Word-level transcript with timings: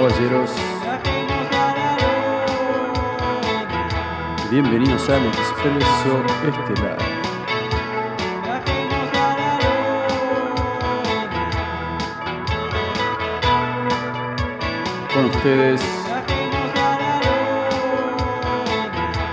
Caballeros, 0.00 0.50
bienvenidos 4.50 5.10
al 5.10 5.26
Expreso 5.26 6.24
Estelar. 6.48 6.96
Con 15.12 15.24
ustedes, 15.26 15.82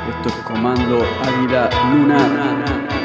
esto 0.10 0.28
es 0.28 0.36
Comando 0.44 1.02
Águila 1.24 1.70
Lunar. 1.94 2.97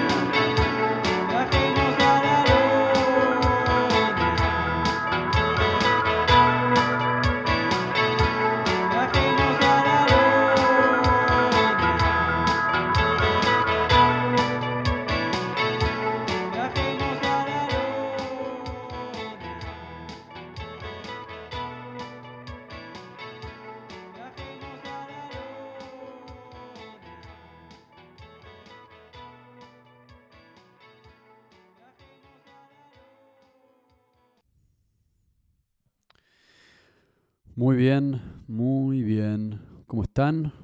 Muy 37.55 37.77
bien, 37.77 38.22
muy 38.48 39.03
bien. 39.03 39.61
¿Cómo 39.86 40.05
están? 40.05 40.55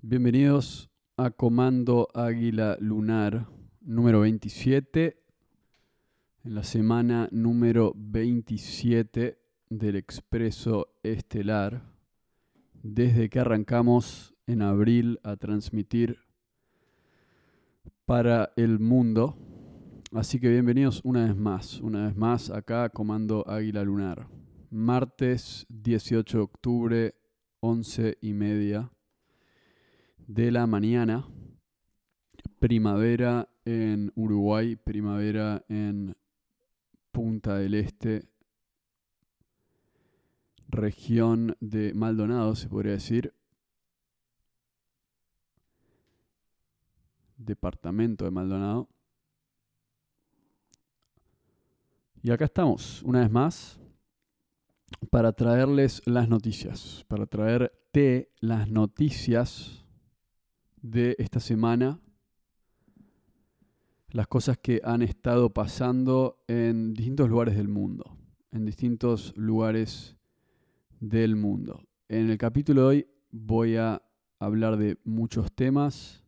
Bienvenidos 0.00 0.88
a 1.18 1.30
Comando 1.30 2.08
Águila 2.14 2.78
Lunar 2.80 3.46
número 3.82 4.20
27, 4.20 5.22
en 6.44 6.54
la 6.54 6.62
semana 6.62 7.28
número 7.32 7.92
27 7.94 9.38
del 9.68 9.96
Expreso 9.96 10.88
Estelar, 11.02 11.82
desde 12.82 13.28
que 13.28 13.40
arrancamos 13.40 14.34
en 14.46 14.62
abril 14.62 15.20
a 15.24 15.36
transmitir 15.36 16.16
para 18.06 18.54
el 18.56 18.78
mundo. 18.78 19.36
Así 20.12 20.40
que 20.40 20.48
bienvenidos 20.48 21.02
una 21.04 21.26
vez 21.26 21.36
más, 21.36 21.78
una 21.82 22.06
vez 22.06 22.16
más 22.16 22.48
acá 22.48 22.84
a 22.84 22.88
Comando 22.88 23.46
Águila 23.46 23.84
Lunar 23.84 24.37
martes 24.70 25.66
18 25.68 26.38
de 26.38 26.44
octubre, 26.44 27.14
11 27.60 28.18
y 28.20 28.32
media 28.32 28.90
de 30.26 30.50
la 30.50 30.66
mañana. 30.66 31.26
Primavera 32.58 33.48
en 33.64 34.12
Uruguay, 34.14 34.76
primavera 34.76 35.64
en 35.68 36.16
Punta 37.12 37.56
del 37.56 37.74
Este, 37.74 38.28
región 40.68 41.56
de 41.60 41.94
Maldonado, 41.94 42.54
se 42.54 42.68
podría 42.68 42.92
decir. 42.92 43.32
Departamento 47.36 48.24
de 48.24 48.30
Maldonado. 48.30 48.88
Y 52.22 52.30
acá 52.30 52.46
estamos, 52.46 53.02
una 53.04 53.20
vez 53.20 53.30
más, 53.30 53.80
para 55.10 55.32
traerles 55.32 56.02
las 56.06 56.28
noticias, 56.28 57.04
para 57.08 57.26
traerte 57.26 58.30
las 58.40 58.70
noticias 58.70 59.84
de 60.80 61.16
esta 61.18 61.40
semana, 61.40 62.00
las 64.10 64.26
cosas 64.26 64.58
que 64.58 64.80
han 64.84 65.02
estado 65.02 65.52
pasando 65.52 66.42
en 66.48 66.94
distintos 66.94 67.28
lugares 67.28 67.56
del 67.56 67.68
mundo, 67.68 68.16
en 68.52 68.64
distintos 68.64 69.36
lugares 69.36 70.16
del 71.00 71.36
mundo. 71.36 71.82
En 72.08 72.30
el 72.30 72.38
capítulo 72.38 72.82
de 72.82 72.86
hoy 72.86 73.06
voy 73.30 73.76
a 73.76 74.02
hablar 74.38 74.76
de 74.76 74.98
muchos 75.04 75.52
temas, 75.52 76.24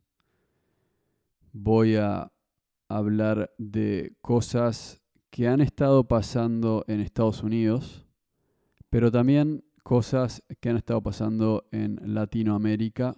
voy 1.53 1.95
a 1.95 2.31
hablar 2.87 3.53
de 3.57 4.15
cosas 4.21 5.01
que 5.29 5.47
han 5.47 5.61
estado 5.61 6.07
pasando 6.07 6.83
en 6.87 6.99
Estados 6.99 7.41
Unidos, 7.41 8.00
pero 8.91 9.09
también 9.09 9.63
cosas 9.83 10.43
que 10.59 10.69
han 10.69 10.75
estado 10.75 11.01
pasando 11.01 11.65
en 11.71 11.97
Latinoamérica, 12.13 13.15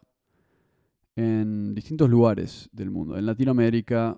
en 1.16 1.74
distintos 1.74 2.12
lugares 2.12 2.70
del 2.72 2.92
mundo. 2.92 3.18
En 3.18 3.26
Latinoamérica, 3.26 4.16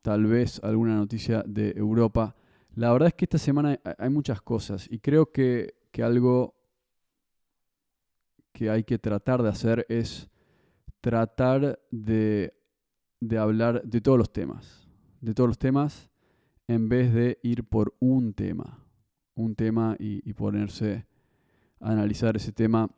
tal 0.00 0.24
vez 0.24 0.64
alguna 0.64 0.96
noticia 0.96 1.44
de 1.46 1.72
Europa. 1.76 2.34
La 2.74 2.90
verdad 2.90 3.08
es 3.08 3.14
que 3.14 3.26
esta 3.26 3.36
semana 3.36 3.78
hay 3.98 4.08
muchas 4.08 4.40
cosas 4.40 4.90
y 4.90 4.98
creo 4.98 5.30
que, 5.30 5.74
algo 6.02 6.54
que 8.52 8.70
hay 8.70 8.82
que 8.82 8.98
tratar 8.98 9.42
de 9.42 9.50
hacer 9.50 9.84
es 9.90 10.30
tratar 11.02 11.80
de, 11.90 12.54
de 13.20 13.38
hablar 13.38 13.82
de 13.84 14.00
todos 14.00 14.16
los 14.16 14.32
temas, 14.32 14.88
de 15.20 15.34
todos 15.34 15.48
los 15.48 15.58
temas, 15.58 16.08
en 16.66 16.88
vez 16.88 17.12
de 17.12 17.38
ir 17.42 17.64
por 17.64 17.94
un 18.00 18.32
tema 18.32 18.83
un 19.34 19.54
tema 19.54 19.96
y, 19.98 20.32
ponerse 20.32 21.06
a 21.80 21.90
analizar 21.90 22.36
ese 22.36 22.52
tema 22.52 22.90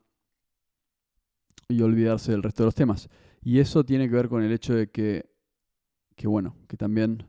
y 1.69 1.81
olvidarse 1.83 2.33
del 2.33 2.43
resto 2.43 2.63
de 2.63 2.67
los 2.67 2.75
temas. 2.75 3.09
Y 3.43 3.59
eso 3.59 3.85
tiene 3.85 4.09
que 4.09 4.15
ver 4.15 4.29
con 4.29 4.43
el 4.43 4.53
hecho 4.53 4.75
de 4.75 4.91
que, 4.91 5.29
que 6.15 6.27
bueno, 6.27 6.57
que 6.69 6.77
también 6.77 7.25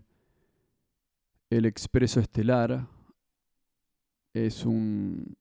el 1.50 1.66
Expreso 1.66 2.20
Estelar 2.20 2.88
es 4.34 4.66
un, 4.66 5.36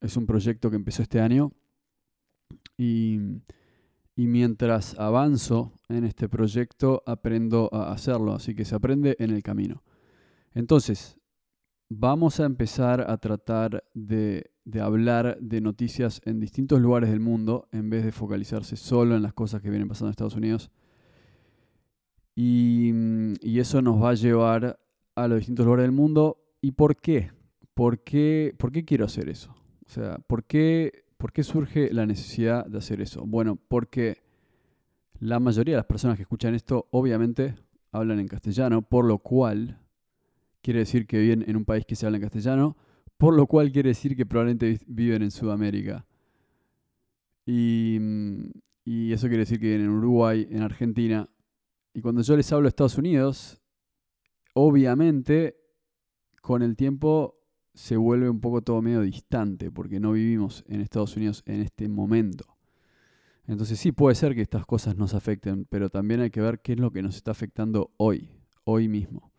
es 0.00 0.16
un 0.16 0.26
proyecto 0.26 0.70
que 0.70 0.76
empezó 0.76 1.02
este 1.02 1.20
año 1.20 1.52
y, 2.76 3.18
y 4.14 4.26
mientras 4.26 4.98
avanzo 4.98 5.72
en 5.88 6.04
este 6.04 6.28
proyecto 6.28 7.02
aprendo 7.06 7.70
a 7.72 7.92
hacerlo, 7.92 8.34
así 8.34 8.54
que 8.54 8.64
se 8.64 8.74
aprende 8.74 9.16
en 9.18 9.30
el 9.30 9.42
camino. 9.42 9.82
Entonces, 10.54 11.18
vamos 11.88 12.40
a 12.40 12.44
empezar 12.44 13.08
a 13.08 13.16
tratar 13.18 13.84
de, 13.94 14.50
hablar 14.80 15.38
de 15.40 15.60
noticias 15.60 16.20
en 16.24 16.40
distintos 16.40 16.80
lugares 16.80 17.10
del 17.10 17.20
mundo 17.20 17.68
en 17.72 17.90
vez 17.90 18.04
de 18.04 18.12
focalizarse 18.12 18.76
solo 18.76 19.16
en 19.16 19.22
las 19.22 19.32
cosas 19.32 19.62
que 19.62 19.70
vienen 19.70 19.88
pasando 19.88 20.08
en 20.08 20.12
Estados 20.12 20.36
Unidos. 20.36 20.70
Y, 22.34 22.92
eso 23.58 23.80
nos 23.80 24.02
va 24.02 24.10
a 24.10 24.14
llevar 24.14 24.78
a 25.14 25.28
los 25.28 25.38
distintos 25.38 25.64
lugares 25.64 25.84
del 25.84 25.92
mundo. 25.92 26.38
¿Y 26.60 26.72
por 26.72 26.96
qué? 26.96 27.30
¿Por 27.74 28.00
qué, 28.02 28.54
por 28.58 28.70
qué 28.70 28.84
quiero 28.84 29.06
hacer 29.06 29.28
eso? 29.28 29.54
O 29.86 29.88
sea, 29.88 30.18
¿por 30.18 30.44
qué, 30.44 31.04
¿por 31.16 31.32
qué 31.32 31.42
surge 31.42 31.92
la 31.92 32.04
necesidad 32.04 32.66
de 32.66 32.78
hacer 32.78 33.00
eso? 33.00 33.24
Bueno, 33.24 33.56
porque 33.56 34.22
la 35.20 35.40
mayoría 35.40 35.74
de 35.74 35.78
las 35.78 35.86
personas 35.86 36.16
que 36.16 36.22
escuchan 36.22 36.54
esto 36.54 36.88
obviamente 36.90 37.54
hablan 37.92 38.20
en 38.20 38.28
castellano, 38.28 38.82
por 38.82 39.06
lo 39.06 39.18
cual 39.18 39.78
quiere 40.66 40.80
decir 40.80 41.06
que 41.06 41.20
viven 41.20 41.44
en 41.46 41.54
un 41.54 41.64
país 41.64 41.86
que 41.86 41.94
se 41.94 42.06
habla 42.06 42.18
en 42.18 42.24
castellano, 42.24 42.76
por 43.18 43.36
lo 43.36 43.46
cual 43.46 43.70
quiere 43.70 43.90
decir 43.90 44.16
que 44.16 44.26
probablemente 44.26 44.80
viven 44.88 45.22
en 45.22 45.30
Sudamérica. 45.30 46.04
Y, 47.46 48.00
y, 48.84 49.12
eso 49.12 49.28
quiere 49.28 49.44
decir 49.44 49.60
que 49.60 49.66
viven 49.66 49.82
en 49.82 49.90
Uruguay, 49.90 50.48
en 50.50 50.62
Argentina. 50.62 51.30
Y 51.94 52.00
cuando 52.00 52.20
yo 52.22 52.36
les 52.36 52.52
hablo 52.52 52.64
de 52.64 52.70
Estados 52.70 52.98
Unidos, 52.98 53.62
obviamente 54.54 55.56
con 56.42 56.62
el 56.62 56.74
tiempo 56.74 57.38
se 57.72 57.96
vuelve 57.96 58.28
un 58.28 58.40
poco 58.40 58.60
todo 58.60 58.82
medio 58.82 59.02
distante, 59.02 59.70
porque 59.70 60.00
no 60.00 60.10
vivimos 60.12 60.64
en 60.66 60.80
Estados 60.80 61.16
Unidos 61.16 61.44
en 61.46 61.60
este 61.60 61.88
momento. 61.88 62.58
Entonces 63.46 63.78
sí 63.78 63.92
puede 63.92 64.16
ser 64.16 64.34
que 64.34 64.42
estas 64.42 64.66
cosas 64.66 64.96
nos 64.96 65.14
afecten, 65.14 65.64
pero 65.66 65.90
también 65.90 66.22
hay 66.22 66.30
que 66.30 66.40
ver 66.40 66.58
qué 66.58 66.72
es 66.72 66.80
lo 66.80 66.90
que 66.90 67.02
nos 67.02 67.14
está 67.14 67.30
afectando 67.30 67.92
hoy, 67.98 68.32
hoy 68.64 68.88
mismo. 68.88 69.30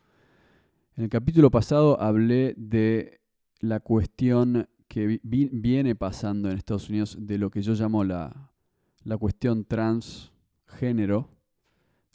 En 0.98 1.04
el 1.04 1.10
capítulo 1.12 1.52
pasado 1.52 2.02
hablé 2.02 2.56
de 2.58 3.22
la 3.60 3.80
cuestión 3.80 4.68
que 4.88 5.20
viene 5.22 5.94
pasando 5.94 6.50
en 6.50 6.58
Estados 6.58 6.90
Unidos 6.90 7.18
de 7.20 7.38
lo 7.38 7.52
que 7.52 7.62
yo 7.62 7.76
llamo 7.76 8.04
la, 8.04 8.50
cuestión 9.20 9.66
transgénero, 9.66 11.30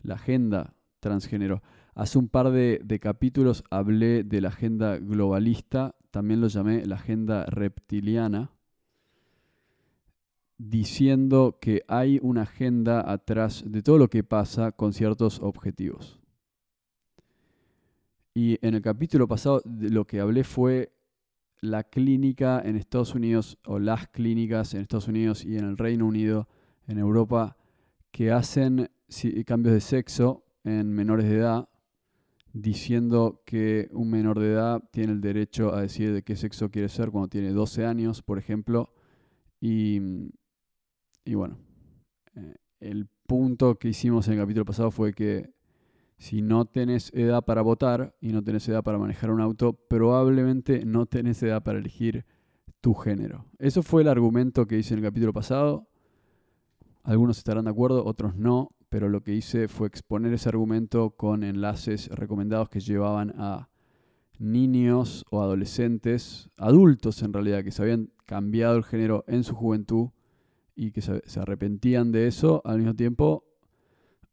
la 0.02 0.16
agenda 0.16 0.74
transgénero. 0.98 1.62
Hace 1.94 2.18
un 2.18 2.26
par 2.26 2.50
de, 2.50 2.80
de, 2.82 2.98
capítulos 2.98 3.62
hablé 3.70 4.24
de 4.24 4.40
la 4.40 4.48
agenda 4.48 4.98
globalista, 4.98 5.94
también 6.10 6.40
lo 6.40 6.48
llamé 6.48 6.84
la 6.84 6.96
agenda 6.96 7.46
reptiliana, 7.46 8.50
diciendo 10.58 11.56
que 11.60 11.84
hay 11.86 12.18
una 12.20 12.42
agenda 12.42 13.08
atrás 13.08 13.62
de 13.64 13.80
todo 13.80 13.98
lo 13.98 14.10
que 14.10 14.24
pasa 14.24 14.72
con 14.72 14.92
ciertos 14.92 15.38
objetivos. 15.38 16.21
Y 18.34 18.58
en 18.66 18.74
el 18.74 18.82
capítulo 18.82 19.28
pasado 19.28 19.62
lo 19.64 20.06
que 20.06 20.20
hablé 20.20 20.44
fue 20.44 20.92
la 21.60 21.84
clínica 21.84 22.60
en 22.64 22.76
Estados 22.76 23.14
Unidos 23.14 23.58
o 23.66 23.78
las 23.78 24.08
clínicas 24.08 24.74
en 24.74 24.80
Estados 24.80 25.08
Unidos 25.08 25.44
y 25.44 25.56
en 25.56 25.64
el 25.64 25.78
Reino 25.78 26.06
Unido, 26.06 26.48
en 26.86 26.98
Europa, 26.98 27.56
que 28.10 28.32
hacen 28.32 28.90
cambios 29.46 29.74
de 29.74 29.80
sexo 29.80 30.44
en 30.64 30.92
menores 30.92 31.28
de 31.28 31.36
edad, 31.36 31.68
diciendo 32.52 33.42
que 33.46 33.88
un 33.92 34.10
menor 34.10 34.40
de 34.40 34.52
edad 34.52 34.82
tiene 34.90 35.12
el 35.12 35.20
derecho 35.20 35.74
a 35.74 35.82
decir 35.82 36.12
de 36.12 36.22
qué 36.22 36.36
sexo 36.36 36.70
quiere 36.70 36.88
ser 36.88 37.10
cuando 37.10 37.28
tiene 37.28 37.50
12 37.50 37.86
años, 37.86 38.22
por 38.22 38.38
ejemplo. 38.38 38.92
Y, 39.60 40.00
bueno, 41.26 41.58
eh, 42.34 42.56
el 42.80 43.06
punto 43.26 43.78
que 43.78 43.88
hicimos 43.88 44.26
en 44.26 44.34
el 44.34 44.40
capítulo 44.40 44.64
pasado 44.64 44.90
fue 44.90 45.12
que 45.12 45.50
si 46.22 46.40
no 46.40 46.66
tenés 46.66 47.12
edad 47.14 47.44
para 47.44 47.62
votar 47.62 48.14
y 48.20 48.28
no 48.28 48.44
tenés 48.44 48.68
edad 48.68 48.84
para 48.84 48.96
manejar 48.96 49.32
un 49.32 49.40
auto, 49.40 49.72
probablemente 49.72 50.84
no 50.86 51.06
tenés 51.06 51.42
edad 51.42 51.64
para 51.64 51.80
elegir 51.80 52.24
tu 52.80 52.94
género. 52.94 53.46
Eso 53.58 53.82
fue 53.82 54.02
el 54.02 54.08
argumento 54.08 54.68
que 54.68 54.78
hice 54.78 54.94
en 54.94 55.00
el 55.00 55.04
capítulo 55.04 55.32
pasado. 55.32 55.88
Algunos 57.02 57.38
estarán 57.38 57.64
de 57.64 57.72
acuerdo, 57.72 58.04
otros 58.04 58.36
no, 58.36 58.70
pero 58.88 59.08
lo 59.08 59.24
que 59.24 59.34
hice 59.34 59.66
fue 59.66 59.88
exponer 59.88 60.32
ese 60.32 60.48
argumento 60.48 61.10
con 61.10 61.42
enlaces 61.42 62.06
recomendados 62.10 62.68
que 62.68 62.78
llevaban 62.78 63.34
a 63.36 63.68
niños 64.38 65.24
o 65.28 65.42
adolescentes, 65.42 66.50
adultos 66.56 67.20
en 67.24 67.32
realidad, 67.32 67.64
que 67.64 67.72
se 67.72 67.82
habían 67.82 68.10
cambiado 68.26 68.76
el 68.76 68.84
género 68.84 69.24
en 69.26 69.42
su 69.42 69.56
juventud 69.56 70.10
y 70.76 70.92
que 70.92 71.00
se, 71.00 71.20
arrepentían 71.40 72.12
de 72.12 72.28
eso, 72.28 72.62
al 72.64 72.78
mismo 72.78 72.94
tiempo 72.94 73.44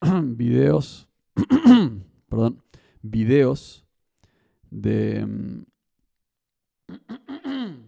videos 0.23 1.08
perdón, 2.29 2.63
videos 3.01 3.85
de 4.69 5.25
mm, 5.25 5.65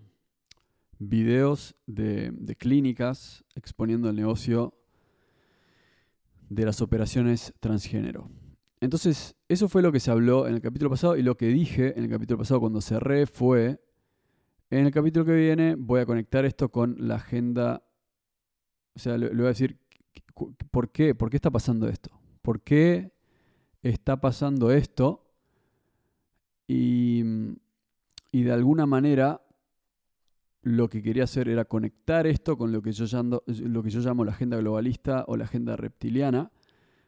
videos 0.99 1.75
de, 1.85 2.31
de, 2.31 2.55
clínicas 2.55 3.43
exponiendo 3.55 4.09
el 4.09 4.15
negocio 4.15 4.73
de 6.49 6.65
las 6.65 6.81
operaciones 6.81 7.53
transgénero. 7.59 8.29
Entonces, 8.79 9.35
eso 9.47 9.69
fue 9.69 9.81
lo 9.81 9.91
que 9.91 9.99
se 9.99 10.11
habló 10.11 10.47
en 10.47 10.55
el 10.55 10.61
capítulo 10.61 10.89
pasado 10.89 11.15
y 11.15 11.21
lo 11.21 11.37
que 11.37 11.47
dije 11.47 11.97
en 11.97 12.05
el 12.05 12.09
capítulo 12.09 12.39
pasado 12.39 12.59
cuando 12.59 12.81
cerré 12.81 13.25
fue, 13.25 13.79
en 14.69 14.85
el 14.85 14.91
capítulo 14.91 15.25
que 15.25 15.35
viene 15.35 15.75
voy 15.75 16.01
a 16.01 16.05
conectar 16.05 16.45
esto 16.45 16.69
con 16.69 16.95
la 17.07 17.15
agenda, 17.15 17.83
o 18.95 18.99
sea, 18.99 19.17
le, 19.17 19.29
le 19.29 19.35
voy 19.35 19.45
a 19.45 19.49
decir, 19.49 19.79
¿por 20.71 20.91
qué? 20.91 21.13
¿Por 21.15 21.29
qué 21.29 21.37
está 21.37 21.51
pasando 21.51 21.87
esto? 21.87 22.09
¿Por 22.41 22.61
qué 22.61 23.10
está 23.81 24.21
pasando 24.21 24.71
esto 24.71 25.27
y, 26.67 27.23
de 28.31 28.51
alguna 28.51 28.85
manera 28.85 29.41
lo 30.61 30.89
que 30.89 31.01
quería 31.01 31.23
hacer 31.23 31.49
era 31.49 31.65
conectar 31.65 32.27
esto 32.27 32.57
con 32.57 32.71
lo 32.71 32.81
que, 32.81 32.91
yo 32.91 33.05
llamo, 33.05 33.41
lo 33.47 33.83
que 33.83 33.89
yo 33.89 33.99
llamo 33.99 34.23
la 34.23 34.31
agenda 34.31 34.57
globalista 34.57 35.25
o 35.27 35.35
la 35.35 35.45
agenda 35.45 35.75
reptiliana, 35.75 36.51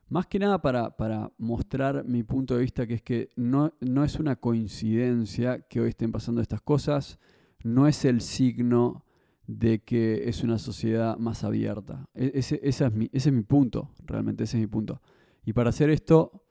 más 0.10 0.28
que 0.28 0.40
nada 0.40 0.62
para, 0.62 0.98
para 0.98 1.32
mostrar 1.38 2.04
mi 2.06 2.24
punto 2.24 2.56
de 2.56 2.62
vista, 2.62 2.88
que 2.88 2.96
es 2.96 3.02
que 3.02 3.30
no, 3.36 3.74
no, 3.80 4.04
es 4.04 4.20
una 4.20 4.36
coincidencia 4.36 5.62
que 5.62 5.80
hoy 5.80 5.90
estén 5.90 6.12
pasando 6.12 6.42
estas 6.42 6.62
cosas, 6.62 7.20
no 7.64 7.88
es 7.88 8.06
el 8.06 8.22
signo 8.22 9.06
de 9.48 9.84
que 9.84 10.28
es 10.28 10.44
una 10.44 10.58
sociedad 10.58 11.18
más 11.18 11.44
abierta. 11.44 12.10
E, 12.16 12.32
ese, 12.36 12.60
es 12.64 12.82
mi, 12.92 13.10
ese 13.14 13.30
es 13.30 13.36
mi 13.36 13.44
punto, 13.44 13.92
realmente 14.06 14.44
ese 14.44 14.58
es 14.58 14.62
mi 14.62 14.68
punto. 14.68 15.02
Y 15.46 15.54
para 15.54 15.70
hacer 15.70 15.90
esto 15.90 16.43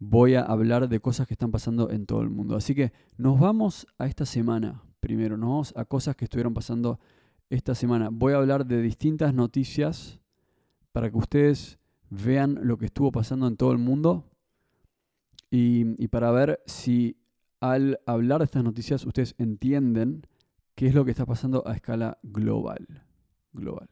voy 0.00 0.34
a 0.34 0.42
hablar 0.42 0.88
de 0.88 1.00
cosas 1.00 1.26
que 1.26 1.34
están 1.34 1.50
pasando 1.50 1.90
en 1.90 2.06
todo 2.06 2.22
el 2.22 2.30
mundo. 2.30 2.56
Así 2.56 2.74
que 2.74 2.92
nos 3.16 3.38
vamos 3.38 3.86
a 3.98 4.06
esta 4.06 4.26
semana. 4.26 4.82
Primero, 5.00 5.36
nos 5.36 5.48
vamos 5.48 5.74
a 5.76 5.84
cosas 5.84 6.16
que 6.16 6.24
estuvieron 6.24 6.54
pasando 6.54 6.98
esta 7.50 7.74
semana. 7.74 8.08
Voy 8.10 8.32
a 8.32 8.36
hablar 8.36 8.66
de 8.66 8.82
distintas 8.82 9.34
noticias 9.34 10.20
para 10.92 11.10
que 11.10 11.16
ustedes 11.16 11.78
vean 12.10 12.58
lo 12.62 12.78
que 12.78 12.86
estuvo 12.86 13.12
pasando 13.12 13.46
en 13.46 13.56
todo 13.56 13.72
el 13.72 13.78
mundo 13.78 14.24
y, 15.50 16.08
para 16.08 16.30
ver 16.30 16.60
si 16.66 17.16
al 17.60 18.00
hablar 18.06 18.40
de 18.40 18.44
estas 18.44 18.64
noticias 18.64 19.04
ustedes 19.04 19.34
entienden 19.38 20.26
qué 20.74 20.86
es 20.86 20.94
lo 20.94 21.04
que 21.04 21.10
está 21.10 21.26
pasando 21.26 21.66
a 21.66 21.74
escala 21.74 22.18
global. 22.22 22.86
global. 23.52 23.88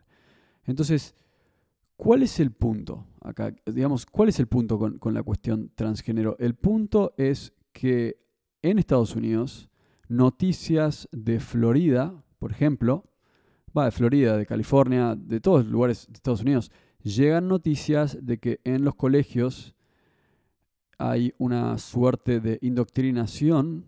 Entonces, 0.64 1.14
¿Cuál 1.96 2.22
es 2.22 2.40
el 2.40 2.52
punto 2.52 3.06
acá? 3.20 3.54
Digamos, 3.64 4.04
¿cuál 4.06 4.28
es 4.28 4.38
el 4.38 4.46
punto 4.46 4.78
con, 4.78 5.14
la 5.14 5.22
cuestión 5.22 5.72
transgénero? 5.74 6.36
El 6.38 6.54
punto 6.54 7.14
es 7.16 7.54
que 7.72 8.18
en 8.62 8.78
Estados 8.78 9.16
Unidos, 9.16 9.70
noticias 10.08 11.08
de 11.10 11.40
Florida, 11.40 12.22
por 12.38 12.52
ejemplo, 12.52 13.04
va 13.76 13.86
de 13.86 13.90
Florida, 13.92 14.36
de 14.36 14.46
California, 14.46 15.16
de 15.16 15.40
todos 15.40 15.64
los 15.64 15.72
lugares 15.72 16.06
de 16.06 16.14
Estados 16.14 16.42
Unidos, 16.42 16.70
llegan 17.02 17.48
noticias 17.48 18.18
de 18.20 18.38
que 18.38 18.60
en 18.64 18.84
los 18.84 18.94
colegios 18.94 19.74
hay 20.98 21.34
una 21.38 21.78
suerte 21.78 22.40
de 22.40 22.58
indoctrinación 22.62 23.86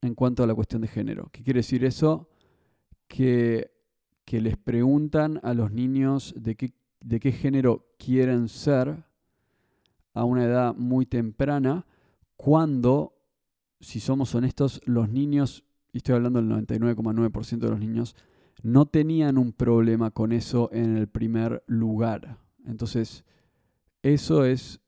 en 0.00 0.14
cuanto 0.14 0.42
a 0.42 0.46
la 0.46 0.54
cuestión 0.54 0.82
de 0.82 0.88
género. 0.88 1.28
¿Qué 1.32 1.42
quiere 1.42 1.58
decir 1.58 1.84
eso? 1.84 2.28
Que, 3.08 3.70
que 4.24 4.40
les 4.40 4.56
preguntan 4.56 5.40
a 5.42 5.54
los 5.54 5.72
niños 5.72 6.34
de 6.36 6.54
qué 6.56 6.72
de 7.00 7.20
qué 7.20 7.32
género 7.32 7.86
quieren 7.98 8.48
ser 8.48 9.04
a 10.14 10.24
una 10.24 10.44
edad 10.44 10.74
muy 10.74 11.06
temprana, 11.06 11.86
cuando, 12.36 13.14
si 13.80 14.00
somos 14.00 14.34
honestos, 14.34 14.80
los 14.84 15.10
niños, 15.10 15.64
y 15.92 15.98
estoy 15.98 16.14
hablando 16.14 16.40
del 16.40 16.50
99,9% 16.50 17.58
de 17.58 17.70
los 17.70 17.80
niños, 17.80 18.16
no 18.62 18.86
tenían 18.86 19.38
un 19.38 19.52
problema 19.52 20.10
con 20.10 20.32
eso 20.32 20.70
en 20.72 20.96
el 20.96 21.08
primer 21.08 21.62
lugar. 21.66 22.38
Entonces, 22.64 23.24
eso 24.02 24.44
es 24.44 24.80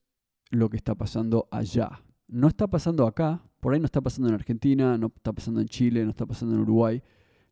lo 0.51 0.71
que 0.71 0.77
está 0.77 0.95
pasando 0.95 1.49
allá. 1.51 2.03
No 2.27 2.49
está 2.49 2.67
pasando 2.67 3.07
acá, 3.07 3.43
por 3.61 3.75
ahí 3.75 3.81
no 3.81 3.87
está 3.87 4.01
pasando 4.01 4.29
en 4.29 4.35
Argentina, 4.35 4.97
no 4.97 5.13
está 5.15 5.33
pasando 5.33 5.61
en 5.61 5.69
Chile, 5.69 6.05
no 6.05 6.11
está 6.11 6.27
pasando 6.27 6.55
en 6.55 6.63
Uruguay, 6.63 7.03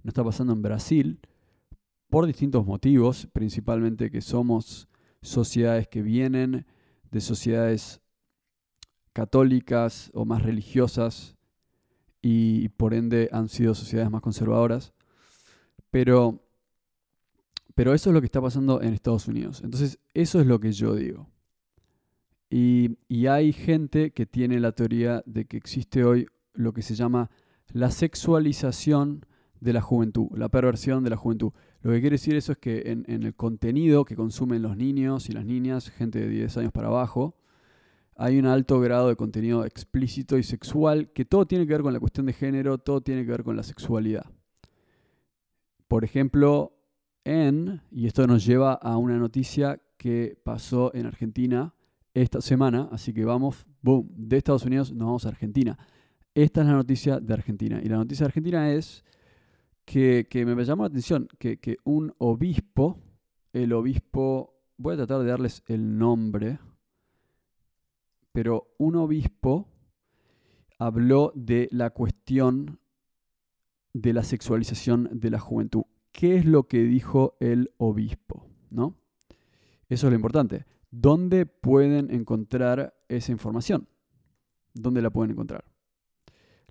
no 0.03 0.09
está 0.09 0.23
pasando 0.25 0.53
en 0.53 0.63
Brasil, 0.63 1.21
por 2.09 2.27
distintos 2.27 2.65
motivos, 2.67 3.29
principalmente 3.33 4.11
que 4.11 4.21
somos 4.21 4.89
sociedades 5.23 5.89
que 5.89 6.03
vienen 6.03 6.67
de 7.11 7.21
sociedades 7.21 8.01
católicas 9.13 10.11
o 10.15 10.25
más 10.25 10.43
religiosas 10.43 11.37
y 12.23 12.69
por 12.71 12.93
ende 12.93 13.29
han 13.33 13.49
sido 13.49 13.75
sociedades 13.75 14.11
más 14.11 14.23
conservadoras. 14.23 14.93
Pero, 15.91 16.43
pero 17.75 17.95
eso 17.95 18.11
es 18.11 18.15
lo 18.15 18.21
que 18.21 18.27
está 18.27 18.41
pasando 18.41 18.83
en 18.83 18.93
Estados 18.93 19.29
Unidos. 19.29 19.63
Entonces, 19.65 19.99
eso 20.13 20.41
es 20.41 20.47
lo 20.47 20.61
que 20.61 20.73
yo 20.73 20.95
digo. 20.95 21.31
Y, 22.51 22.99
y 23.09 23.27
hay 23.27 23.53
gente 23.53 24.13
que 24.13 24.27
tiene 24.27 24.61
la 24.61 24.73
teoría 24.73 25.23
de 25.27 25.47
que 25.47 25.57
existe 25.57 26.05
hoy 26.05 26.27
lo 26.53 26.73
que 26.73 26.83
se 26.83 26.95
llama 26.95 27.31
la 27.73 27.91
sexualización 27.91 29.25
de 29.61 29.73
la 29.73 29.81
juventud, 29.81 30.29
la 30.37 30.49
perversión 30.49 31.05
de 31.05 31.11
la 31.11 31.17
juventud. 31.17 31.53
Lo 31.87 31.93
que 31.93 32.01
quiere 32.01 32.15
decir 32.15 32.35
eso 32.35 32.51
es 32.51 32.59
que 32.59 32.83
en, 32.87 33.05
el 33.09 33.37
contenido 33.37 34.05
que 34.05 34.17
consumen 34.17 34.61
los 34.61 34.77
niños 34.77 35.29
y 35.29 35.33
las 35.33 35.45
niñas, 35.45 35.89
gente 35.89 36.19
de 36.19 36.29
10 36.29 36.57
años 36.57 36.73
para 36.73 36.89
abajo, 36.89 37.37
hay 38.17 38.41
un 38.41 38.47
alto 38.47 38.81
grado 38.81 39.07
de 39.07 39.15
contenido 39.15 39.65
explícito 39.65 40.37
y 40.37 40.43
sexual 40.43 41.13
que 41.13 41.25
todo 41.25 41.47
tiene 41.47 41.65
que 41.65 41.75
ver 41.75 41.83
con 41.83 41.93
la 41.93 42.01
cuestión 42.01 42.27
de 42.27 42.33
género, 42.33 42.79
todo 42.79 43.03
tiene 43.03 43.25
que 43.25 43.31
ver 43.31 43.45
con 43.45 43.55
la 43.55 43.63
sexualidad. 43.63 44.27
Por 45.87 46.03
ejemplo, 46.03 46.73
en, 47.23 47.81
y 47.93 48.09
esto 48.09 48.27
nos 48.27 48.45
lleva 48.45 48.73
a 48.73 48.97
una 48.97 49.17
noticia 49.17 49.81
que 49.97 50.37
pasó 50.43 50.93
en 50.93 51.07
Argentina 51.07 51.73
esta 52.15 52.41
semana, 52.41 52.89
así 52.91 53.13
que 53.13 53.25
vamos, 53.25 53.65
boom, 53.83 54.09
de 54.17 54.39
Estados 54.39 54.65
Unidos 54.65 54.91
nos 54.91 55.07
vamos 55.07 55.25
a 55.25 55.29
Argentina. 55.29 55.79
Esta 56.35 56.63
es 56.63 56.67
la 56.67 56.73
noticia 56.73 57.21
de 57.21 57.33
Argentina. 57.33 57.81
Y 57.81 57.89
la 57.89 57.99
noticia 57.99 58.25
de 58.25 58.31
Argentina 58.31 58.73
es 58.73 59.05
que, 59.87 60.27
me 60.45 60.65
llamó 60.65 60.83
la 60.83 60.89
atención 60.89 61.29
que, 61.39 61.79
un 61.85 62.13
obispo, 62.19 63.01
el 63.53 63.73
obispo, 63.73 64.55
voy 64.77 64.95
a 64.95 64.97
tratar 64.97 65.21
de 65.21 65.31
darles 65.31 65.63
el 65.67 65.97
nombre, 65.97 66.59
pero 68.33 68.75
un 68.79 68.97
obispo 68.97 69.69
habló 70.79 71.33
de 71.35 71.69
la 71.71 71.91
cuestión 71.91 72.81
de 73.95 74.13
la 74.13 74.25
sexualización 74.25 75.09
de 75.13 75.31
la 75.31 75.39
juventud. 75.39 75.85
¿Qué 76.13 76.37
es 76.37 76.45
lo 76.45 76.65
que 76.65 76.83
dijo 76.83 77.37
el 77.41 77.73
obispo? 77.79 78.47
¿No? 78.69 78.97
Eso 79.89 80.09
es 80.09 80.11
lo 80.11 80.17
importante. 80.17 80.67
¿Dónde 80.91 81.47
pueden 81.47 82.13
encontrar 82.13 82.95
esa 83.09 83.33
información? 83.33 83.89
¿Dónde 84.75 85.01
la 85.01 85.11
pueden 85.11 85.31
encontrar? 85.31 85.65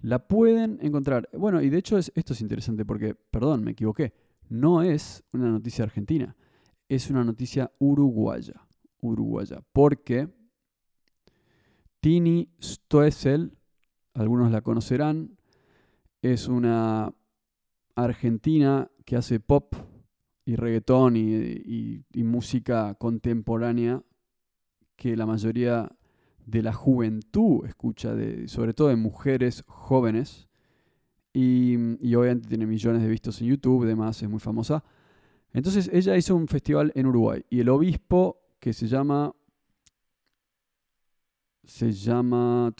La 0.05 0.19
pueden 0.27 0.77
encontrar. 0.83 1.27
Bueno, 1.33 1.63
y 1.63 1.69
de 1.71 1.79
hecho 1.79 1.97
esto 1.97 2.33
es 2.33 2.41
interesante 2.41 2.85
porque, 2.85 3.15
perdón, 3.15 3.63
me 3.63 3.71
equivoqué. 3.71 4.13
No 4.49 4.83
es 4.83 5.23
una 5.31 5.49
noticia 5.49 5.83
argentina, 5.83 6.35
es 6.87 7.09
una 7.09 7.23
noticia 7.23 7.71
uruguaya. 7.79 8.53
Uruguaya. 9.01 9.63
Porque 9.73 10.29
Tini 12.01 12.51
Stoessel, 12.61 13.57
algunos 14.13 14.51
la 14.51 14.61
conocerán, 14.61 15.37
es 16.21 16.47
una 16.47 17.11
argentina 17.95 18.91
que 19.05 19.15
hace 19.15 19.39
pop 19.39 19.73
y 20.45 20.55
reggaetón 20.55 21.15
y, 21.17 22.05
música 22.13 22.93
contemporánea 22.93 24.03
que 24.97 25.17
la 25.17 25.25
mayoría 25.25 25.91
de 26.45 26.61
la 26.61 26.73
juventud 26.73 27.65
escucha, 27.65 28.13
de, 28.15 28.47
sobre 28.47 28.73
todo 28.73 28.89
de 28.89 28.95
mujeres 28.95 29.63
jóvenes. 29.67 30.47
Y, 31.33 31.75
y, 31.99 32.15
obviamente 32.15 32.47
tiene 32.47 32.65
millones 32.65 33.01
de 33.01 33.09
vistos 33.09 33.41
en 33.41 33.47
YouTube, 33.47 33.83
además 33.83 34.21
es 34.23 34.29
muy 34.29 34.39
famosa. 34.39 34.83
Entonces 35.51 35.89
ella 35.91 36.15
hizo 36.15 36.35
un 36.35 36.47
festival 36.47 36.91
en 36.95 37.07
Uruguay 37.07 37.45
y 37.49 37.59
el 37.59 37.69
obispo 37.69 38.39
que 38.59 38.71
se 38.73 38.87
llama 38.87 39.33
se 41.65 41.91
llama 41.91 42.71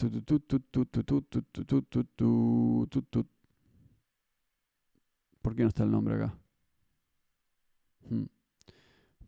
¿Por 5.42 5.54
qué 5.54 5.62
no 5.62 5.68
está 5.68 5.84
el 5.84 5.90
nombre 5.90 6.14
acá? 6.14 6.38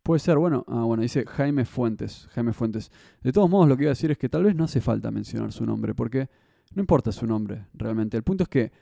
Puede 0.08 0.20
ser, 0.20 0.38
bueno, 0.38 0.64
ah, 0.68 0.84
bueno, 0.84 1.02
dice 1.02 1.26
Jaime 1.26 1.66
Fuentes, 1.66 2.28
Jaime 2.30 2.54
Fuentes. 2.54 2.90
De 3.22 3.30
todos 3.30 3.50
modos, 3.50 3.68
lo 3.68 3.76
que 3.76 3.82
iba 3.82 3.90
a 3.90 3.92
decir 3.92 4.10
es 4.10 4.16
que 4.16 4.30
tal 4.30 4.42
vez 4.42 4.56
no 4.56 4.64
hace 4.64 4.80
falta 4.80 5.10
mencionar 5.10 5.52
su 5.52 5.66
nombre, 5.66 5.94
porque 5.94 6.30
no 6.74 6.80
importa 6.80 7.12
su 7.12 7.26
nombre, 7.26 7.66
realmente. 7.74 8.16
El 8.16 8.22
punto 8.22 8.44
es 8.44 8.48
que 8.48 8.72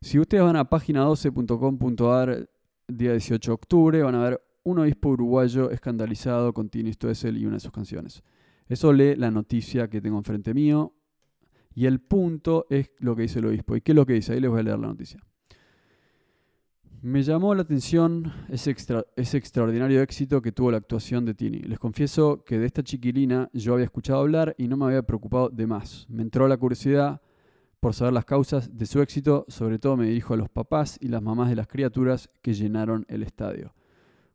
si 0.00 0.18
ustedes 0.18 0.42
van 0.42 0.56
a 0.56 0.68
página12.com.ar 0.68 2.50
día 2.88 3.12
18 3.12 3.50
de 3.52 3.54
octubre, 3.54 4.02
van 4.02 4.16
a 4.16 4.24
ver 4.24 4.42
un 4.64 4.80
obispo 4.80 5.10
uruguayo 5.10 5.70
escandalizado 5.70 6.52
con 6.52 6.68
Tini 6.68 6.92
Stoessel 6.92 7.38
y 7.38 7.46
una 7.46 7.54
de 7.54 7.60
sus 7.60 7.70
canciones. 7.70 8.24
Eso 8.66 8.92
lee 8.92 9.14
la 9.14 9.30
noticia 9.30 9.88
que 9.88 10.00
tengo 10.00 10.18
enfrente 10.18 10.54
mío. 10.54 10.92
Y 11.72 11.86
el 11.86 12.00
punto 12.00 12.66
es 12.68 12.90
lo 12.98 13.14
que 13.14 13.22
dice 13.22 13.38
el 13.38 13.46
obispo. 13.46 13.76
¿Y 13.76 13.80
qué 13.80 13.92
es 13.92 13.96
lo 13.96 14.06
que 14.06 14.14
dice? 14.14 14.32
Ahí 14.32 14.40
les 14.40 14.50
voy 14.50 14.58
a 14.58 14.64
leer 14.64 14.80
la 14.80 14.88
noticia. 14.88 15.20
Me 17.04 17.24
llamó 17.24 17.52
la 17.52 17.62
atención 17.62 18.32
ese, 18.48 18.70
extraordinario 18.70 20.02
éxito 20.02 20.40
que 20.40 20.52
tuvo 20.52 20.70
la 20.70 20.76
actuación 20.76 21.24
de 21.24 21.34
Tini. 21.34 21.58
Les 21.58 21.80
confieso 21.80 22.44
que 22.44 22.60
de 22.60 22.66
esta 22.66 22.84
chiquilina 22.84 23.50
yo 23.52 23.74
había 23.74 23.86
escuchado 23.86 24.20
hablar 24.20 24.54
y 24.56 24.68
no 24.68 24.76
me 24.76 24.84
había 24.84 25.02
preocupado 25.02 25.48
de 25.48 25.66
más. 25.66 26.06
Me 26.08 26.22
entró 26.22 26.46
la 26.46 26.56
curiosidad 26.56 27.20
por 27.80 27.92
saber 27.92 28.12
las 28.12 28.24
causas 28.24 28.78
de 28.78 28.86
su 28.86 29.02
éxito, 29.02 29.44
sobre 29.48 29.80
todo 29.80 29.96
me 29.96 30.06
dirijo 30.06 30.34
a 30.34 30.36
los 30.36 30.48
papás 30.48 30.96
y 31.00 31.08
las 31.08 31.20
mamás 31.20 31.48
de 31.48 31.56
las 31.56 31.66
criaturas 31.66 32.30
que 32.40 32.54
llenaron 32.54 33.04
el 33.08 33.24
estadio. 33.24 33.74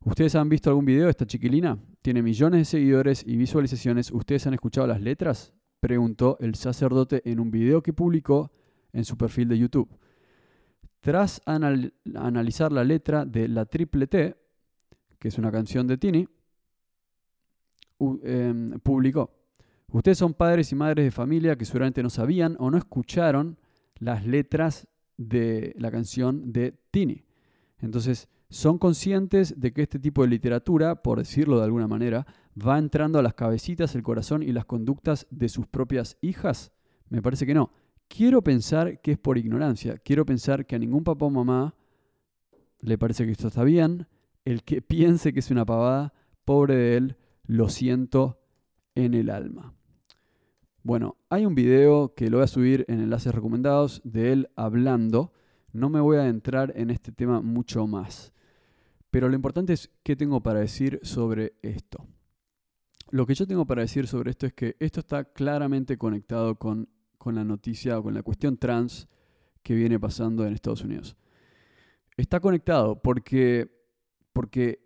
¿Ustedes 0.04 0.36
han 0.36 0.50
visto 0.50 0.70
algún 0.70 0.84
video 0.84 1.06
de 1.06 1.12
esta 1.12 1.26
chiquilina? 1.26 1.80
Tiene 2.02 2.22
millones 2.22 2.60
de 2.60 2.66
seguidores 2.66 3.24
y 3.26 3.38
visualizaciones. 3.38 4.12
¿Ustedes 4.12 4.46
han 4.46 4.56
escuchado 4.56 4.88
las 4.88 5.00
letras? 5.00 5.54
Preguntó 5.80 6.36
el 6.42 6.56
sacerdote 6.56 7.22
en 7.24 7.40
un 7.40 7.50
video 7.50 7.82
que 7.82 7.94
publicó 7.94 8.52
en 8.92 9.06
su 9.06 9.16
perfil 9.16 9.48
de 9.48 9.58
YouTube. 9.58 9.88
Tras 11.02 11.42
analizar 11.46 12.72
la 12.72 12.84
letra 12.84 13.26
de 13.26 13.48
La 13.48 13.66
Triple 13.66 14.08
T, 14.08 14.36
que 15.20 15.28
es 15.28 15.38
una 15.38 15.52
canción 15.52 15.88
de 15.88 15.98
Tini, 15.98 16.28
em, 18.24 18.72
publicó, 18.80 19.32
ustedes 19.92 20.18
son 20.18 20.34
padres 20.34 20.72
y 20.72 20.76
madres 20.76 21.06
de 21.06 21.12
familia 21.12 21.58
que 21.58 21.66
seguramente 21.66 22.04
no 22.04 22.10
sabían 22.10 22.56
o 22.60 22.70
no 22.70 22.78
escucharon 22.78 23.58
las 24.00 24.26
letras 24.26 24.88
de 25.18 25.74
la 25.78 25.92
canción 25.92 26.52
de 26.52 26.80
Tini. 26.92 27.24
Entonces, 27.80 28.28
son 28.50 28.78
conscientes 28.78 29.60
de 29.60 29.74
que 29.74 29.82
este 29.82 30.00
tipo 30.00 30.22
de 30.22 30.30
literatura, 30.30 31.04
por 31.04 31.20
decirlo 31.20 31.58
de 31.58 31.66
alguna 31.66 31.88
manera, 31.88 32.26
va 32.58 32.78
entrando 32.78 33.20
a 33.20 33.22
las 33.22 33.34
cabecitas, 33.34 33.94
el 33.96 34.04
corazón 34.04 34.42
y 34.42 34.52
las 34.52 34.66
conductas 34.66 35.28
de 35.30 35.50
sus 35.50 35.68
propias 35.68 36.18
hijas? 36.22 36.72
Me 37.10 37.22
parece 37.22 37.46
que 37.46 37.54
no. 37.54 37.72
Quiero 38.08 38.42
pensar 38.42 39.02
que 39.02 39.12
es 39.12 39.18
por 39.18 39.38
ignorancia. 39.38 39.98
Quiero 39.98 40.26
pensar 40.26 40.66
que 40.66 40.76
a 40.76 40.80
ningún 40.80 41.04
papá 41.04 41.26
o 41.26 41.30
mamá 41.30 41.76
le 42.82 42.98
parece 42.98 43.26
que 43.26 43.32
esto 43.32 43.48
está 43.48 43.64
bien. 43.64 44.08
El 44.46 44.64
que 44.64 44.82
piense 44.82 45.34
que 45.34 45.40
es 45.40 45.52
una 45.52 45.66
pavada, 45.66 46.14
pobre 46.46 46.76
de 46.76 46.98
él, 46.98 47.18
lo 47.46 47.70
siento 47.70 48.40
en 48.96 49.14
el 49.14 49.30
alma. 49.30 49.74
Bueno, 50.84 51.18
hay 51.30 51.46
un 51.46 51.54
video 51.54 52.14
que 52.16 52.30
lo 52.30 52.38
voy 52.38 52.46
a 52.46 52.48
subir 52.48 52.86
en 52.88 53.02
enlaces 53.02 53.36
recomendados 53.36 54.02
de 54.06 54.32
él 54.32 54.50
hablando. 54.56 55.34
No 55.74 55.90
me 55.90 56.00
voy 56.00 56.18
a 56.18 56.28
entrar 56.28 56.72
en 56.78 56.90
este 56.92 57.12
tema 57.12 57.42
mucho 57.42 57.88
más. 57.88 58.34
Pero 59.12 59.28
lo 59.28 59.36
importante 59.36 59.74
es 59.74 59.90
qué 60.04 60.16
tengo 60.16 60.42
para 60.42 60.60
decir 60.60 61.00
sobre 61.04 61.54
esto. 61.62 62.06
Lo 63.10 63.26
que 63.26 63.36
yo 63.36 63.48
tengo 63.48 63.66
para 63.66 63.82
decir 63.82 64.08
sobre 64.08 64.32
esto 64.32 64.46
es 64.46 64.54
que 64.54 64.76
esto 64.80 65.02
está 65.02 65.26
claramente 65.26 65.98
conectado 65.98 66.56
con, 66.56 66.90
con 67.28 67.36
la 67.36 67.44
noticia 67.44 68.00
o 68.00 68.04
con 68.04 68.14
la 68.14 68.24
cuestión 68.24 68.56
trans 68.56 69.10
que 69.62 69.76
viene 69.76 70.00
pasando 70.00 70.48
en 70.48 70.54
Estados 70.54 70.86
Unidos. 70.86 71.18
Está 72.16 72.40
conectado 72.40 73.02
porque, 73.02 73.70
porque 74.32 74.80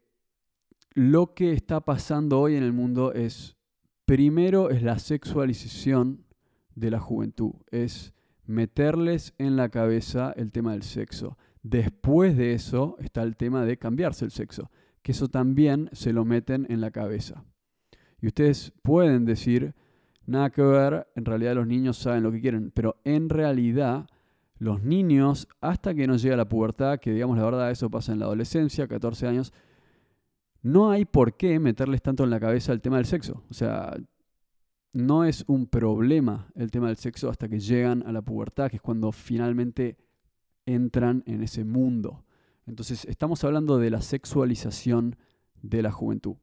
lo 0.96 1.36
que 1.36 1.54
está 1.54 1.82
pasando 1.82 2.40
hoy 2.40 2.56
en 2.56 2.64
el 2.64 2.74
mundo 2.74 3.14
es, 3.14 3.58
primero, 4.06 4.72
es 4.72 4.82
la 4.82 4.98
sexualización 4.98 6.26
de 6.74 6.90
la 6.90 7.00
juventud, 7.00 7.52
es 7.70 8.16
meterles 8.48 9.36
en 9.38 9.56
la 9.56 9.70
cabeza 9.70 10.34
el 10.36 10.52
tema 10.52 10.72
del 10.72 10.82
sexo. 10.82 11.38
Después 11.62 12.36
de 12.36 12.54
eso 12.54 12.98
está 13.02 13.22
el 13.22 13.38
tema 13.38 13.66
de 13.66 13.78
cambiarse 13.78 14.26
el 14.26 14.32
sexo, 14.32 14.72
que 15.04 15.12
eso 15.12 15.28
también 15.28 15.92
se 15.92 16.12
lo 16.12 16.26
meten 16.26 16.66
en 16.72 16.82
la 16.82 16.90
cabeza. 16.90 17.46
Y 18.20 18.26
ustedes 18.26 18.74
pueden 18.82 19.26
decir, 19.26 19.76
nada 20.26 20.50
que 20.50 20.62
ver, 20.62 21.08
en 21.16 21.26
realidad 21.26 21.56
los 21.56 21.68
niños 21.68 21.98
saben 21.98 22.24
lo 22.24 22.32
que 22.32 22.42
quieren, 22.42 22.72
pero 22.72 22.98
en 23.04 23.30
realidad 23.30 24.08
los 24.58 24.84
niños, 24.84 25.48
hasta 25.60 25.94
que 25.96 26.06
no 26.06 26.18
llega 26.18 26.36
la 26.36 26.48
pubertad, 26.48 27.00
que 27.00 27.12
digamos 27.12 27.38
la 27.38 27.46
verdad, 27.46 27.72
eso 27.72 27.90
pasa 27.90 28.14
en 28.14 28.20
la 28.20 28.26
adolescencia, 28.26 28.88
14 28.88 29.28
años, 29.28 29.54
no 30.62 30.92
hay 30.92 31.06
por 31.06 31.36
qué 31.36 31.60
meterles 31.60 32.02
tanto 32.02 32.24
en 32.24 32.30
la 32.30 32.40
cabeza 32.40 32.72
el 32.72 32.82
tema 32.82 32.98
del 32.98 33.06
sexo. 33.06 33.44
O 33.50 33.54
sea, 33.54 33.98
no 34.94 35.26
es 35.26 35.44
un 35.48 35.66
problema 35.66 36.52
el 36.56 36.70
tema 36.70 36.88
del 36.88 36.98
sexo 36.98 37.30
hasta 37.30 37.50
que 37.50 37.60
llegan 37.60 38.04
a 38.06 38.12
la 38.12 38.22
pubertad, 38.22 38.70
que 38.70 38.76
es 38.76 38.82
cuando 38.82 39.12
finalmente 39.12 39.98
entran 40.66 41.24
en 41.26 41.42
ese 41.42 41.64
mundo. 41.64 42.24
Entonces, 42.68 43.06
estamos 43.06 43.44
hablando 43.44 43.80
de 43.80 43.90
la 43.90 44.02
sexualización 44.02 45.16
de 45.62 45.82
la 45.82 45.92
juventud. 45.92 46.36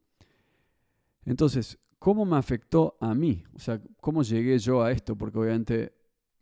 Entonces, 1.25 1.79
¿cómo 1.99 2.25
me 2.25 2.37
afectó 2.37 2.97
a 3.01 3.15
mí? 3.15 3.45
O 3.55 3.59
sea, 3.59 3.81
¿cómo 4.01 4.23
llegué 4.23 4.59
yo 4.59 4.83
a 4.83 4.93
esto? 4.93 5.17
Porque 5.17 5.39
obviamente 5.39 5.93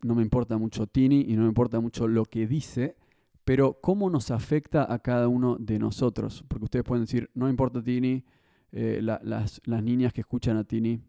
no 0.03 0.15
me 0.15 0.23
importa 0.23 0.59
mucho 0.59 0.87
Tini 0.87 1.25
y 1.29 1.37
no 1.37 1.43
me 1.43 1.49
importa 1.49 1.81
mucho 1.81 2.07
lo 2.09 2.25
que 2.25 2.47
dice, 2.47 2.97
pero 3.45 3.79
¿cómo 3.81 4.11
nos 4.11 4.31
afecta 4.31 4.93
a 4.93 4.99
cada 4.99 5.29
uno 5.29 5.57
de 5.59 5.79
nosotros? 5.79 6.45
Porque 6.49 6.65
ustedes 6.65 6.85
pueden 6.85 7.05
decir, 7.05 7.31
no 7.35 7.49
importa 7.49 7.83
Tini, 7.83 8.25
eh, 8.73 9.01
las, 9.03 9.61
niñas 9.67 10.13
que 10.13 10.21
escuchan 10.21 10.57
a 10.57 10.65
Tini, 10.65 11.01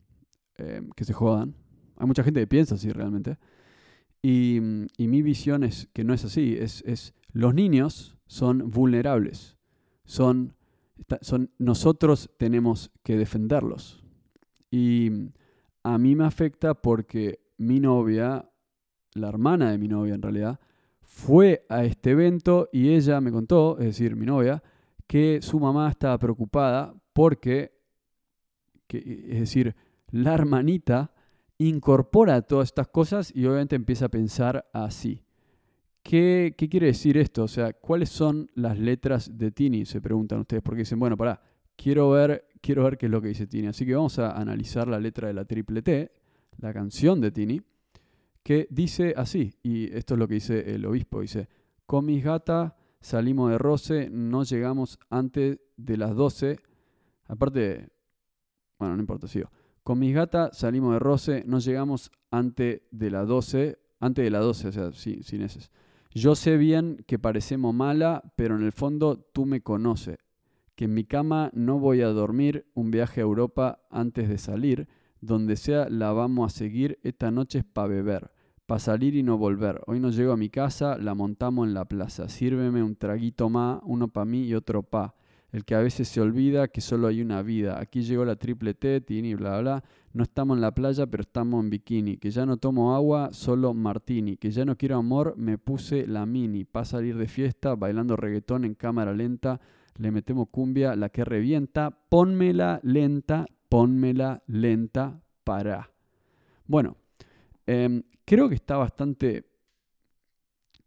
eh, 0.57 0.81
que 0.95 1.03
se 1.03 1.13
jodan. 1.13 1.55
Hay 1.97 2.07
mucha 2.07 2.23
gente 2.23 2.39
que 2.39 2.47
piensa 2.47 2.75
así 2.75 2.91
realmente. 2.91 3.37
Y, 4.21 4.59
mi 4.97 5.21
visión 5.21 5.63
es 5.63 5.89
que 5.93 6.03
no 6.03 6.13
es 6.13 6.25
así, 6.25 6.55
es, 6.59 6.83
es 6.85 7.13
los 7.31 7.53
niños 7.53 8.17
son 8.25 8.71
vulnerables, 8.71 9.57
son, 10.05 10.53
son, 11.21 11.51
nosotros 11.57 12.29
tenemos 12.37 12.91
que 13.03 13.17
defenderlos. 13.17 14.03
Y 14.69 15.11
a 15.83 15.97
mí 15.97 16.15
me 16.15 16.25
afecta 16.25 16.73
porque 16.73 17.39
mi 17.57 17.79
novia, 17.79 18.49
la 19.13 19.29
hermana 19.29 19.71
de 19.71 19.77
mi 19.77 19.87
novia 19.87 20.15
en 20.15 20.21
realidad, 20.21 20.59
fue 21.01 21.65
a 21.69 21.83
este 21.83 22.11
evento 22.11 22.69
y 22.71 22.89
ella 22.89 23.21
me 23.21 23.31
contó, 23.31 23.77
es 23.79 23.85
decir, 23.85 24.15
mi 24.15 24.25
novia, 24.25 24.61
que 25.07 25.39
su 25.41 25.59
mamá 25.59 25.89
estaba 25.89 26.17
preocupada 26.19 26.93
porque, 27.13 27.71
es 28.89 29.39
decir, 29.39 29.75
la 30.11 30.33
hermanita 30.33 31.11
incorpora 31.57 32.41
todas 32.41 32.67
estas 32.67 32.87
cosas 32.87 33.31
y 33.33 33.45
obviamente 33.45 33.75
empieza 33.75 34.05
a 34.05 34.09
pensar 34.09 34.69
así. 34.73 35.23
¿Qué, 36.03 36.55
quiere 36.57 36.87
decir 36.87 37.17
esto? 37.17 37.43
O 37.43 37.47
sea, 37.47 37.73
¿cuáles 37.73 38.09
son 38.09 38.49
las 38.55 38.77
letras 38.79 39.37
de 39.37 39.51
Tini? 39.51 39.85
Se 39.85 39.99
preguntan 39.99 40.39
ustedes, 40.39 40.63
porque 40.63 40.79
dicen, 40.79 40.99
bueno, 40.99 41.17
pará, 41.17 41.41
quiero 41.75 42.11
ver, 42.11 42.46
quiero 42.61 42.83
ver 42.83 42.97
qué 42.97 43.07
es 43.07 43.11
lo 43.11 43.21
que 43.21 43.29
dice 43.29 43.47
Tini. 43.47 43.67
Así 43.67 43.85
que 43.85 43.95
vamos 43.95 44.19
a 44.19 44.31
analizar 44.31 44.87
la 44.87 44.99
letra 44.99 45.27
de 45.27 45.33
la 45.33 45.45
triple 45.45 45.81
T, 45.81 46.11
la 46.57 46.73
canción 46.73 47.21
de 47.21 47.31
Tini, 47.31 47.61
que 48.43 48.67
dice 48.69 49.13
así, 49.17 49.53
y 49.61 49.93
esto 49.93 50.13
es 50.13 50.19
lo 50.19 50.27
que 50.27 50.35
dice 50.35 50.73
el 50.73 50.85
obispo, 50.85 51.21
dice, 51.21 51.49
con 51.85 52.05
mis 52.05 52.23
gatas 52.23 52.73
salimos 53.01 53.51
de 53.51 53.57
roce, 53.57 54.09
no 54.09 54.43
llegamos 54.43 54.99
antes 55.09 55.59
de 55.75 55.97
las 55.97 56.15
12, 56.15 56.57
aparte, 57.25 57.89
bueno, 58.79 58.95
no 58.95 59.01
importa, 59.01 59.27
sigo. 59.27 59.51
Con 59.83 59.99
mis 59.99 60.13
gatas 60.13 60.57
salimos 60.57 60.93
de 60.93 60.99
roce, 60.99 61.43
no 61.45 61.59
llegamos 61.59 62.11
antes 62.31 62.81
de 62.91 63.11
las 63.11 63.27
12, 63.27 63.79
antes 63.99 64.23
de 64.23 64.31
las 64.31 64.41
12, 64.41 64.67
o 64.67 64.71
sea, 64.71 64.91
sí, 64.91 65.23
sin 65.23 65.41
ese. 65.41 65.69
Yo 66.11 66.35
sé 66.35 66.57
bien 66.57 67.03
que 67.05 67.19
parecemos 67.19 67.73
mala, 67.73 68.33
pero 68.35 68.55
en 68.55 68.63
el 68.63 68.71
fondo 68.71 69.17
tú 69.17 69.45
me 69.45 69.61
conoces. 69.61 70.17
Que 70.77 70.85
en 70.85 70.93
mi 70.93 71.03
cama 71.03 71.49
no 71.53 71.79
voy 71.79 72.01
a 72.01 72.07
dormir, 72.09 72.67
un 72.75 72.91
viaje 72.91 73.19
a 73.19 73.23
Europa 73.23 73.79
antes 73.89 74.29
de 74.29 74.37
salir, 74.37 74.87
donde 75.19 75.55
sea 75.55 75.89
la 75.89 76.13
vamos 76.13 76.53
a 76.53 76.55
seguir, 76.55 76.99
esta 77.01 77.31
noche 77.31 77.59
es 77.59 77.65
para 77.65 77.87
beber. 77.87 78.31
para 78.67 78.79
salir 78.79 79.15
y 79.15 79.23
no 79.23 79.37
volver. 79.37 79.81
Hoy 79.87 79.99
no 79.99 80.11
llego 80.11 80.33
a 80.33 80.37
mi 80.37 80.49
casa, 80.49 80.97
la 80.97 81.15
montamos 81.15 81.67
en 81.67 81.73
la 81.73 81.85
plaza. 81.85 82.27
Sírveme 82.27 82.83
un 82.83 82.95
traguito 82.97 83.49
más, 83.49 83.79
uno 83.85 84.09
para 84.09 84.25
mí 84.25 84.43
y 84.43 84.53
otro 84.53 84.83
pa. 84.83 85.15
El 85.53 85.63
que 85.63 85.73
a 85.73 85.79
veces 85.79 86.09
se 86.09 86.19
olvida 86.19 86.67
que 86.67 86.81
solo 86.81 87.07
hay 87.07 87.21
una 87.21 87.41
vida. 87.41 87.79
Aquí 87.79 88.01
llegó 88.01 88.25
la 88.25 88.35
triple 88.35 88.73
T, 88.73 88.99
tini, 88.99 89.33
bla, 89.33 89.61
bla. 89.61 89.83
No 90.11 90.23
estamos 90.23 90.57
en 90.57 90.61
la 90.61 90.75
playa, 90.75 91.07
pero 91.07 91.21
estamos 91.21 91.63
en 91.63 91.69
bikini. 91.69 92.17
Que 92.17 92.29
ya 92.29 92.45
no 92.45 92.57
tomo 92.57 92.93
agua, 92.93 93.29
solo 93.31 93.73
martini. 93.73 94.35
Que 94.35 94.51
ya 94.51 94.65
no 94.65 94.75
quiero 94.75 94.97
amor, 94.97 95.35
me 95.37 95.57
puse 95.57 96.05
la 96.05 96.25
mini. 96.25 96.65
Pa' 96.65 96.83
salir 96.83 97.17
de 97.17 97.27
fiesta, 97.27 97.75
bailando 97.75 98.17
reggaetón 98.17 98.65
en 98.65 98.75
cámara 98.75 99.13
lenta. 99.13 99.61
Le 99.97 100.11
metemos 100.11 100.49
cumbia, 100.49 100.95
la 100.95 101.09
que 101.09 101.25
revienta. 101.25 101.91
Pónmela 102.09 102.79
lenta, 102.83 103.45
pónmela 103.69 104.43
lenta, 104.47 105.21
para. 105.43 105.91
Bueno, 106.65 106.97
em, 107.65 108.03
creo 108.25 108.49
que 108.49 108.55
está 108.55 108.77
bastante 108.77 109.45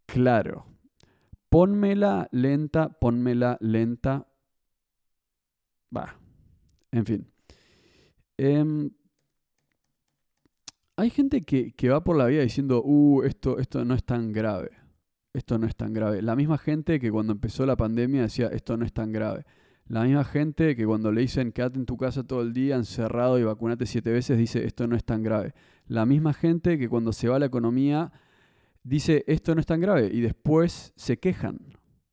claro. 0.06 0.66
Pónmela 1.48 2.28
lenta, 2.30 2.88
pónmela 2.88 3.56
lenta. 3.60 4.26
Va, 5.96 6.16
en 6.92 7.06
fin. 7.06 7.26
Em, 8.36 8.90
hay 10.96 11.10
gente 11.10 11.42
que, 11.42 11.88
va 11.88 12.04
por 12.04 12.16
la 12.16 12.26
vida 12.26 12.42
diciendo, 12.42 12.82
uh, 12.84 13.22
esto, 13.22 13.58
esto 13.58 13.84
no 13.84 13.94
es 13.94 14.04
tan 14.04 14.32
grave. 14.32 14.70
Esto 15.32 15.58
no 15.58 15.66
es 15.66 15.76
tan 15.76 15.92
grave. 15.92 16.22
La 16.22 16.34
misma 16.34 16.58
gente 16.58 16.98
que 16.98 17.10
cuando 17.10 17.32
empezó 17.32 17.64
la 17.66 17.76
pandemia 17.76 18.22
decía, 18.22 18.48
esto 18.48 18.76
no 18.76 18.84
es 18.84 18.92
tan 18.92 19.12
grave. 19.12 19.44
La 19.90 20.04
misma 20.04 20.22
gente 20.22 20.76
que 20.76 20.86
cuando 20.86 21.10
le 21.10 21.22
dicen 21.22 21.50
quédate 21.50 21.76
en 21.76 21.84
tu 21.84 21.96
casa 21.96 22.22
todo 22.22 22.42
el 22.42 22.52
día 22.52 22.76
encerrado 22.76 23.40
y 23.40 23.42
vacunate 23.42 23.86
siete 23.86 24.12
veces 24.12 24.38
dice 24.38 24.64
esto 24.64 24.86
no 24.86 24.94
es 24.94 25.04
tan 25.04 25.24
grave. 25.24 25.52
La 25.88 26.06
misma 26.06 26.32
gente 26.32 26.78
que 26.78 26.88
cuando 26.88 27.12
se 27.12 27.26
va 27.28 27.40
la 27.40 27.46
economía 27.46 28.12
dice 28.84 29.24
esto 29.26 29.52
no 29.52 29.60
es 29.60 29.66
tan 29.66 29.80
grave 29.80 30.08
y 30.12 30.20
después 30.20 30.92
se 30.94 31.18
quejan. 31.18 31.58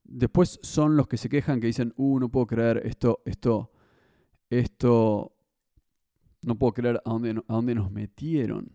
Después 0.02 0.58
son 0.60 0.96
los 0.96 1.06
que 1.06 1.18
se 1.18 1.28
quejan 1.28 1.60
que 1.60 1.68
dicen, 1.68 1.94
uh, 1.96 2.18
no 2.18 2.30
puedo 2.30 2.48
creer 2.48 2.82
esto, 2.84 3.22
esto, 3.24 3.70
esto, 4.50 5.32
no 6.42 6.58
puedo 6.58 6.72
creer 6.72 7.00
a 7.04 7.10
dónde, 7.10 7.30
a 7.46 7.52
dónde 7.52 7.76
nos 7.76 7.92
metieron. 7.92 8.72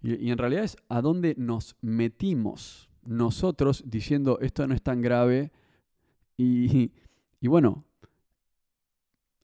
Y, 0.00 0.14
y 0.14 0.30
en 0.30 0.38
realidad 0.38 0.64
es 0.64 0.78
a 0.88 1.02
dónde 1.02 1.34
nos 1.36 1.76
metimos 1.82 2.85
nosotros 3.06 3.84
diciendo 3.86 4.38
esto 4.40 4.66
no 4.66 4.74
es 4.74 4.82
tan 4.82 5.02
grave 5.02 5.52
y, 6.36 6.92
y 7.40 7.48
bueno, 7.48 7.84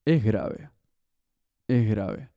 es 0.05 0.25
grave. 0.25 0.71
Es 1.69 1.89
grave. 1.89 2.31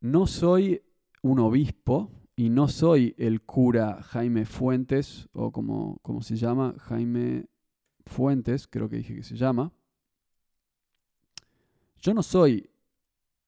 No 0.00 0.26
soy 0.26 0.82
un 1.22 1.40
obispo 1.40 2.10
y 2.36 2.50
no 2.50 2.68
soy 2.68 3.14
el 3.18 3.42
cura 3.42 4.02
Jaime 4.02 4.44
Fuentes, 4.44 5.28
o 5.32 5.50
como, 5.50 5.98
como 6.02 6.22
se 6.22 6.36
llama, 6.36 6.74
Jaime 6.78 7.46
Fuentes, 8.04 8.68
creo 8.68 8.88
que 8.88 8.96
dije 8.96 9.16
que 9.16 9.22
se 9.22 9.36
llama. 9.36 9.72
Yo 12.00 12.14
no 12.14 12.22
soy 12.22 12.68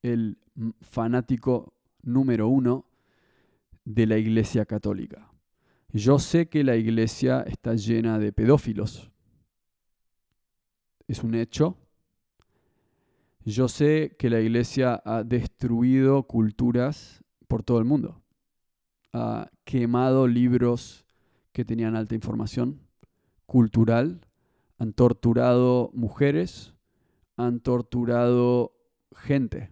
el 0.02 0.38
fanático 0.80 1.74
número 2.02 2.48
uno 2.48 2.86
de 3.84 4.06
la 4.06 4.18
Iglesia 4.18 4.64
Católica. 4.64 5.27
Yo 5.92 6.18
sé 6.18 6.48
que 6.48 6.64
la 6.64 6.76
Iglesia 6.76 7.42
está 7.42 7.74
llena 7.74 8.18
de 8.18 8.32
pedófilos. 8.32 9.10
Es 11.06 11.22
un 11.22 11.34
hecho, 11.34 11.78
yo 13.48 13.66
sé 13.66 14.14
que 14.18 14.28
la 14.28 14.40
iglesia 14.40 15.00
ha 15.06 15.24
destruido 15.24 16.24
culturas 16.24 17.24
por 17.46 17.62
todo 17.62 17.78
el 17.78 17.86
mundo. 17.86 18.20
Ha 19.14 19.50
quemado 19.64 20.28
libros 20.28 21.06
que 21.52 21.64
tenían 21.64 21.96
alta 21.96 22.14
información 22.14 22.82
cultural, 23.46 24.20
han 24.76 24.92
torturado 24.92 25.90
mujeres, 25.94 26.74
han 27.36 27.60
torturado 27.60 28.74
gente, 29.16 29.70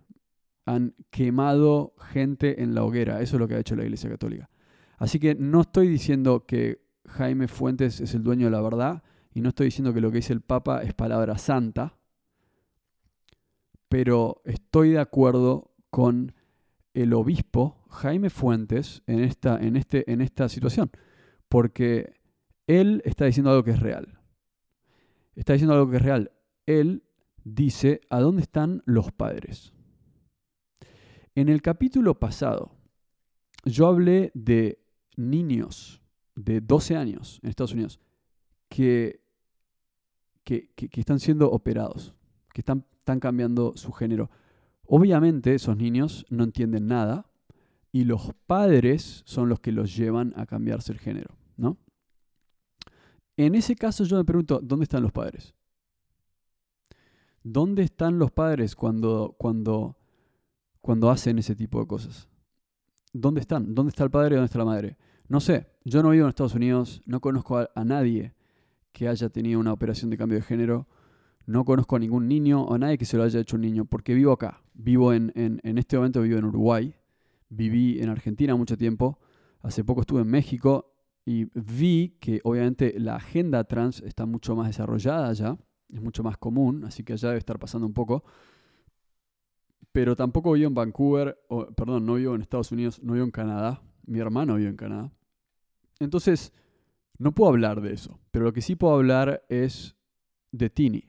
han 0.64 0.94
quemado 1.10 1.92
gente 1.98 2.62
en 2.62 2.74
la 2.74 2.82
hoguera. 2.82 3.20
Eso 3.20 3.36
es 3.36 3.40
lo 3.40 3.46
que 3.46 3.56
ha 3.56 3.60
hecho 3.60 3.76
la 3.76 3.84
Iglesia 3.84 4.08
Católica. 4.08 4.48
Así 4.98 5.18
que 5.18 5.34
no 5.34 5.62
estoy 5.62 5.88
diciendo 5.88 6.46
que 6.46 6.82
Jaime 7.06 7.48
Fuentes 7.48 8.00
es 8.00 8.14
el 8.14 8.22
dueño 8.22 8.46
de 8.46 8.52
la 8.52 8.60
verdad 8.60 9.02
y 9.32 9.40
no 9.40 9.50
estoy 9.50 9.66
diciendo 9.66 9.92
que 9.92 10.00
lo 10.00 10.10
que 10.10 10.16
dice 10.16 10.32
el 10.32 10.40
Papa 10.40 10.82
es 10.82 10.94
palabra 10.94 11.38
santa 11.38 11.96
pero 13.88 14.42
estoy 14.44 14.90
de 14.90 14.98
acuerdo 14.98 15.74
con 15.90 16.34
el 16.94 17.12
obispo 17.12 17.84
Jaime 17.90 18.30
Fuentes 18.30 19.02
en 19.06 19.20
esta, 19.20 19.58
en 19.58 19.76
este, 19.76 20.10
en 20.10 20.20
esta 20.20 20.48
situación, 20.48 20.90
porque 21.48 22.14
él 22.66 23.02
está 23.04 23.26
diciendo 23.26 23.50
algo 23.50 23.64
que 23.64 23.70
es 23.72 23.80
real. 23.80 24.18
Está 25.34 25.52
diciendo 25.52 25.74
algo 25.74 25.90
que 25.90 25.96
es 25.96 26.02
real. 26.02 26.32
Él 26.66 27.04
dice, 27.44 28.00
¿a 28.10 28.20
dónde 28.20 28.42
están 28.42 28.82
los 28.86 29.12
padres? 29.12 29.72
En 31.34 31.48
el 31.48 31.62
capítulo 31.62 32.18
pasado, 32.18 32.72
yo 33.64 33.86
hablé 33.86 34.30
de 34.34 34.82
niños 35.16 36.02
de 36.34 36.60
12 36.60 36.96
años 36.96 37.40
en 37.42 37.50
Estados 37.50 37.72
Unidos 37.72 38.00
que, 38.68 39.20
que, 40.44 40.68
que 40.68 41.00
están 41.00 41.18
siendo 41.18 41.50
operados, 41.50 42.14
que 42.52 42.60
están 42.60 42.84
están 43.06 43.20
cambiando 43.20 43.76
su 43.76 43.92
género. 43.92 44.30
Obviamente 44.84 45.54
esos 45.54 45.76
niños 45.76 46.26
no 46.28 46.42
entienden 46.42 46.88
nada 46.88 47.30
y 47.92 48.02
los 48.02 48.32
padres 48.48 49.22
son 49.24 49.48
los 49.48 49.60
que 49.60 49.70
los 49.70 49.96
llevan 49.96 50.32
a 50.36 50.44
cambiarse 50.44 50.90
el 50.90 50.98
género, 50.98 51.36
¿no? 51.56 51.78
En 53.36 53.54
ese 53.54 53.76
caso 53.76 54.02
yo 54.02 54.16
me 54.16 54.24
pregunto, 54.24 54.58
¿dónde 54.60 54.82
están 54.82 55.04
los 55.04 55.12
padres? 55.12 55.54
¿Dónde 57.44 57.84
están 57.84 58.18
los 58.18 58.32
padres 58.32 58.74
cuando, 58.74 59.36
cuando, 59.38 59.96
cuando 60.80 61.08
hacen 61.08 61.38
ese 61.38 61.54
tipo 61.54 61.78
de 61.78 61.86
cosas? 61.86 62.28
¿Dónde 63.12 63.40
están? 63.40 63.72
¿Dónde 63.72 63.90
está 63.90 64.02
el 64.02 64.10
padre 64.10 64.34
y 64.34 64.36
dónde 64.36 64.46
está 64.46 64.58
la 64.58 64.64
madre? 64.64 64.96
No 65.28 65.40
sé, 65.40 65.66
yo 65.84 66.02
no 66.02 66.10
vivo 66.10 66.24
en 66.24 66.30
Estados 66.30 66.54
Unidos, 66.54 67.02
no 67.06 67.20
conozco 67.20 67.58
a 67.58 67.84
nadie 67.84 68.34
que 68.92 69.08
haya 69.08 69.28
tenido 69.28 69.60
una 69.60 69.72
operación 69.72 70.10
de 70.10 70.16
cambio 70.16 70.38
de 70.38 70.44
género 70.44 70.86
no 71.46 71.64
conozco 71.64 71.94
a 71.94 71.98
ningún 72.00 72.26
niño 72.26 72.62
o 72.62 72.74
a 72.74 72.78
nadie 72.78 72.98
que 72.98 73.04
se 73.04 73.16
lo 73.16 73.22
haya 73.22 73.40
hecho 73.40 73.56
un 73.56 73.62
niño, 73.62 73.84
porque 73.84 74.14
vivo 74.14 74.32
acá. 74.32 74.62
Vivo 74.74 75.12
en, 75.12 75.32
en, 75.36 75.78
este 75.78 75.96
momento 75.96 76.20
vivo 76.22 76.38
en 76.38 76.44
Uruguay. 76.44 76.94
Viví 77.48 78.00
en 78.00 78.08
Argentina 78.08 78.56
mucho 78.56 78.76
tiempo. 78.76 79.20
Hace 79.62 79.84
poco 79.84 80.00
estuve 80.00 80.22
en 80.22 80.28
México 80.28 80.92
y 81.24 81.44
vi 81.54 82.16
que 82.20 82.40
obviamente 82.42 82.98
la 82.98 83.16
agenda 83.16 83.62
trans 83.64 84.00
está 84.00 84.26
mucho 84.26 84.56
más 84.56 84.66
desarrollada 84.66 85.28
allá. 85.28 85.56
Es 85.88 86.02
mucho 86.02 86.24
más 86.24 86.36
común, 86.36 86.84
así 86.84 87.04
que 87.04 87.12
allá 87.12 87.28
debe 87.28 87.38
estar 87.38 87.60
pasando 87.60 87.86
un 87.86 87.94
poco. 87.94 88.24
Pero 89.92 90.16
tampoco 90.16 90.52
vivo 90.52 90.66
en 90.66 90.74
Vancouver, 90.74 91.38
o, 91.48 91.66
perdón, 91.66 92.04
no 92.06 92.14
vivo 92.14 92.34
en 92.34 92.42
Estados 92.42 92.72
Unidos, 92.72 93.00
no 93.02 93.12
vivo 93.12 93.24
en 93.24 93.30
Canadá. 93.30 93.80
Mi 94.06 94.18
hermano 94.18 94.56
vive 94.56 94.70
en 94.70 94.76
Canadá. 94.76 95.12
Entonces, 96.00 96.52
no 97.18 97.32
puedo 97.32 97.50
hablar 97.50 97.80
de 97.80 97.92
eso. 97.92 98.18
Pero 98.30 98.46
lo 98.46 98.52
que 98.52 98.62
sí 98.62 98.76
puedo 98.76 98.94
hablar 98.94 99.44
es 99.48 99.96
de 100.52 100.70
Tini. 100.70 101.08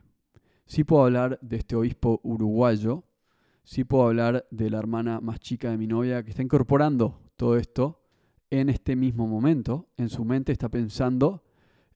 Sí 0.65 0.83
puedo 0.83 1.05
hablar 1.05 1.39
de 1.41 1.57
este 1.57 1.75
obispo 1.75 2.19
uruguayo, 2.23 3.05
sí 3.63 3.83
puedo 3.83 4.07
hablar 4.07 4.45
de 4.51 4.69
la 4.69 4.79
hermana 4.79 5.21
más 5.21 5.39
chica 5.39 5.71
de 5.71 5.77
mi 5.77 5.87
novia 5.87 6.23
que 6.23 6.31
está 6.31 6.41
incorporando 6.41 7.21
todo 7.37 7.57
esto 7.57 8.01
en 8.49 8.69
este 8.69 8.95
mismo 8.95 9.27
momento. 9.27 9.87
En 9.95 10.09
su 10.09 10.25
mente 10.25 10.51
está 10.51 10.69
pensando, 10.69 11.43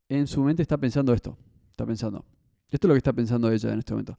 en 0.08 0.28
su 0.28 0.42
mente 0.44 0.62
está 0.62 0.78
pensando 0.78 1.14
esto, 1.14 1.38
está 1.70 1.86
pensando. 1.86 2.26
Esto 2.70 2.88
es 2.88 2.90
lo 2.90 2.94
que 2.94 3.00
está 3.00 3.14
pensando 3.14 3.52
ella 3.52 3.74
en 3.74 3.80
este 3.80 3.94
momento. 3.94 4.18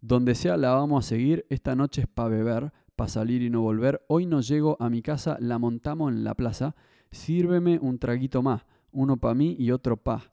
Donde 0.00 0.34
sea 0.34 0.58
la 0.58 0.74
vamos 0.74 1.04
a 1.04 1.08
seguir, 1.08 1.46
esta 1.48 1.74
noche 1.74 2.02
es 2.02 2.06
para 2.06 2.28
beber, 2.28 2.72
para 2.96 3.08
salir 3.08 3.42
y 3.42 3.50
no 3.50 3.60
volver. 3.62 4.04
Hoy 4.08 4.26
no 4.26 4.40
llego 4.40 4.76
a 4.80 4.90
mi 4.90 5.02
casa, 5.02 5.36
la 5.40 5.58
montamos 5.58 6.12
en 6.12 6.24
la 6.24 6.34
plaza. 6.34 6.74
Sírveme 7.10 7.78
un 7.80 7.98
traguito 7.98 8.42
más, 8.42 8.66
uno 8.92 9.16
para 9.16 9.34
mí 9.34 9.56
y 9.58 9.70
otro 9.70 9.96
pa. 9.96 10.32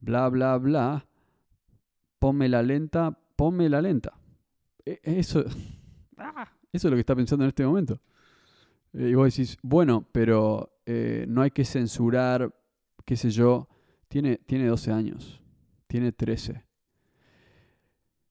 Bla, 0.00 0.28
bla, 0.28 0.56
bla 0.58 1.06
ponme 2.24 2.48
la 2.48 2.62
lenta, 2.62 3.10
ponme 3.36 3.68
la 3.68 3.82
lenta. 3.82 4.18
E, 4.82 4.98
eso, 5.02 5.44
ah, 6.16 6.50
eso 6.72 6.88
es 6.88 6.90
lo 6.90 6.96
que 6.96 7.00
está 7.00 7.14
pensando 7.14 7.44
en 7.44 7.50
este 7.50 7.66
momento. 7.66 8.00
Eh, 8.94 9.10
y 9.10 9.14
vos 9.14 9.26
decís, 9.26 9.58
bueno, 9.60 10.08
pero 10.10 10.78
eh, 10.86 11.26
no 11.28 11.42
hay 11.42 11.50
que 11.50 11.66
censurar, 11.66 12.50
qué 13.04 13.14
sé 13.14 13.28
yo, 13.28 13.68
tiene, 14.08 14.38
tiene 14.38 14.68
12 14.68 14.90
años, 14.90 15.42
tiene 15.86 16.12
13. 16.12 16.64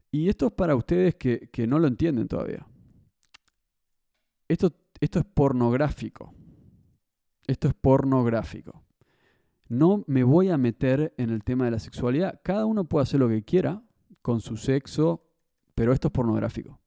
Y 0.09 0.27
esto 0.27 0.47
es 0.47 0.53
para 0.53 0.75
ustedes 0.75 1.13
que, 1.13 1.51
que 1.51 1.67
no 1.67 1.77
lo 1.77 1.85
entienden 1.85 2.27
todavía. 2.27 2.65
Esto, 4.53 4.71
es 5.19 5.25
pornográfico. 5.33 6.31
Esto 7.47 7.67
es 7.67 7.73
pornográfico. 7.73 8.83
No 9.67 10.03
me 10.05 10.23
voy 10.23 10.49
a 10.49 10.57
meter 10.59 11.15
en 11.17 11.31
el 11.31 11.43
tema 11.43 11.65
de 11.65 11.71
la 11.71 11.79
sexualidad. 11.79 12.39
Cada 12.43 12.67
uno 12.67 12.85
puede 12.85 13.01
hacer 13.01 13.19
lo 13.19 13.29
que 13.29 13.43
quiera 13.43 13.81
con 14.21 14.41
su 14.41 14.55
sexo, 14.57 15.25
pero 15.73 15.91
esto 15.91 16.09
es 16.09 16.11
pornográfico. 16.11 16.79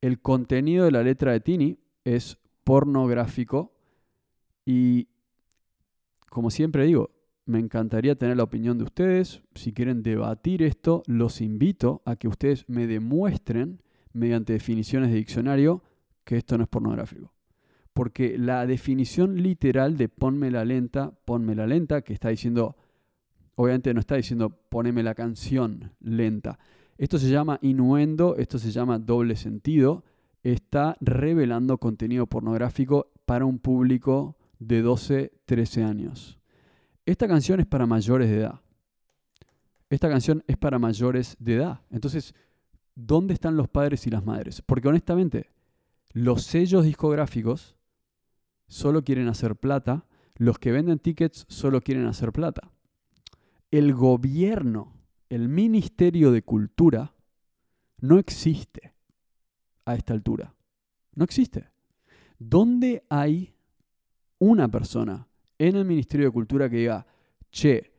El 0.00 0.20
contenido 0.20 0.84
de 0.84 0.92
la 0.92 1.02
letra 1.02 1.32
de 1.32 1.40
Tini 1.40 1.80
es 2.04 2.38
pornográfico 2.62 3.74
y 4.64 5.08
como 6.28 6.50
siempre 6.50 6.84
digo, 6.84 7.10
me 7.46 7.58
encantaría 7.58 8.14
tener 8.14 8.36
la 8.36 8.44
opinión 8.44 8.78
de 8.78 8.84
ustedes. 8.84 9.42
Si 9.56 9.72
quieren 9.72 10.04
debatir 10.04 10.62
esto, 10.62 11.02
los 11.06 11.40
invito 11.40 12.00
a 12.04 12.14
que 12.14 12.28
ustedes 12.28 12.64
me 12.68 12.86
demuestren 12.86 13.82
mediante 14.12 14.52
definiciones 14.52 15.10
de 15.10 15.16
diccionario 15.16 15.82
que 16.30 16.36
esto 16.36 16.56
no 16.56 16.62
es 16.62 16.68
pornográfico. 16.68 17.32
Porque 17.92 18.38
la 18.38 18.64
definición 18.64 19.42
literal 19.42 19.96
de 19.96 20.08
ponme 20.08 20.52
la 20.52 20.64
lenta, 20.64 21.10
ponme 21.24 21.56
la 21.56 21.66
lenta, 21.66 22.02
que 22.02 22.12
está 22.12 22.28
diciendo, 22.28 22.76
obviamente 23.56 23.92
no 23.92 23.98
está 23.98 24.14
diciendo 24.14 24.48
poneme 24.48 25.02
la 25.02 25.16
canción 25.16 25.90
lenta. 25.98 26.60
Esto 26.98 27.18
se 27.18 27.30
llama 27.30 27.58
inuendo, 27.62 28.36
esto 28.36 28.60
se 28.60 28.70
llama 28.70 29.00
doble 29.00 29.34
sentido. 29.34 30.04
Está 30.44 30.96
revelando 31.00 31.78
contenido 31.78 32.28
pornográfico 32.28 33.10
para 33.26 33.44
un 33.44 33.58
público 33.58 34.36
de 34.60 34.82
12, 34.82 35.32
13 35.46 35.82
años. 35.82 36.38
Esta 37.04 37.26
canción 37.26 37.58
es 37.58 37.66
para 37.66 37.86
mayores 37.86 38.30
de 38.30 38.36
edad. 38.36 38.60
Esta 39.88 40.08
canción 40.08 40.44
es 40.46 40.56
para 40.56 40.78
mayores 40.78 41.36
de 41.40 41.56
edad. 41.56 41.80
Entonces, 41.90 42.36
¿dónde 42.94 43.34
están 43.34 43.56
los 43.56 43.68
padres 43.68 44.06
y 44.06 44.10
las 44.10 44.24
madres? 44.24 44.62
Porque 44.62 44.86
honestamente, 44.86 45.50
los 46.12 46.42
sellos 46.42 46.84
discográficos 46.84 47.76
solo 48.66 49.04
quieren 49.04 49.28
hacer 49.28 49.56
plata, 49.56 50.06
los 50.36 50.58
que 50.58 50.72
venden 50.72 50.98
tickets 50.98 51.44
solo 51.48 51.80
quieren 51.80 52.06
hacer 52.06 52.32
plata. 52.32 52.72
El 53.70 53.94
gobierno, 53.94 54.94
el 55.28 55.48
Ministerio 55.48 56.32
de 56.32 56.42
Cultura, 56.42 57.14
no 58.00 58.18
existe 58.18 58.94
a 59.84 59.94
esta 59.94 60.12
altura. 60.12 60.54
No 61.14 61.24
existe. 61.24 61.68
¿Dónde 62.38 63.04
hay 63.08 63.54
una 64.38 64.68
persona 64.68 65.28
en 65.58 65.76
el 65.76 65.84
Ministerio 65.84 66.26
de 66.26 66.32
Cultura 66.32 66.70
que 66.70 66.78
diga, 66.78 67.06
che, 67.50 67.92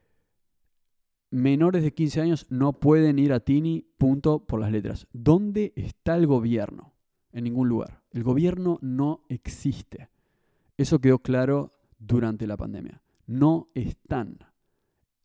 menores 1.30 1.84
de 1.84 1.94
15 1.94 2.22
años 2.22 2.48
no 2.50 2.74
pueden 2.74 3.20
ir 3.20 3.34
a 3.34 3.40
Tini, 3.40 3.86
punto 3.98 4.46
por 4.46 4.60
las 4.60 4.72
letras? 4.72 5.08
¿Dónde 5.14 5.74
está 5.76 6.16
el 6.16 6.28
gobierno? 6.28 6.91
En 7.34 7.44
ningún 7.44 7.70
lugar. 7.70 8.02
El 8.12 8.24
gobierno 8.24 8.78
no 8.82 9.24
existe. 9.30 10.10
Eso 10.78 11.00
quedó 11.00 11.20
claro 11.20 11.74
durante 12.00 12.48
la 12.48 12.58
pandemia. 12.58 13.02
No 13.28 13.70
están. 13.74 14.40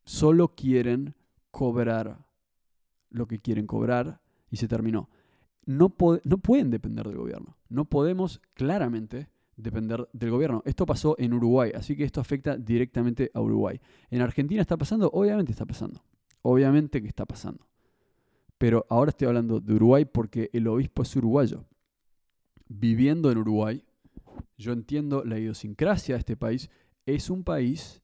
Solo 0.05 0.55
quieren 0.55 1.15
cobrar 1.51 2.25
lo 3.09 3.27
que 3.27 3.39
quieren 3.39 3.67
cobrar 3.67 4.21
y 4.49 4.57
se 4.57 4.67
terminó. 4.67 5.09
No, 5.65 5.93
no 6.23 6.37
pueden 6.37 6.71
depender 6.71 7.07
del 7.07 7.17
gobierno. 7.17 7.57
No 7.67 7.85
podemos 7.85 8.41
claramente 8.53 9.29
depender 9.57 10.07
del 10.13 10.31
gobierno. 10.31 10.61
Esto 10.65 10.85
pasó 10.85 11.15
en 11.17 11.33
Uruguay, 11.33 11.71
así 11.75 11.97
que 11.97 12.03
esto 12.03 12.21
afecta 12.21 12.55
directamente 12.55 13.31
a 13.33 13.41
Uruguay. 13.41 13.81
¿En 14.09 14.21
Argentina 14.21 14.61
está 14.61 14.77
pasando? 14.77 15.09
Obviamente 15.11 15.51
está 15.51 15.65
pasando. 15.65 16.03
Obviamente 16.43 17.01
que 17.01 17.07
está 17.07 17.25
pasando. 17.25 17.67
Pero 18.57 18.85
ahora 18.89 19.09
estoy 19.09 19.27
hablando 19.27 19.59
de 19.59 19.73
Uruguay 19.73 20.05
porque 20.05 20.49
el 20.53 20.67
obispo 20.67 21.01
es 21.01 21.15
uruguayo. 21.15 21.65
Viviendo 22.69 23.31
en 23.31 23.37
Uruguay, 23.37 23.83
yo 24.57 24.73
entiendo 24.73 25.23
la 25.23 25.39
idiosincrasia 25.39 26.15
de 26.15 26.19
este 26.19 26.37
país. 26.37 26.69
Es 27.05 27.29
un 27.29 27.43
país 27.43 28.01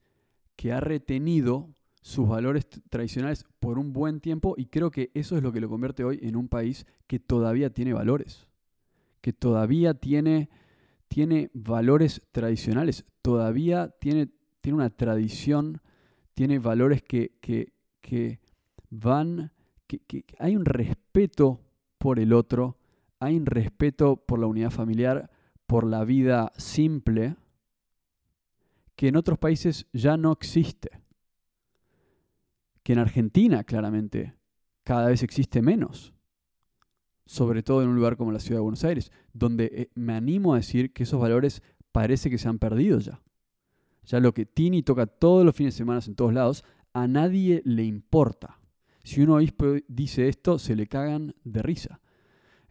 que 0.56 0.72
ha 0.72 0.80
retenido 0.80 1.70
sus 2.02 2.28
valores 2.28 2.68
tradicionales 2.90 3.46
por 3.60 3.80
un 3.80 3.94
buen 3.94 4.20
tiempo 4.20 4.56
y 4.58 4.66
creo 4.66 4.92
que 4.92 5.12
eso 5.14 5.38
es 5.38 5.44
lo 5.44 5.52
que 5.52 5.62
lo 5.62 5.70
convierte 5.70 6.04
hoy 6.04 6.20
en 6.22 6.36
un 6.36 6.50
país 6.50 6.86
que 7.08 7.20
todavía 7.20 7.70
tiene 7.70 7.94
valores, 7.94 8.48
que 9.22 9.34
todavía 9.34 9.94
tiene 9.94 10.50
tiene 11.14 11.52
valores 11.54 12.24
tradicionales, 12.32 13.06
todavía 13.22 13.90
tiene, 14.00 14.30
tiene 14.62 14.78
una 14.78 14.90
tradición, 14.90 15.80
tiene 16.34 16.58
valores 16.58 17.04
que, 17.04 17.34
que, 17.40 18.40
van, 18.90 19.52
que, 19.86 20.00
que 20.00 20.26
hay 20.40 20.56
un 20.56 20.66
respeto 20.66 21.62
por 22.00 22.18
el 22.18 22.34
otro, 22.34 22.80
hay 23.24 23.38
un 23.38 23.46
respeto 23.46 24.18
por 24.18 24.40
la 24.40 24.48
unidad 24.48 24.72
familiar, 24.72 25.30
por 25.66 25.86
la 25.86 26.04
vida 26.04 26.52
simple, 26.58 27.36
que 28.96 29.08
en 29.08 29.16
otros 29.16 29.40
países 29.40 29.88
ya 29.94 30.18
no 30.18 30.32
existe. 30.32 30.90
Que 32.84 32.94
en 32.94 33.00
Argentina, 33.00 33.64
claramente, 33.64 34.36
cada 34.84 35.08
vez 35.08 35.24
existe 35.24 35.62
menos 35.62 36.14
sobre 37.26 37.64
todo 37.64 37.82
en 37.82 37.90
un 37.90 37.96
lugar 37.96 38.18
como 38.18 38.32
la 38.32 38.40
ciudad 38.40 38.58
de 38.58 38.64
Buenos 38.64 38.84
Aires, 38.84 39.12
donde 39.34 39.66
eh, 39.66 39.90
me 39.96 40.14
animo 40.14 40.54
a 40.54 40.58
decir 40.58 40.94
que 40.94 41.04
esos 41.04 41.20
valores 41.20 41.62
parece 41.92 42.30
que 42.30 42.38
se 42.38 42.48
han 42.48 42.60
perdido 42.60 43.00
ya. 43.00 43.22
Ya 44.06 44.20
lo 44.20 44.34
que 44.34 44.46
Tini 44.46 44.84
toca 44.84 45.08
todos 45.08 45.46
los 45.46 45.56
fines 45.56 45.74
de 45.74 45.78
semana 45.78 46.02
en 46.06 46.16
todos 46.16 46.34
lados, 46.34 46.64
a 46.94 47.08
nadie 47.08 47.62
le 47.66 47.84
importa. 47.86 48.60
Si 49.04 49.22
un 49.22 49.30
obispo 49.30 49.66
dice 49.88 50.28
esto, 50.28 50.60
se 50.60 50.76
le 50.76 50.88
cagan 50.88 51.36
de 51.44 51.62
risa. 51.62 52.02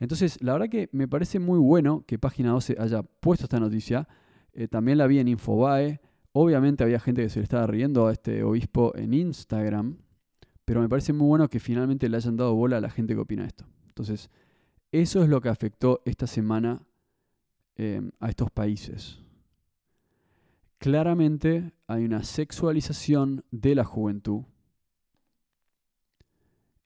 Entonces, 0.03 0.43
la 0.43 0.55
verdad 0.55 0.69
que 0.69 0.89
me 0.91 1.07
parece 1.07 1.39
muy 1.39 1.61
bueno 1.61 2.03
que 2.09 2.19
Página 2.19 2.51
12 2.51 2.75
haya 2.81 3.05
puesto 3.05 3.45
esta 3.45 3.61
noticia. 3.61 4.09
Eh, 4.53 4.67
también 4.67 4.99
la 4.99 5.07
vi 5.07 5.21
en 5.21 5.29
Infobae. 5.29 6.01
Obviamente 6.33 6.83
había 6.83 6.99
gente 6.99 7.23
que 7.23 7.29
se 7.29 7.39
le 7.39 7.45
estaba 7.45 7.69
riendo 7.69 8.09
a 8.09 8.13
este 8.13 8.43
obispo 8.43 8.93
en 8.97 9.15
Instagram. 9.15 9.99
Pero 10.65 10.81
me 10.81 10.89
parece 10.89 11.13
muy 11.13 11.29
bueno 11.29 11.49
que 11.49 11.61
finalmente 11.61 12.09
le 12.09 12.17
hayan 12.17 12.37
dado 12.37 12.53
bola 12.57 12.79
a 12.79 12.81
la 12.81 12.91
gente 12.91 13.15
que 13.15 13.21
opina 13.21 13.45
esto. 13.45 13.65
Entonces, 13.87 14.29
eso 14.91 15.23
es 15.23 15.29
lo 15.29 15.41
que 15.41 15.51
afectó 15.51 16.03
esta 16.05 16.27
semana 16.27 16.83
em, 17.77 18.11
a 18.19 18.29
estos 18.29 18.51
países. 18.51 19.21
Claramente 20.79 21.75
hay 21.87 22.05
una 22.05 22.25
sexualización 22.25 23.45
de 23.53 23.77
la 23.77 23.85
juventud 23.85 24.43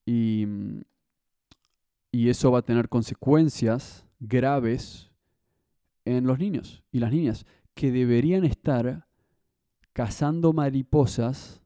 y, 0.05 0.47
y 2.17 2.31
eso 2.31 2.51
va 2.51 2.61
a 2.61 2.63
tener 2.63 2.89
consecuencias 2.89 4.07
graves 4.21 5.11
en 6.07 6.27
los 6.27 6.39
niños 6.39 6.83
y 6.91 6.99
las 6.99 7.13
niñas 7.13 7.45
que 7.75 7.93
deberían 7.93 8.47
estar 8.47 9.07
cazando 9.93 10.55
mariposas, 10.55 11.61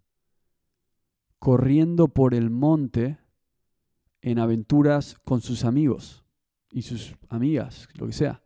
corriendo 1.39 2.09
por 2.09 2.35
el 2.35 2.51
monte 2.51 3.19
en 4.23 4.41
aventuras 4.41 5.21
con 5.25 5.41
sus 5.41 5.65
amigos 5.65 6.25
y 6.73 6.83
sus 6.83 7.15
amigas, 7.29 7.89
lo 7.95 8.09
que 8.09 8.13
sea, 8.13 8.43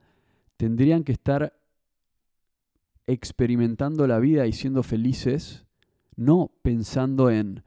tendrían 0.58 1.04
que 1.04 1.12
estar 1.12 1.58
experimentando 3.06 4.06
la 4.06 4.18
vida 4.18 4.46
y 4.46 4.52
siendo 4.52 4.82
felices, 4.82 5.64
no 6.16 6.52
pensando 6.60 7.30
en 7.30 7.64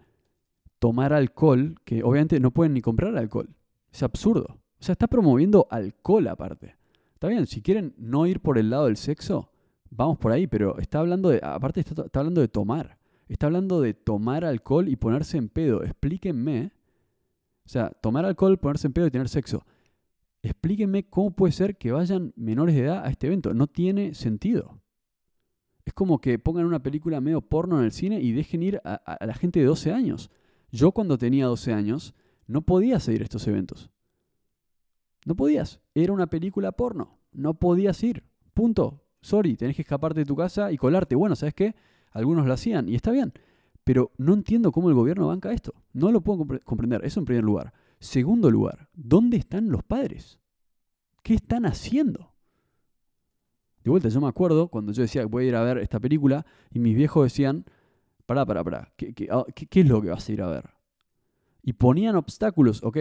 tomar 0.78 1.12
alcohol, 1.12 1.80
que 1.86 2.04
obviamente 2.04 2.39
no 2.39 2.52
pueden 2.52 2.76
ni 2.76 2.82
comprar 2.82 3.17
alcohol. 3.17 3.57
Es 3.97 4.03
absurdo. 4.03 4.45
O 4.79 4.83
sea, 4.83 4.93
está 4.93 5.07
promoviendo 5.07 5.67
alcohol 5.71 6.27
aparte. 6.27 6.75
Está 7.13 7.27
bien, 7.27 7.47
si 7.47 7.62
quieren 7.62 7.95
no 7.97 8.27
ir 8.27 8.39
por 8.39 8.57
el 8.57 8.69
lado 8.69 8.86
del 8.86 8.97
sexo, 8.97 9.51
vamos 9.89 10.19
por 10.19 10.31
ahí, 10.31 10.45
pero 10.45 10.77
está 10.77 10.99
hablando 10.99 11.29
de, 11.29 11.39
aparte 11.41 11.79
está, 11.79 12.03
está 12.03 12.19
hablando 12.19 12.41
de 12.41 12.47
tomar. 12.47 12.99
Está 13.27 13.47
hablando 13.47 13.81
de 13.81 13.93
tomar 13.93 14.45
alcohol 14.45 14.88
y 14.88 14.95
ponerse 14.95 15.38
en 15.38 15.49
pedo. 15.49 15.83
Explíquenme. 15.83 16.71
O 17.65 17.69
sea, 17.69 17.89
tomar 17.89 18.23
alcohol, 18.23 18.57
ponerse 18.60 18.88
en 18.88 18.93
pedo 18.93 19.07
y 19.07 19.12
tener 19.12 19.29
sexo 19.29 19.65
explíquenme 20.41 21.10
cómo 21.10 21.31
puede 21.31 21.51
ser 21.51 21.77
que 21.77 21.91
vayan 21.91 22.33
menores 22.36 22.75
de 22.75 22.81
edad 22.81 23.05
a 23.05 23.10
este 23.10 23.27
evento. 23.27 23.53
No 23.53 23.67
tiene 23.67 24.13
sentido. 24.13 24.81
Es 25.86 25.93
como 25.93 26.19
que 26.19 26.38
pongan 26.39 26.65
una 26.65 26.83
película 26.83 27.21
medio 27.21 27.41
porno 27.41 27.79
en 27.79 27.86
el 27.86 27.91
cine 27.91 28.19
y 28.19 28.33
dejen 28.33 28.63
ir 28.63 28.81
a, 28.83 29.25
la 29.25 29.33
gente 29.33 29.60
de 29.60 29.65
12 29.65 29.91
años. 29.91 30.29
Yo 30.71 30.91
cuando 30.91 31.17
tenía 31.17 31.45
12 31.45 31.73
años 31.73 32.13
no 32.47 32.62
podía 32.62 32.99
seguir 32.99 33.21
estos 33.21 33.47
eventos. 33.47 33.91
No 35.25 35.36
podías. 35.36 35.81
Era 35.93 36.13
una 36.13 36.27
película 36.27 36.71
porno. 36.71 37.19
No 37.33 37.53
podías 37.55 38.01
ir. 38.03 38.23
Punto. 38.53 39.03
Sorry, 39.21 39.57
tenés 39.57 39.75
que 39.75 39.81
escaparte 39.81 40.21
de 40.21 40.25
tu 40.25 40.36
casa 40.36 40.71
y 40.71 40.77
colarte. 40.77 41.15
Bueno, 41.15 41.36
¿sabes 41.36 41.53
qué? 41.53 41.75
Algunos 42.12 42.47
lo 42.47 42.53
hacían 42.53 42.88
y 42.88 42.95
está 42.95 43.12
bien. 43.12 43.33
Pero 43.83 44.12
no 44.17 44.33
entiendo 44.33 44.71
cómo 44.71 44.89
el 44.89 44.95
gobierno 44.95 45.27
banca 45.27 45.51
esto. 45.51 45.73
No 45.93 46.12
lo 46.12 46.21
puedo 46.21 46.45
comprender. 46.63 47.03
Eso 47.05 47.19
en 47.19 47.25
primer 47.25 47.43
lugar. 47.43 47.73
Segundo 47.99 48.49
lugar, 48.51 48.89
¿dónde 48.93 49.38
están 49.38 49.69
los 49.69 49.83
padres? 49.83 50.39
¿Qué 51.23 51.33
están 51.33 51.65
haciendo? 51.65 52.31
De 53.83 53.89
vuelta, 53.89 54.10
yo 54.10 54.21
me 54.21 54.27
acuerdo 54.27 54.67
cuando 54.67 54.91
yo 54.91 55.01
decía 55.01 55.21
que 55.21 55.27
voy 55.27 55.45
a 55.45 55.47
ir 55.47 55.55
a 55.55 55.63
ver 55.63 55.79
esta 55.79 55.99
película 55.99 56.45
y 56.69 56.79
mis 56.79 56.95
viejos 56.95 57.23
decían, 57.23 57.65
pará, 58.25 58.45
pará, 58.45 58.63
pará, 58.63 58.93
¿qué, 58.97 59.27
ah, 59.31 59.45
es 59.55 59.88
lo 59.88 60.01
que 60.01 60.10
vas 60.10 60.27
a 60.27 60.31
ir 60.31 60.41
a 60.41 60.47
ver? 60.47 60.77
Y 61.67 61.73
ponían 61.73 62.15
obstáculos, 62.15 62.82
ok, 62.82 62.95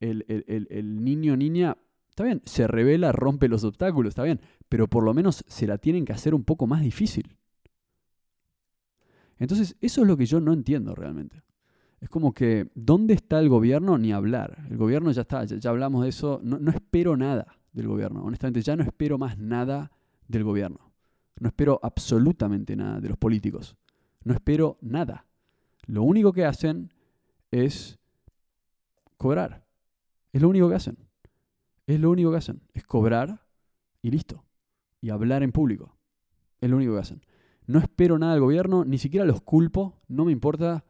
el, 0.00 0.24
el 0.68 1.04
niño 1.04 1.34
o 1.34 1.36
niña, 1.36 1.76
está 2.10 2.24
bien, 2.24 2.42
se 2.44 2.66
revela, 2.66 3.12
rompe 3.12 3.46
los 3.46 3.62
obstáculos, 3.62 4.08
está 4.08 4.24
bien, 4.24 4.40
pero 4.68 4.88
por 4.88 5.04
lo 5.04 5.14
menos 5.14 5.44
se 5.46 5.68
la 5.68 5.78
tienen 5.78 6.04
que 6.04 6.12
hacer 6.12 6.34
un 6.34 6.42
poco 6.42 6.66
más 6.66 6.82
difícil. 6.82 7.36
Entonces, 9.38 9.76
eso 9.80 10.02
es 10.02 10.08
lo 10.08 10.16
que 10.16 10.26
yo 10.26 10.40
no 10.40 10.52
entiendo 10.52 10.96
realmente. 10.96 11.44
Es 12.00 12.08
como 12.08 12.34
que, 12.34 12.72
¿dónde 12.74 13.14
está 13.14 13.38
el 13.38 13.48
gobierno? 13.48 13.98
Ni 13.98 14.10
hablar. 14.10 14.64
El 14.68 14.78
gobierno 14.78 15.12
ya 15.12 15.22
está, 15.22 15.44
ya, 15.44 15.70
hablamos 15.70 16.02
de 16.02 16.08
eso. 16.08 16.40
No, 16.42 16.58
no, 16.58 16.72
espero 16.72 17.16
nada 17.16 17.46
del 17.72 17.86
gobierno. 17.86 18.24
Honestamente, 18.24 18.62
ya 18.62 18.74
no 18.74 18.82
espero 18.82 19.16
más 19.16 19.38
nada 19.38 19.92
del 20.26 20.42
gobierno. 20.42 20.90
No 21.38 21.46
espero 21.46 21.78
absolutamente 21.84 22.74
nada 22.74 23.00
de 23.00 23.10
los 23.10 23.16
políticos. 23.16 23.76
No 24.24 24.34
espero 24.34 24.76
nada. 24.80 25.24
Lo 25.86 26.02
único 26.02 26.32
que 26.32 26.44
hacen 26.44 26.92
es 27.50 27.97
cobrar. 29.18 29.66
Es 30.32 30.40
lo 30.40 30.48
único 30.48 30.68
que 30.68 30.76
hacen. 30.76 30.96
Es 31.86 32.00
lo 32.00 32.10
único 32.10 32.30
que 32.30 32.38
hacen. 32.38 32.62
Es 32.72 32.84
cobrar 32.84 33.44
y 34.00 34.10
listo. 34.10 34.44
Y 35.00 35.10
hablar 35.10 35.42
en 35.42 35.52
público. 35.52 35.98
Es 36.60 36.70
lo 36.70 36.76
único 36.76 36.94
que 36.94 37.00
hacen. 37.00 37.22
No 37.66 37.78
espero 37.78 38.18
nada 38.18 38.32
del 38.32 38.40
gobierno, 38.40 38.86
ni 38.86 38.96
siquiera 38.96 39.26
los 39.26 39.42
culpo, 39.42 40.00
no 40.08 40.24
me 40.24 40.32
importa, 40.32 40.84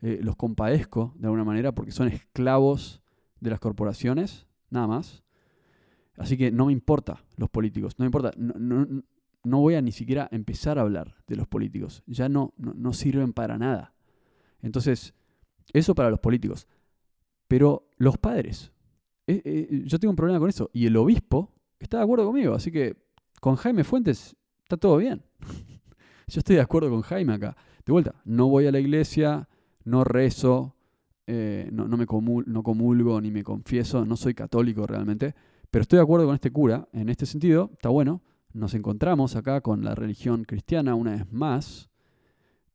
eh, 0.00 0.18
los 0.22 0.34
compadezco 0.34 1.14
de 1.16 1.26
alguna 1.26 1.44
manera 1.44 1.72
porque 1.72 1.92
son 1.92 2.08
esclavos 2.08 3.02
de 3.38 3.50
las 3.50 3.60
corporaciones, 3.60 4.46
nada 4.70 4.86
más. 4.86 5.22
Así 6.16 6.36
que 6.36 6.50
no 6.50 6.66
me 6.66 6.72
importa 6.72 7.22
los 7.36 7.50
políticos, 7.50 7.98
no 7.98 8.04
me 8.04 8.06
importa, 8.06 8.32
no, 8.36 9.58
voy 9.58 9.74
a 9.74 9.82
ni 9.82 9.92
siquiera 9.92 10.28
empezar 10.32 10.78
a 10.78 10.82
hablar 10.82 11.16
de 11.26 11.36
los 11.36 11.46
políticos, 11.46 12.02
ya 12.06 12.28
no, 12.28 12.54
no, 12.56 12.92
sirven 12.92 13.32
para 13.32 13.58
nada. 13.58 13.94
Entonces, 14.60 15.14
eso 15.72 15.94
para 15.94 16.10
los 16.10 16.20
políticos. 16.20 16.66
Pero 17.52 17.90
los 17.98 18.16
padres, 18.16 18.72
eh, 19.26 19.42
eh, 19.44 19.82
yo 19.84 19.98
tengo 19.98 20.08
un 20.08 20.16
problema 20.16 20.40
con 20.40 20.48
eso, 20.48 20.70
y 20.72 20.86
el 20.86 20.96
obispo 20.96 21.52
está 21.78 21.98
de 21.98 22.04
acuerdo 22.04 22.24
conmigo, 22.24 22.54
así 22.54 22.72
que 22.72 22.96
con 23.42 23.56
Jaime 23.56 23.84
Fuentes 23.84 24.34
está 24.62 24.78
todo 24.78 24.96
bien. 24.96 25.22
Yo 26.28 26.38
estoy 26.38 26.56
de 26.56 26.62
acuerdo 26.62 26.88
con 26.88 27.02
Jaime 27.02 27.34
acá. 27.34 27.54
De 27.84 27.92
vuelta, 27.92 28.14
no 28.24 28.48
voy 28.48 28.68
a 28.68 28.72
la 28.72 28.80
iglesia, 28.80 29.50
no 29.84 30.02
rezo, 30.02 30.76
eh, 31.26 31.68
no, 31.70 31.86
me 31.88 32.06
no 32.46 32.62
comulgo 32.62 33.20
ni 33.20 33.30
me 33.30 33.44
confieso, 33.44 34.06
no 34.06 34.16
soy 34.16 34.32
católico 34.32 34.86
realmente, 34.86 35.34
pero 35.70 35.82
estoy 35.82 35.98
de 35.98 36.04
acuerdo 36.04 36.24
con 36.24 36.36
este 36.36 36.52
cura 36.52 36.88
en 36.94 37.10
este 37.10 37.26
sentido, 37.26 37.68
está 37.74 37.90
bueno. 37.90 38.22
Nos 38.54 38.72
encontramos 38.72 39.36
acá 39.36 39.60
con 39.60 39.84
la 39.84 39.94
religión 39.94 40.44
cristiana 40.44 40.94
una 40.94 41.10
vez 41.10 41.30
más, 41.30 41.90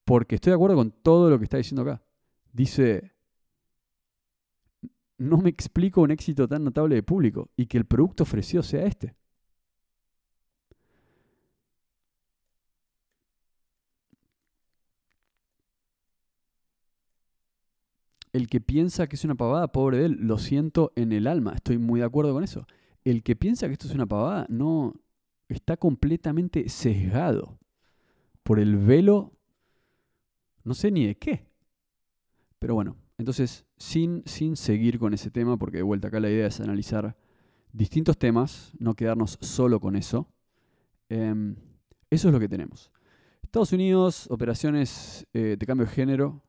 porque 0.05 0.35
estoy 0.35 0.51
de 0.51 0.55
acuerdo 0.55 0.75
con 0.75 0.91
todo 0.91 1.31
lo 1.31 1.39
que 1.39 1.45
está 1.45 1.57
diciendo 1.57 1.81
acá. 1.81 2.03
Dice, 2.53 3.16
no 5.17 5.37
me 5.37 5.49
explico 5.49 6.01
un 6.01 6.11
éxito 6.11 6.47
tan 6.47 6.63
notable 6.63 6.95
de 6.95 7.03
público 7.03 7.49
y 7.57 7.65
que 7.67 7.77
el 7.77 7.85
producto 7.85 8.23
ofrecido 8.23 8.63
sea 8.63 8.85
este. 8.85 9.15
El 18.33 18.47
que 18.47 18.61
piensa 18.61 19.07
que 19.07 19.15
es 19.15 19.23
una 19.25 19.35
pavada, 19.35 19.71
pobre 19.71 19.97
de 19.97 20.05
él, 20.05 20.17
lo 20.21 20.37
siento 20.37 20.91
en 20.95 21.11
el 21.11 21.27
alma, 21.27 21.53
estoy 21.55 21.77
muy 21.79 22.01
de 22.01 22.05
acuerdo 22.05 22.33
con 22.33 22.43
eso. 22.43 22.67
El 23.03 23.23
que 23.23 23.35
piensa 23.35 23.67
que 23.67 23.73
esto 23.73 23.87
es 23.87 23.95
una 23.95 24.05
pavada, 24.05 24.45
no 24.49 24.93
está 25.47 25.77
completamente 25.77 26.69
sesgado 26.69 27.57
por 28.43 28.59
el 28.59 28.77
velo, 28.77 29.33
no 30.63 30.73
sé 30.73 30.91
ni 30.91 31.07
de 31.07 31.15
qué. 31.15 31.47
Pero 32.59 32.75
bueno, 32.75 32.97
entonces, 33.17 33.65
sin, 33.77 34.23
sin 34.25 34.55
seguir 34.55 34.99
con 34.99 35.13
ese 35.13 35.31
tema, 35.31 35.57
porque 35.57 35.77
de 35.77 35.83
vuelta 35.83 36.07
acá 36.07 36.19
la 36.19 36.29
idea 36.29 36.47
es 36.47 36.59
analizar 36.59 37.15
distintos 37.71 38.17
temas, 38.17 38.73
no 38.79 38.95
quedarnos 38.95 39.37
solo 39.41 39.79
con 39.79 39.95
eso. 39.95 40.27
Em, 41.09 41.55
eso 42.09 42.29
es 42.29 42.33
lo 42.33 42.39
que 42.39 42.49
tenemos. 42.49 42.91
Estados 43.43 43.71
Unidos, 43.73 44.27
operaciones 44.29 45.25
eh, 45.33 45.55
de 45.57 45.65
cambio 45.65 45.85
de 45.85 45.91
género, 45.91 46.43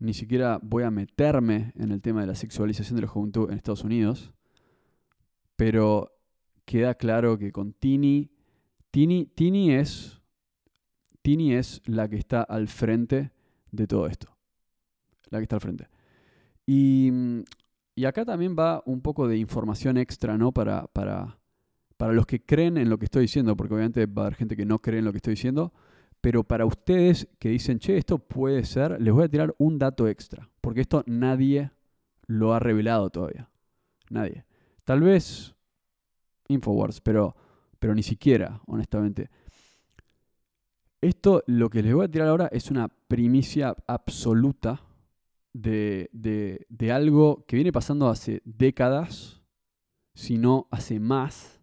ni 0.00 0.14
siquiera 0.14 0.58
voy 0.62 0.82
a 0.82 0.90
meterme 0.90 1.72
en 1.76 1.92
el 1.92 2.00
tema 2.00 2.22
de 2.22 2.26
la 2.26 2.34
sexualización 2.34 2.96
de 2.96 3.02
la 3.02 3.08
juventud 3.08 3.50
en 3.50 3.56
Estados 3.56 3.84
Unidos, 3.84 4.32
pero 5.56 6.10
queda 6.64 6.94
claro 6.94 7.38
que 7.38 7.52
con 7.52 7.74
Tini, 7.74 8.30
Tini, 8.90 9.26
Tini 9.26 9.72
es, 9.72 10.20
Tini 11.22 11.54
es 11.54 11.82
la 11.84 12.08
que 12.08 12.16
está 12.16 12.42
al 12.42 12.66
frente 12.66 13.30
de 13.70 13.86
todo 13.86 14.06
esto, 14.06 14.36
la 15.30 15.38
que 15.38 15.44
está 15.44 15.56
al 15.56 15.62
frente. 15.62 15.88
Y, 16.66 17.10
y 17.94 18.04
acá 18.04 18.24
también 18.24 18.54
va 18.58 18.82
un 18.86 19.00
poco 19.00 19.26
de 19.26 19.36
información 19.36 19.96
extra, 19.96 20.36
¿no? 20.36 20.52
Para, 20.52 20.86
para, 20.88 21.38
para 21.96 22.12
los 22.12 22.26
que 22.26 22.44
creen 22.44 22.76
en 22.76 22.90
lo 22.90 22.98
que 22.98 23.06
estoy 23.06 23.22
diciendo, 23.22 23.56
porque 23.56 23.74
obviamente 23.74 24.06
va 24.06 24.22
a 24.22 24.26
haber 24.26 24.36
gente 24.36 24.56
que 24.56 24.64
no 24.64 24.78
cree 24.78 25.00
en 25.00 25.04
lo 25.04 25.12
que 25.12 25.18
estoy 25.18 25.34
diciendo. 25.34 25.72
Pero 26.20 26.44
para 26.44 26.66
ustedes 26.66 27.28
que 27.38 27.48
dicen, 27.48 27.78
che, 27.78 27.96
esto 27.96 28.18
puede 28.18 28.64
ser, 28.64 29.00
les 29.00 29.12
voy 29.12 29.24
a 29.24 29.28
tirar 29.28 29.54
un 29.58 29.78
dato 29.78 30.06
extra, 30.06 30.48
porque 30.60 30.82
esto 30.82 31.02
nadie 31.06 31.72
lo 32.26 32.52
ha 32.52 32.58
revelado 32.58 33.10
todavía. 33.10 33.48
Nadie. 34.10 34.44
Tal 34.84 35.00
vez 35.00 35.54
Infowars, 36.48 37.00
pero, 37.00 37.34
pero 37.78 37.94
ni 37.94 38.02
siquiera, 38.02 38.60
honestamente. 38.66 39.30
Esto, 41.00 41.42
lo 41.46 41.70
que 41.70 41.82
les 41.82 41.94
voy 41.94 42.04
a 42.04 42.10
tirar 42.10 42.28
ahora, 42.28 42.48
es 42.52 42.70
una 42.70 42.88
primicia 42.88 43.74
absoluta 43.86 44.82
de, 45.52 46.10
de, 46.12 46.66
de 46.68 46.92
algo 46.92 47.44
que 47.46 47.56
viene 47.56 47.72
pasando 47.72 48.08
hace 48.08 48.42
décadas, 48.44 49.42
si 50.14 50.38
no 50.38 50.68
hace 50.70 51.00
más 51.00 51.60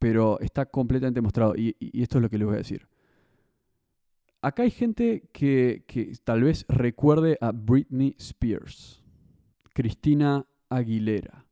pero 0.00 0.40
está 0.40 0.64
completamente 0.66 1.20
mostrado. 1.20 1.54
Y, 1.54 1.76
esto 2.02 2.18
es 2.18 2.22
lo 2.22 2.30
que 2.30 2.38
les 2.38 2.46
voy 2.46 2.54
a 2.54 2.58
decir. 2.58 2.88
Acá 4.40 4.64
hay 4.64 4.70
gente 4.70 5.28
que, 5.32 5.84
tal 6.24 6.42
vez 6.42 6.64
recuerde 6.68 7.36
a 7.40 7.52
Britney 7.52 8.16
Spears, 8.18 9.04
Cristina 9.74 10.46
Aguilera. 10.70 11.44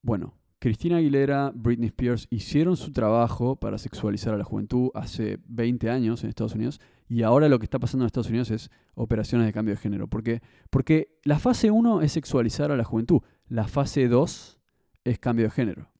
Bueno, 0.00 0.34
Cristina 0.58 0.96
Aguilera, 0.96 1.52
Britney 1.54 1.88
Spears 1.88 2.26
hicieron 2.30 2.78
su 2.78 2.90
trabajo 2.92 3.56
para 3.56 3.76
sexualizar 3.76 4.32
a 4.32 4.38
la 4.38 4.44
juventud 4.44 4.90
hace 4.94 5.38
20 5.48 5.90
años 5.90 6.24
en 6.24 6.30
Estados 6.30 6.54
Unidos 6.54 6.80
y 7.08 7.22
ahora 7.22 7.48
lo 7.48 7.58
que 7.58 7.64
está 7.64 7.78
pasando 7.78 8.04
en 8.04 8.06
Estados 8.06 8.28
Unidos 8.28 8.50
es 8.50 8.70
operaciones 8.94 9.46
de 9.46 9.52
cambio 9.52 9.74
de 9.74 9.80
género. 9.80 10.08
¿Por? 10.08 10.22
Porque 10.70 11.18
la 11.24 11.38
fase 11.38 11.70
1 11.70 12.02
es 12.02 12.12
sexualizar 12.12 12.70
a 12.70 12.76
la 12.76 12.84
juventud, 12.84 13.20
la 13.48 13.68
fase 13.68 14.08
2 14.08 14.58
es 15.04 15.18
cambio 15.18 15.44
de 15.44 15.50
género 15.50 15.90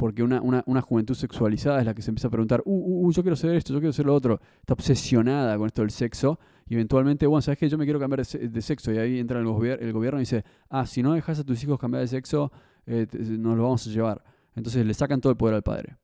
porque 0.00 0.22
una, 0.22 0.80
juventud 0.80 1.14
sexualizada 1.14 1.78
es 1.78 1.84
la 1.84 1.92
que 1.92 2.00
se 2.00 2.10
empieza 2.10 2.28
a 2.28 2.30
preguntar, 2.30 2.62
uh, 2.64 2.72
uh, 2.72 3.06
uh, 3.06 3.12
yo 3.12 3.20
quiero 3.20 3.36
ser 3.36 3.54
esto, 3.54 3.74
yo 3.74 3.80
quiero 3.80 3.92
ser 3.92 4.06
lo 4.06 4.14
otro, 4.14 4.40
está 4.58 4.72
obsesionada 4.72 5.58
con 5.58 5.66
esto 5.66 5.82
del 5.82 5.90
sexo, 5.90 6.40
y 6.66 6.72
eventualmente, 6.72 7.26
bueno, 7.26 7.42
¿sabes 7.42 7.58
qué? 7.58 7.68
Yo 7.68 7.76
me 7.76 7.84
quiero 7.84 8.00
cambiar 8.00 8.24
de, 8.24 8.62
sexo, 8.62 8.94
y 8.94 8.96
ahí 8.96 9.18
entra 9.18 9.40
el, 9.40 9.46
el, 9.46 9.92
gobierno 9.92 10.18
y 10.18 10.22
dice, 10.22 10.42
ah, 10.70 10.86
si 10.86 11.02
no 11.02 11.12
dejas 11.12 11.40
a 11.40 11.44
tus 11.44 11.62
hijos 11.62 11.78
cambiar 11.78 12.00
de 12.00 12.08
sexo, 12.08 12.50
eh, 12.86 13.06
nos 13.12 13.58
lo 13.58 13.64
vamos 13.64 13.86
a 13.86 13.90
llevar. 13.90 14.24
Entonces 14.54 14.86
le 14.86 14.94
sacan 14.94 15.20
todo 15.20 15.32
el 15.32 15.36
poder 15.36 15.56
al 15.56 15.62
padre. 15.62 15.98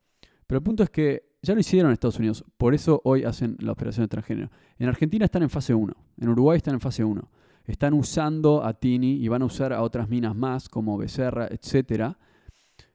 Pero 0.47 0.59
el 0.59 0.63
punto 0.63 0.83
es 0.83 0.91
que 0.91 1.26
ya 1.47 1.55
lo 1.55 1.61
hicieron 1.61 1.91
en 1.91 1.95
Estados 1.95 2.19
Unidos, 2.19 2.45
por 2.57 2.75
eso 2.75 3.01
hoy 3.05 3.23
hacen 3.23 3.57
la 3.61 3.73
operación 3.73 4.05
de 4.05 4.09
transgénero. 4.09 4.51
En 4.79 4.89
Argentina 4.89 5.25
están 5.25 5.45
en 5.45 5.51
fase 5.51 5.75
1, 5.75 5.95
en 6.21 6.29
Uruguay 6.29 6.57
están 6.57 6.75
en 6.75 6.81
fase 6.81 7.05
1. 7.05 7.31
Están 7.65 7.95
usando 7.95 8.65
a 8.65 8.75
Tini 8.75 9.15
y 9.15 9.29
van 9.29 9.43
a 9.43 9.47
usar 9.47 9.73
a 9.73 9.83
otras 9.83 10.09
minas 10.09 10.37
más, 10.37 10.69
como 10.69 10.99
Becerra, 10.99 11.49
etcétera, 11.49 12.19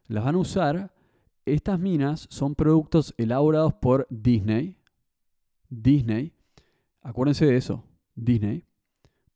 las 0.08 0.24
van 0.24 0.36
a 0.36 0.40
usar. 0.40 0.94
Estas 1.46 1.80
minas 1.80 2.28
son 2.30 2.56
productos 2.56 3.14
elaborados 3.18 3.74
por 3.74 4.06
Disney. 4.10 4.78
Disney. 5.70 6.34
Acuérdense 7.02 7.46
de 7.46 7.58
eso. 7.58 7.84
Disney. 8.16 8.66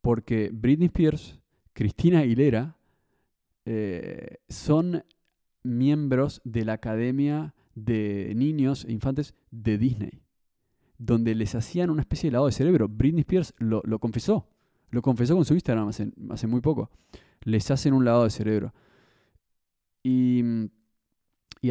Porque 0.01 0.51
Britney 0.53 0.87
Spears, 0.87 1.39
Cristina 1.73 2.19
Aguilera, 2.19 2.77
eh, 3.65 4.37
son 4.47 5.03
miembros 5.63 6.41
de 6.43 6.63
la 6.63 6.73
Academia 6.73 7.54
de 7.75 8.33
Niños 8.35 8.85
e 8.85 8.91
Infantes 8.93 9.35
de 9.51 9.77
Disney, 9.77 10.23
donde 10.97 11.35
les 11.35 11.53
hacían 11.53 11.89
una 11.89 12.01
especie 12.01 12.29
de 12.29 12.33
lavado 12.33 12.47
de 12.47 12.53
cerebro. 12.53 12.87
Britney 12.87 13.21
Spears 13.21 13.53
lo, 13.59 13.81
confesó, 13.99 14.47
lo 14.89 15.01
confesó 15.01 15.35
con 15.35 15.45
su 15.45 15.53
Instagram 15.53 15.89
hace, 15.89 16.11
hace 16.29 16.47
muy 16.47 16.61
poco. 16.61 16.89
Les 17.41 17.69
hacen 17.69 17.93
un 17.93 18.05
lavado 18.05 18.23
de 18.23 18.29
cerebro. 18.31 18.73
Y, 20.01 20.43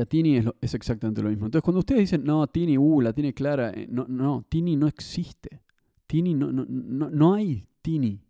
a 0.00 0.04
Tini 0.06 0.38
es, 0.60 0.74
exactamente 0.74 1.22
lo 1.22 1.30
mismo. 1.30 1.46
Entonces, 1.46 1.64
cuando 1.64 1.78
ustedes 1.78 2.00
dicen, 2.00 2.24
no, 2.24 2.46
Tini, 2.48 2.76
uh, 2.76 3.00
la 3.00 3.12
tiene 3.12 3.32
clara, 3.32 3.70
eh, 3.70 3.86
no, 3.88 4.06
no, 4.08 4.44
Tini 4.48 4.76
no 4.76 4.88
existe. 4.88 5.62
Tini, 6.06 6.34
no, 6.34 6.52
no, 6.52 6.66
no, 6.68 7.10
no 7.10 7.34
hay 7.34 7.66
Tini. 7.80 8.20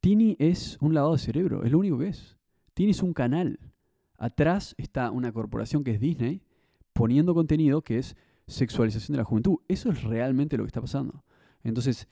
Tini 0.00 0.36
es 0.40 0.78
un 0.80 0.94
lavado 0.94 1.12
de 1.12 1.20
cerebro, 1.20 1.62
es 1.62 1.70
lo 1.70 1.78
único 1.78 1.96
que 1.98 2.08
es. 2.08 2.36
Tini 2.74 2.90
es 2.90 3.02
un 3.04 3.12
canal. 3.12 3.58
Atrás 4.22 4.76
está 4.78 5.10
una 5.10 5.32
corporación 5.32 5.82
que 5.82 5.90
es 5.90 5.98
Disney 5.98 6.42
poniendo 6.92 7.34
contenido 7.34 7.82
que 7.82 7.98
es 7.98 8.14
sexualización 8.46 9.14
de 9.14 9.18
la 9.18 9.24
juventud. 9.24 9.56
Eso 9.66 9.90
es 9.90 10.04
realmente 10.04 10.56
lo 10.56 10.62
que 10.62 10.68
está 10.68 10.80
pasando. 10.80 11.24
Entonces, 11.64 12.06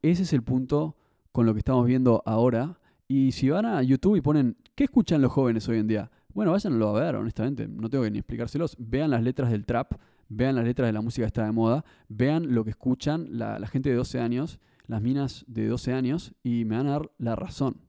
ese 0.00 0.22
es 0.22 0.32
el 0.32 0.44
punto 0.44 0.96
con 1.32 1.44
lo 1.44 1.54
que 1.54 1.58
estamos 1.58 1.84
viendo 1.84 2.22
ahora. 2.24 2.78
Y 3.08 3.32
si 3.32 3.50
van 3.50 3.66
a 3.66 3.82
YouTube 3.82 4.14
y 4.14 4.20
ponen, 4.20 4.56
¿qué 4.76 4.84
escuchan 4.84 5.20
los 5.20 5.32
jóvenes 5.32 5.68
hoy 5.68 5.78
en 5.78 5.88
día? 5.88 6.08
Bueno, 6.32 6.52
váyanlo 6.52 6.96
a 6.96 7.00
ver, 7.00 7.16
honestamente, 7.16 7.66
no 7.66 7.90
tengo 7.90 8.04
que 8.04 8.12
ni 8.12 8.18
explicárselos. 8.18 8.76
Vean 8.78 9.10
las 9.10 9.24
letras 9.24 9.50
del 9.50 9.66
trap, 9.66 9.94
vean 10.28 10.54
las 10.54 10.66
letras 10.66 10.86
de 10.86 10.92
la 10.92 11.00
música 11.00 11.24
que 11.24 11.30
está 11.30 11.46
de 11.46 11.50
moda, 11.50 11.84
vean 12.08 12.54
lo 12.54 12.62
que 12.62 12.70
escuchan 12.70 13.26
la, 13.32 13.58
gente 13.66 13.90
de 13.90 13.96
12 13.96 14.20
años, 14.20 14.60
las 14.86 15.02
minas 15.02 15.44
de 15.48 15.66
12 15.66 15.92
años, 15.92 16.32
y 16.44 16.64
me 16.64 16.76
van 16.76 16.86
a 16.86 16.90
dar 16.92 17.10
la 17.18 17.34
razón. 17.34 17.80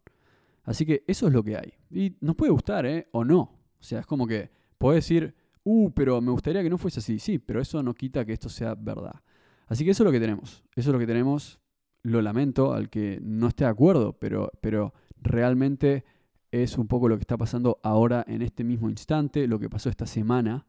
Así 0.64 0.84
que 0.84 1.04
eso 1.06 1.28
es 1.28 1.34
lo 1.34 1.44
que 1.44 1.58
hay. 1.58 1.74
Y 1.92 2.16
nos 2.22 2.36
puede 2.36 2.52
gustar, 2.52 2.88
¿eh? 2.88 3.08
O 3.12 3.24
no. 3.24 3.57
O 3.80 3.84
sea, 3.84 4.00
es 4.00 4.06
como 4.06 4.28
que 4.28 4.50
puedes 4.78 5.04
decir, 5.04 5.36
uh, 5.64 5.92
pero 5.92 6.22
me 6.22 6.32
gustaría 6.32 6.64
que 6.64 6.70
no 6.70 6.78
fuese 6.78 7.00
así. 7.00 7.20
Sí, 7.20 7.40
pero 7.40 7.62
eso 7.62 7.82
no 7.84 7.94
quita 7.94 8.26
que 8.26 8.34
esto 8.34 8.50
sea 8.50 8.76
verdad. 8.76 9.22
Así 9.68 9.84
que 9.84 9.92
eso 9.92 10.04
es 10.04 10.06
lo 10.06 10.12
que 10.12 10.20
tenemos. 10.20 10.64
Eso 10.76 10.90
es 10.90 10.94
lo 10.94 11.00
que 11.00 11.08
tenemos. 11.08 11.60
Lo 12.04 12.22
lamento 12.22 12.74
al 12.74 12.90
que 12.90 13.20
no 13.22 13.48
esté 13.48 13.66
de 13.66 13.70
acuerdo, 13.70 14.14
pero, 14.14 14.52
pero 14.62 14.94
realmente 15.22 16.06
es 16.52 16.78
un 16.78 16.88
poco 16.88 17.10
lo 17.10 17.18
que 17.18 17.22
está 17.22 17.38
pasando 17.38 17.80
ahora 17.84 18.24
en 18.28 18.42
este 18.42 18.64
mismo 18.64 18.90
instante, 18.90 19.48
lo 19.48 19.60
que 19.60 19.70
pasó 19.70 19.90
esta 19.90 20.06
semana 20.06 20.66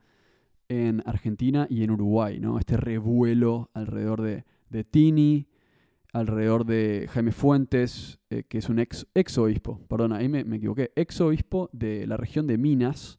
en 0.69 1.03
Argentina 1.07 1.67
y 1.71 1.85
en 1.85 1.93
Uruguay, 1.93 2.41
¿no? 2.41 2.59
Este 2.59 2.77
revuelo 2.77 3.71
alrededor 3.73 4.23
de, 4.23 4.45
de 4.69 4.85
Tini, 4.85 5.47
alrededor 6.13 6.65
de 6.65 7.09
Jaime 7.11 7.33
Fuentes, 7.33 8.19
eh, 8.31 8.45
que 8.49 8.59
es 8.59 8.69
un 8.69 8.79
ex, 8.79 9.07
ex 9.15 9.39
obispo, 9.39 9.81
perdón, 9.89 10.13
ahí 10.13 10.29
me, 10.29 10.45
me, 10.45 10.57
equivoqué, 10.57 10.93
ex 10.97 11.21
obispo 11.21 11.69
de 11.73 12.07
la 12.07 12.17
región 12.17 12.47
de 12.47 12.59
Minas, 12.59 13.19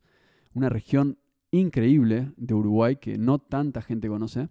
una 0.53 0.69
región 0.69 1.17
increíble 1.51 2.31
de 2.37 2.53
Uruguay 2.53 2.97
que 2.97 3.17
no 3.17 3.39
tanta 3.39 3.81
gente 3.81 4.07
conoce. 4.07 4.49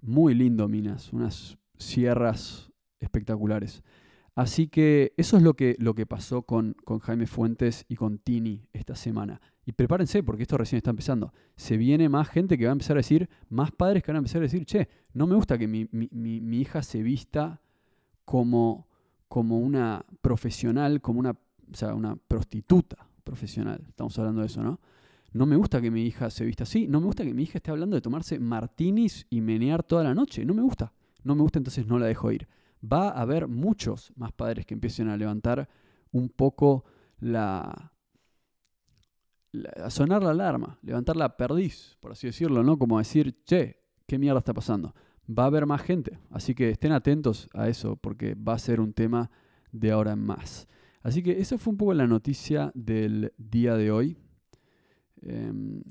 Muy 0.00 0.34
lindo 0.34 0.68
Minas, 0.68 1.12
unas 1.12 1.58
sierras 1.78 2.70
espectaculares. 3.00 3.82
Así 4.34 4.68
que 4.68 5.14
eso 5.16 5.36
es 5.38 5.42
lo 5.42 5.54
que, 5.54 5.76
lo 5.78 5.94
que 5.94 6.06
pasó 6.06 6.42
con, 6.42 6.76
con, 6.84 6.98
Jaime 6.98 7.26
Fuentes 7.26 7.86
y 7.88 7.96
con 7.96 8.18
Tini 8.18 8.68
esta 8.72 8.94
semana. 8.94 9.40
Y 9.66 9.72
prepárense 9.72 10.22
porque 10.22 10.44
esto 10.44 10.56
recién 10.56 10.78
está 10.78 10.90
empezando. 10.90 11.32
Se 11.56 11.76
viene 11.76 12.08
más 12.08 12.28
gente 12.28 12.56
que 12.56 12.64
va 12.64 12.70
a 12.70 12.72
empezar 12.72 12.96
a 12.96 13.00
decir, 13.00 13.28
más 13.50 13.72
padres 13.72 14.02
que 14.02 14.12
van 14.12 14.16
a 14.16 14.18
empezar 14.20 14.38
a 14.38 14.42
decir, 14.44 14.64
che, 14.64 14.88
no 15.12 15.26
me 15.26 15.34
gusta 15.34 15.58
que 15.58 15.66
mi, 15.66 15.88
mi, 15.90 16.08
mi, 16.12 16.60
hija 16.60 16.82
se 16.82 17.02
vista 17.02 17.60
como, 18.24 18.86
como 19.28 19.58
una 19.58 20.04
profesional, 20.22 21.00
como 21.00 21.18
una, 21.18 21.32
o 21.32 21.74
sea, 21.74 21.94
una 21.94 22.16
prostituta 22.16 23.08
profesional. 23.24 23.84
Estamos 23.88 24.16
hablando 24.18 24.40
de 24.40 24.46
eso, 24.46 24.62
¿no? 24.62 24.80
No 25.32 25.44
me 25.44 25.56
gusta 25.56 25.80
que 25.80 25.90
mi 25.90 26.04
hija 26.06 26.30
se 26.30 26.44
vista 26.44 26.62
así. 26.62 26.86
No 26.86 27.00
me 27.00 27.06
gusta 27.06 27.24
que 27.24 27.34
mi 27.34 27.42
hija 27.42 27.58
esté 27.58 27.72
hablando 27.72 27.96
de 27.96 28.00
tomarse 28.00 28.38
martinis 28.38 29.26
y 29.28 29.40
menear 29.40 29.82
toda 29.82 30.04
la 30.04 30.14
noche. 30.14 30.44
No 30.46 30.54
me 30.54 30.62
gusta. 30.62 30.92
No 31.24 31.34
me 31.34 31.42
gusta, 31.42 31.58
entonces 31.58 31.86
no 31.86 31.98
la 31.98 32.06
dejo 32.06 32.30
ir 32.30 32.46
va 32.80 33.08
a 33.08 33.22
haber 33.22 33.48
muchos 33.48 34.12
más 34.16 34.32
padres 34.32 34.66
que 34.66 34.74
empiecen 34.74 35.08
a 35.08 35.16
levantar 35.16 35.68
un 36.12 36.28
poco 36.28 36.84
la, 37.18 37.92
sonar 39.88 40.22
la 40.22 40.30
alarma, 40.30 40.78
levantar 40.82 41.16
la 41.16 41.36
perdiz, 41.36 41.96
por 42.00 42.12
así 42.12 42.26
decirlo, 42.26 42.62
¿no? 42.62 42.78
Como 42.78 42.98
decir, 42.98 43.42
che, 43.44 43.80
¿qué 44.06 44.18
mierda 44.18 44.38
está 44.38 44.54
pasando? 44.54 44.94
Va 45.28 45.44
a 45.44 45.46
haber 45.46 45.66
más 45.66 45.82
gente, 45.82 46.18
así 46.30 46.54
que 46.54 46.70
estén 46.70 46.92
atentos 46.92 47.48
a 47.52 47.68
eso 47.68 47.96
porque 47.96 48.34
va 48.34 48.54
a 48.54 48.58
ser 48.58 48.80
un 48.80 48.92
tema 48.92 49.30
de 49.72 49.90
ahora 49.90 50.12
en 50.12 50.20
más. 50.20 50.68
Así 51.02 51.22
que 51.22 51.40
esa 51.40 51.58
fue 51.58 51.72
un 51.72 51.76
poco 51.76 51.94
la 51.94 52.06
noticia 52.06 52.72
del 52.74 53.32
día 53.38 53.76
de 53.76 53.90
hoy. 53.90 54.16
Em, 55.22 55.82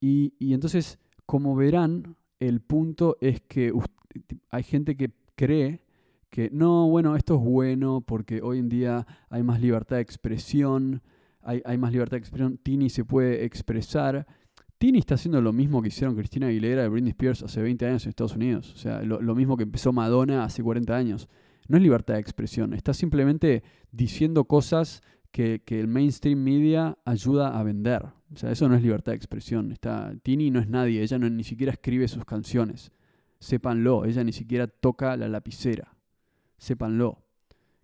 y, 0.00 0.52
entonces, 0.52 0.98
como 1.26 1.54
verán, 1.56 2.16
el 2.40 2.60
punto 2.60 3.16
es 3.20 3.40
que 3.40 3.72
hay 4.50 4.62
gente 4.62 4.96
que 4.96 5.12
cree 5.34 5.82
que 6.28 6.50
no, 6.50 6.88
bueno, 6.88 7.16
esto 7.16 7.36
es 7.36 7.40
bueno 7.40 8.00
porque 8.00 8.42
hoy 8.42 8.58
en 8.58 8.68
día 8.68 9.06
hay 9.30 9.42
más 9.42 9.60
libertad 9.60 9.96
de 9.96 10.02
expresión, 10.02 11.00
hay, 11.44 11.78
más 11.78 11.92
libertad 11.92 12.12
de 12.12 12.18
expresión, 12.18 12.58
Tini 12.58 12.90
se 12.90 13.04
puede 13.04 13.44
expresar. 13.44 14.26
Tini 14.78 14.98
está 14.98 15.14
haciendo 15.14 15.40
lo 15.40 15.52
mismo 15.52 15.82
que 15.82 15.88
hicieron 15.88 16.16
Cristina 16.16 16.48
Aguilera 16.48 16.84
y 16.84 16.88
Britney 16.88 17.10
Spears 17.10 17.42
hace 17.42 17.62
20 17.62 17.86
años 17.86 18.04
en 18.04 18.10
Estados 18.10 18.34
Unidos, 18.36 18.72
o 18.74 18.76
sea, 18.76 19.02
lo, 19.02 19.34
mismo 19.34 19.56
que 19.56 19.62
empezó 19.62 19.92
Madonna 19.92 20.44
hace 20.44 20.62
40 20.62 20.94
años. 20.96 21.28
No 21.68 21.78
es 21.78 21.82
libertad 21.82 22.14
de 22.14 22.20
expresión, 22.20 22.74
está 22.74 22.92
simplemente 22.92 23.62
diciendo 23.90 24.44
cosas 24.44 25.00
que, 25.30 25.62
el 25.66 25.88
mainstream 25.88 26.38
media 26.38 26.98
ayuda 27.04 27.58
a 27.58 27.62
vender. 27.62 28.04
O 28.32 28.36
sea, 28.36 28.50
eso 28.50 28.68
no 28.68 28.74
es 28.74 28.82
libertad 28.82 29.12
de 29.12 29.16
expresión. 29.16 29.72
Está, 29.72 30.12
Tini 30.22 30.50
no 30.50 30.60
es 30.60 30.68
nadie, 30.68 31.02
ella 31.02 31.18
no, 31.18 31.30
ni 31.30 31.44
siquiera 31.44 31.72
escribe 31.72 32.06
sus 32.08 32.24
canciones. 32.24 32.92
Sépanlo, 33.38 34.04
ella 34.04 34.24
ni 34.24 34.32
siquiera 34.32 34.66
toca 34.66 35.16
la 35.16 35.28
lapicera 35.28 35.94
sépanlo. 36.64 37.22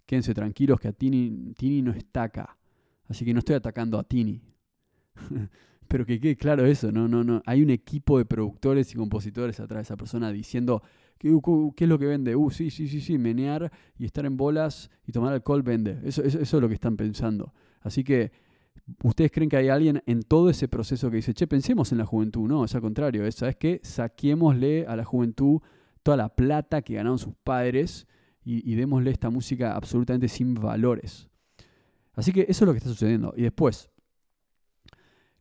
Quédense 0.07 0.35
tranquilos 0.35 0.81
que 0.81 0.89
a 0.89 0.93
Tini, 0.93 1.53
Tini 1.57 1.83
no 1.83 1.93
está 1.93 2.25
acá. 2.25 2.57
Así 3.11 3.27
que 3.27 3.35
no 3.35 3.41
estoy 3.41 3.57
atacando 3.57 3.99
a 3.99 4.05
Tini. 4.05 4.41
Pero 5.89 6.07
que 6.07 6.19
quede 6.19 6.37
claro 6.37 6.65
eso, 6.65 6.91
no, 6.91 7.09
no, 7.09 7.23
no. 7.23 7.43
Hay 7.45 7.63
un 7.63 7.71
equipo 7.71 8.17
de 8.17 8.25
productores 8.25 8.93
y 8.93 8.95
compositores 8.95 9.61
atrás 9.61 9.81
de 9.81 9.83
esa 9.83 9.97
persona 9.97 10.33
diciendo 10.33 10.83
¿qué, 11.19 11.37
qué 11.77 11.85
es 11.85 11.91
lo 11.91 11.99
que 11.99 12.07
vende? 12.07 12.35
Uh, 12.35 12.51
sí, 12.51 12.71
sí, 12.71 12.89
sí, 12.89 13.01
sí, 13.01 13.19
menear 13.19 13.71
y 13.99 14.07
estar 14.07 14.25
en 14.25 14.37
bolas 14.37 14.91
y 15.07 15.13
tomar 15.13 15.33
alcohol 15.33 15.63
vende. 15.63 15.99
Eso, 16.05 16.23
eso, 16.23 16.41
es 16.41 16.53
lo 16.53 16.69
que 16.69 16.75
están 16.75 16.97
pensando. 16.97 17.53
Así 17.83 18.03
que 18.03 18.33
¿Ustedes 19.05 19.31
creen 19.31 19.49
que 19.49 19.57
hay 19.57 19.69
alguien 19.69 20.03
en 20.07 20.23
todo 20.23 20.51
ese 20.51 20.67
proceso 20.67 21.11
que 21.11 21.17
dice, 21.17 21.33
che, 21.33 21.47
pensemos 21.47 21.93
en 21.93 21.99
la 21.99 22.07
juventud? 22.07 22.49
No, 22.49 22.65
es 22.65 22.75
al 22.75 22.81
contrario, 22.81 23.25
es, 23.25 23.37
¿sabes 23.37 23.57
qué? 23.57 23.81
Saquémosle 23.85 24.87
a 24.87 24.97
la 24.97 25.05
juventud 25.05 25.61
toda 26.03 26.17
la 26.17 26.29
plata 26.35 26.83
que 26.83 26.95
ganaron 26.95 27.19
sus 27.19 27.35
padres 27.37 28.09
y, 28.43 28.75
démosle 28.75 29.13
esta 29.13 29.31
música 29.31 29.77
absolutamente 29.77 30.27
sin 30.27 30.55
valores. 30.55 31.30
Así 32.15 32.33
que 32.33 32.43
eso 32.49 32.65
es 32.65 32.67
lo 32.67 32.73
que 32.73 32.79
está 32.79 32.91
sucediendo. 32.91 33.33
Y 33.37 33.43
después, 33.43 33.91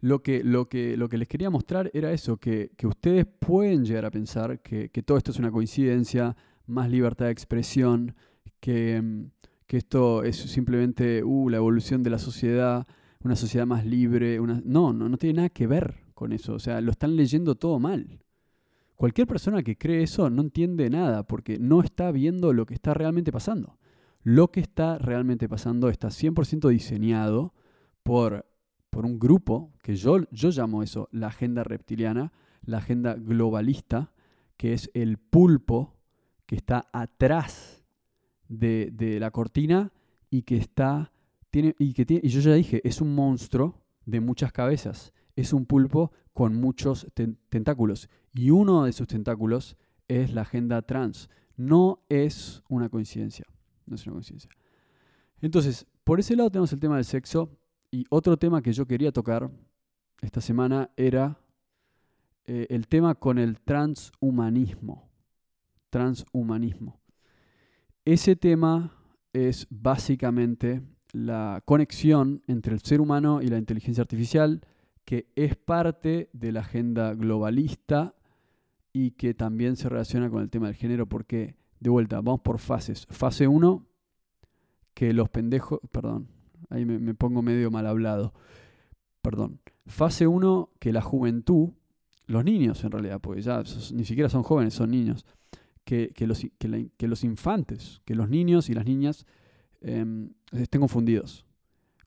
lo 0.02 0.22
que, 0.22 0.44
lo 0.44 0.70
que, 0.70 0.96
lo 0.96 1.10
que 1.10 1.18
les 1.18 1.28
quería 1.28 1.50
mostrar 1.50 1.92
era 1.94 2.12
eso, 2.12 2.38
que, 2.38 2.72
ustedes 2.84 3.26
pueden 3.26 3.84
llegar 3.86 4.06
a 4.06 4.12
pensar 4.12 4.62
que, 4.62 4.90
todo 5.06 5.18
esto 5.18 5.32
es 5.32 5.40
una 5.40 5.52
coincidencia, 5.52 6.36
más 6.68 6.90
libertad 6.90 7.26
de 7.26 7.32
expresión, 7.32 8.16
que, 8.60 9.28
esto 9.68 10.24
es 10.24 10.38
simplemente 10.38 11.24
uh, 11.24 11.50
la 11.50 11.58
evolución 11.58 12.02
de 12.02 12.10
la 12.10 12.20
sociedad, 12.20 12.88
una 13.24 13.36
sociedad 13.36 13.68
más 13.68 13.86
libre. 13.86 14.40
Una... 14.40 14.62
No, 14.66 14.94
no, 14.94 15.10
no 15.10 15.18
tiene 15.18 15.38
nada 15.38 15.50
que 15.50 15.68
ver 15.68 16.02
con 16.14 16.34
eso. 16.34 16.54
O 16.54 16.60
sea, 16.60 16.82
lo 16.82 16.92
están 16.92 17.16
leyendo 17.16 17.56
todo 17.56 17.80
mal. 17.80 18.20
Cualquier 18.96 19.28
persona 19.28 19.64
que 19.64 19.78
cree 19.78 20.04
eso 20.04 20.30
no 20.30 20.42
entiende 20.42 20.90
nada 20.90 21.24
porque 21.24 21.58
no 21.60 21.82
está 21.82 22.12
viendo 22.12 22.52
lo 22.52 22.66
que 22.66 22.74
está 22.74 22.94
realmente 22.94 23.32
pasando. 23.32 23.79
Lo 24.24 24.52
que 24.52 24.60
está 24.60 24.98
realmente 24.98 25.48
pasando 25.48 25.90
está 25.90 26.10
100% 26.10 26.70
diseñado 26.70 27.54
por, 28.04 28.46
por 28.90 29.06
un 29.06 29.20
grupo 29.20 29.72
que 29.82 29.96
yo, 29.96 30.18
yo 30.32 30.50
llamo 30.50 30.84
eso 30.84 31.08
la 31.12 31.28
agenda 31.28 31.64
reptiliana, 31.64 32.34
la 32.64 32.80
agenda 32.80 33.16
globalista, 33.16 34.12
que 34.58 34.74
es 34.74 34.92
el 34.94 35.18
pulpo 35.18 35.96
que 36.46 36.56
está 36.56 36.90
atrás 36.92 37.86
de, 38.48 39.18
la 39.20 39.32
cortina 39.32 39.94
y 40.30 40.42
que 40.42 40.58
está 40.58 41.12
tiene, 41.50 41.76
y 41.80 41.94
que 41.94 42.06
tiene, 42.06 42.22
y 42.26 42.30
yo 42.30 42.42
ya 42.42 42.54
dije, 42.54 42.82
es 42.84 43.02
un 43.02 43.16
monstruo 43.16 43.82
de 44.06 44.20
muchas 44.20 44.52
cabezas. 44.52 45.14
Es 45.36 45.54
un 45.54 45.66
pulpo 45.66 46.12
con 46.34 46.56
muchos 46.56 47.08
tentáculos. 47.50 48.10
Y 48.34 48.50
uno 48.50 48.84
de 48.84 48.92
sus 48.92 49.08
tentáculos 49.08 49.78
es 50.08 50.34
la 50.34 50.42
agenda 50.42 50.82
trans. 50.82 51.30
No 51.56 52.04
es 52.10 52.64
una 52.68 52.90
coincidencia. 52.90 53.46
No 53.90 53.96
es 53.96 54.06
una 54.06 54.14
coincidencia. 54.14 54.50
Entonces, 55.42 55.86
por 56.04 56.20
ese 56.20 56.36
lado 56.36 56.50
tenemos 56.50 56.72
el 56.72 56.80
tema 56.80 56.96
del 56.96 57.06
sexo. 57.06 57.58
Y 57.92 58.06
otro 58.10 58.38
tema 58.38 58.62
que 58.62 58.72
yo 58.72 58.86
quería 58.86 59.12
tocar 59.12 59.50
esta 60.22 60.42
semana 60.42 60.92
era 60.96 61.40
eh, 62.46 62.68
el 62.70 62.88
tema 62.88 63.16
con 63.16 63.38
el 63.40 63.60
transhumanismo. 63.60 65.10
Transhumanismo. 65.90 67.00
Ese 68.06 68.36
tema 68.36 68.94
es 69.34 69.68
básicamente 69.70 70.82
la 71.12 71.62
conexión 71.66 72.44
entre 72.48 72.74
el 72.74 72.82
ser 72.82 73.02
humano 73.02 73.42
y 73.42 73.48
la 73.48 73.58
inteligencia 73.58 74.02
artificial, 74.02 74.62
que 75.06 75.32
es 75.36 75.56
parte 75.56 76.30
de 76.34 76.52
la 76.52 76.62
agenda 76.62 77.14
globalista 77.14 78.16
y 78.94 79.12
que 79.12 79.34
también 79.34 79.76
se 79.76 79.90
relaciona 79.90 80.30
con 80.30 80.42
el 80.42 80.50
tema 80.50 80.68
del 80.68 80.76
género, 80.76 81.08
porque, 81.08 81.56
de 81.80 81.90
vuelta, 81.90 82.18
vamos 82.18 82.42
por 82.42 82.60
fases. 82.60 83.06
Fase 83.10 83.48
1, 83.48 83.86
que 84.94 85.14
los 85.14 85.30
pendejos, 85.30 85.80
perdón, 85.92 86.28
ahí 86.70 86.86
me, 86.86 87.14
pongo 87.14 87.42
medio 87.42 87.72
mal 87.72 87.88
hablado, 87.88 88.34
perdón. 89.22 89.60
Fase 89.86 90.28
1, 90.28 90.70
que 90.80 90.94
la 90.94 91.02
juventud, 91.02 91.70
los 92.28 92.44
niños 92.44 92.84
en 92.84 92.92
realidad, 92.92 93.20
porque 93.22 93.42
ya 93.42 93.64
ni 93.94 94.06
siquiera 94.06 94.30
son 94.30 94.44
jóvenes, 94.44 94.74
son 94.74 94.92
niños, 94.92 95.26
que, 95.86 96.14
los, 96.28 96.46
que, 96.60 97.08
los, 97.08 97.24
infantes, 97.24 98.02
que 98.06 98.14
los 98.14 98.30
niños 98.30 98.70
y 98.70 98.76
las 98.76 98.86
niñas 98.86 99.26
em, 99.82 100.34
estén 100.52 100.82
confundidos 100.82 101.48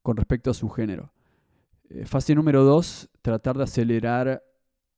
con 0.03 0.17
respecto 0.17 0.51
a 0.51 0.55
su 0.55 0.69
género. 0.69 1.13
Eh, 1.89 2.07
fase 2.07 2.35
número 2.35 2.63
2, 2.65 3.11
tratar 3.23 3.57
de 3.57 3.65
acelerar 3.65 4.45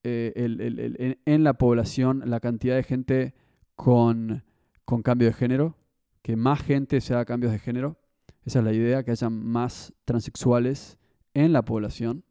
eh, 0.03 1.17
en, 1.25 1.45
la 1.45 1.55
población 1.55 2.23
la 2.27 2.41
cantidad 2.41 2.77
de 2.77 2.83
gente 2.83 3.35
con, 3.75 4.45
con 4.85 5.03
cambio 5.03 5.29
de 5.29 5.35
género, 5.35 5.77
que 6.23 6.37
más 6.37 6.63
gente 6.63 7.01
se 7.01 7.15
haga 7.15 7.25
cambios 7.25 7.53
de 7.53 7.59
género. 7.59 7.99
Esa 8.45 8.59
es 8.59 8.65
la 8.65 8.73
idea, 8.73 9.03
que 9.03 9.11
haya 9.11 9.31
más 9.31 9.95
transexuales 10.05 10.99
en 11.33 11.53
la 11.53 11.65
población. 11.65 12.25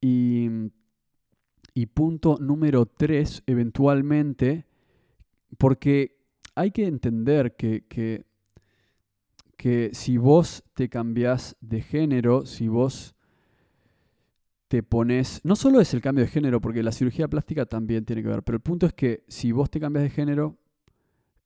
Y, 0.00 0.48
y 1.74 1.86
punto 1.86 2.38
número 2.40 2.86
tres, 2.86 3.42
eventualmente, 3.46 4.66
porque 5.58 6.20
hay 6.54 6.70
que 6.70 6.86
entender 6.86 7.56
que, 7.56 7.86
que, 7.86 8.24
que 9.56 9.90
si 9.92 10.16
vos 10.16 10.64
te 10.74 10.88
cambiás 10.88 11.56
de 11.60 11.82
género, 11.82 12.46
si 12.46 12.68
vos 12.68 13.14
te 14.68 14.84
pones, 14.84 15.40
no 15.42 15.56
solo 15.56 15.80
es 15.80 15.92
el 15.94 16.00
cambio 16.00 16.24
de 16.24 16.30
género, 16.30 16.60
porque 16.60 16.84
la 16.84 16.92
cirugía 16.92 17.26
plástica 17.26 17.66
también 17.66 18.04
tiene 18.04 18.22
que 18.22 18.28
ver, 18.28 18.44
pero 18.44 18.56
el 18.56 18.62
punto 18.62 18.86
es 18.86 18.92
que 18.92 19.24
si 19.26 19.50
vos 19.50 19.68
te 19.68 19.80
cambias 19.80 20.04
de 20.04 20.10
género, 20.10 20.56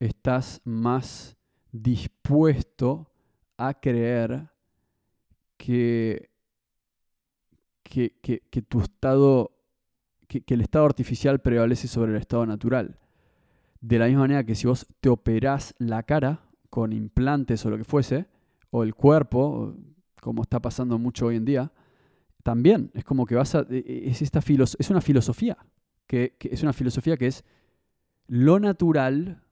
estás 0.07 0.61
más 0.65 1.37
dispuesto 1.73 3.11
a 3.57 3.75
creer 3.75 4.51
que, 5.57 6.31
que, 7.83 8.63
tu 8.69 8.81
estado, 8.81 9.53
que, 10.29 10.43
el 10.47 10.61
estado 10.61 10.85
artificial 10.85 11.41
prevalece 11.41 11.89
sobre 11.89 12.13
el 12.13 12.19
estado 12.19 12.47
natural. 12.47 12.99
De 13.81 13.99
la 13.99 14.07
misma 14.07 14.23
manera 14.23 14.45
que 14.45 14.55
si 14.55 14.67
vos 14.67 14.87
te 15.01 15.09
operás 15.09 15.75
la 15.79 16.03
cara 16.03 16.49
con 16.71 16.93
implantes 16.93 17.65
o 17.65 17.71
lo 17.71 17.77
que 17.77 17.85
fuese, 17.85 18.27
o 18.71 18.83
el 18.83 18.95
cuerpo, 18.95 19.77
como 20.21 20.43
está 20.43 20.61
pasando 20.61 20.99
mucho 20.99 21.27
hoy 21.27 21.37
en 21.37 21.45
día, 21.45 21.73
también 22.43 22.91
es 22.95 23.05
como 23.05 23.27
que 23.27 23.35
vas 23.37 23.55
a. 23.55 23.61
E, 23.71 23.79
e, 23.79 24.11
es, 24.11 24.23
esta 24.23 24.41
es 24.41 24.91
una 24.91 25.01
filosofía. 25.01 25.57
Que, 26.07 26.37
es 26.41 26.63
una 26.63 26.73
filosofía 26.73 27.17
que 27.17 27.27
es 27.27 27.45
lo 28.27 28.59
natural 28.59 29.44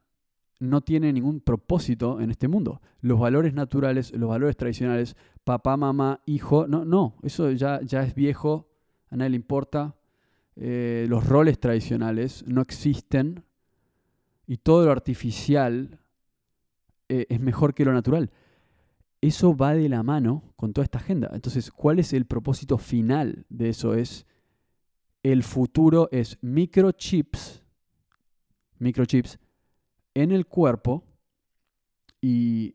no 0.62 0.80
tiene 0.80 1.12
ningún 1.12 1.40
propósito 1.40 2.20
en 2.20 2.30
este 2.30 2.46
mundo. 2.46 2.80
Los 3.00 3.18
valores 3.18 3.52
naturales, 3.52 4.12
los 4.12 4.28
valores 4.28 4.56
tradicionales, 4.56 5.16
papá, 5.42 5.76
mamá, 5.76 6.20
hijo, 6.24 6.68
no, 6.68 6.84
no, 6.84 7.16
eso 7.22 7.50
ya, 7.50 7.80
ya 7.82 8.02
es 8.04 8.14
viejo, 8.14 8.68
a 9.10 9.16
nadie 9.16 9.30
le 9.30 9.36
importa. 9.36 9.96
Eh, 10.54 11.06
los 11.08 11.26
roles 11.26 11.58
tradicionales 11.58 12.44
no 12.46 12.60
existen 12.60 13.42
y 14.46 14.58
todo 14.58 14.84
lo 14.84 14.92
artificial 14.92 15.98
eh, 17.08 17.26
es 17.28 17.40
mejor 17.40 17.74
que 17.74 17.84
lo 17.84 17.92
natural. 17.92 18.30
Eso 19.20 19.56
va 19.56 19.74
de 19.74 19.88
la 19.88 20.02
mano 20.02 20.52
con 20.56 20.72
toda 20.72 20.84
esta 20.84 20.98
agenda. 20.98 21.30
Entonces, 21.32 21.72
¿cuál 21.72 21.98
es 21.98 22.12
el 22.12 22.24
propósito 22.26 22.78
final 22.78 23.46
de 23.48 23.70
eso? 23.70 23.94
Es 23.94 24.26
el 25.24 25.42
futuro 25.42 26.08
es 26.12 26.38
microchips, 26.40 27.62
microchips 28.78 29.38
en 30.14 30.32
el 30.32 30.46
cuerpo 30.46 31.04
y, 32.20 32.74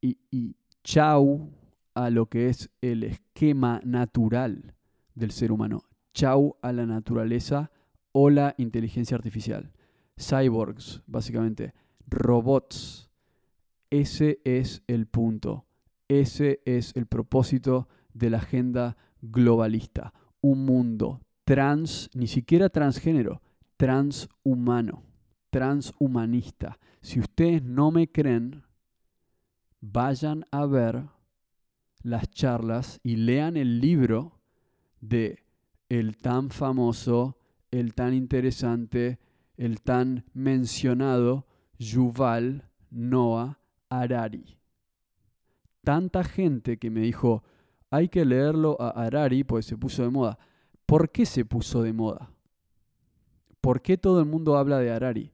y, 0.00 0.18
y 0.30 0.56
chau 0.82 1.50
a 1.94 2.10
lo 2.10 2.26
que 2.26 2.48
es 2.48 2.70
el 2.80 3.04
esquema 3.04 3.80
natural 3.84 4.74
del 5.14 5.30
ser 5.30 5.52
humano. 5.52 5.84
Chau 6.14 6.56
a 6.62 6.72
la 6.72 6.86
naturaleza 6.86 7.70
o 8.12 8.30
la 8.30 8.54
inteligencia 8.58 9.16
artificial. 9.16 9.72
Cyborgs, 10.18 11.02
básicamente. 11.06 11.74
Robots. 12.06 13.10
Ese 13.90 14.40
es 14.44 14.82
el 14.86 15.06
punto. 15.06 15.66
Ese 16.08 16.60
es 16.64 16.94
el 16.96 17.06
propósito 17.06 17.88
de 18.12 18.30
la 18.30 18.38
agenda 18.38 18.96
globalista. 19.20 20.12
Un 20.40 20.64
mundo 20.64 21.20
trans, 21.50 22.08
ni 22.14 22.28
siquiera 22.28 22.68
transgénero, 22.68 23.42
transhumano, 23.76 25.02
transhumanista. 25.50 26.78
Si 27.00 27.20
ustedes 27.20 27.62
no 27.62 27.90
me 27.90 28.10
creen, 28.10 28.62
vayan 29.80 30.44
a 30.50 30.66
ver 30.66 31.04
las 32.02 32.30
charlas 32.30 33.00
y 33.02 33.16
lean 33.16 33.56
el 33.56 33.80
libro 33.80 34.40
de 35.00 35.44
el 35.88 36.16
tan 36.16 36.50
famoso, 36.50 37.36
el 37.70 37.94
tan 37.94 38.14
interesante, 38.14 39.18
el 39.56 39.82
tan 39.82 40.24
mencionado 40.32 41.46
Yuval 41.78 42.68
Noah 42.90 43.58
Harari 43.88 44.60
tanta 45.82 46.24
gente 46.24 46.78
que 46.78 46.90
me 46.90 47.00
dijo, 47.00 47.42
hay 47.90 48.08
que 48.08 48.24
leerlo 48.24 48.76
a 48.80 48.90
Harari 48.90 49.44
pues 49.44 49.66
se 49.66 49.76
puso 49.76 50.02
de 50.02 50.10
moda. 50.10 50.38
¿Por 50.86 51.10
qué 51.10 51.26
se 51.26 51.44
puso 51.44 51.82
de 51.82 51.92
moda? 51.92 52.30
¿Por 53.60 53.82
qué 53.82 53.96
todo 53.96 54.20
el 54.20 54.26
mundo 54.26 54.56
habla 54.56 54.78
de 54.78 54.90
Harari? 54.90 55.32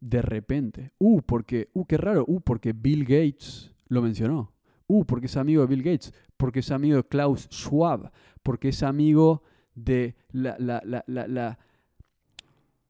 De 0.00 0.22
repente. 0.22 0.92
Uh, 0.98 1.22
porque, 1.22 1.68
uh, 1.74 1.84
qué 1.84 1.96
raro. 1.96 2.24
Uh, 2.26 2.40
porque 2.40 2.72
Bill 2.72 3.04
Gates 3.04 3.72
lo 3.88 4.02
mencionó. 4.02 4.52
Uh, 4.86 5.04
porque 5.04 5.26
es 5.26 5.36
amigo 5.36 5.62
de 5.62 5.68
Bill 5.68 5.82
Gates. 5.82 6.12
Porque 6.36 6.60
es 6.60 6.70
amigo 6.70 6.96
de 6.96 7.04
Klaus 7.04 7.48
Schwab. 7.50 8.10
Porque 8.42 8.70
es 8.70 8.82
amigo 8.82 9.42
de 9.74 10.16
la, 10.32 10.56
la, 10.58 10.82
la, 10.84 11.04
la 11.06 11.58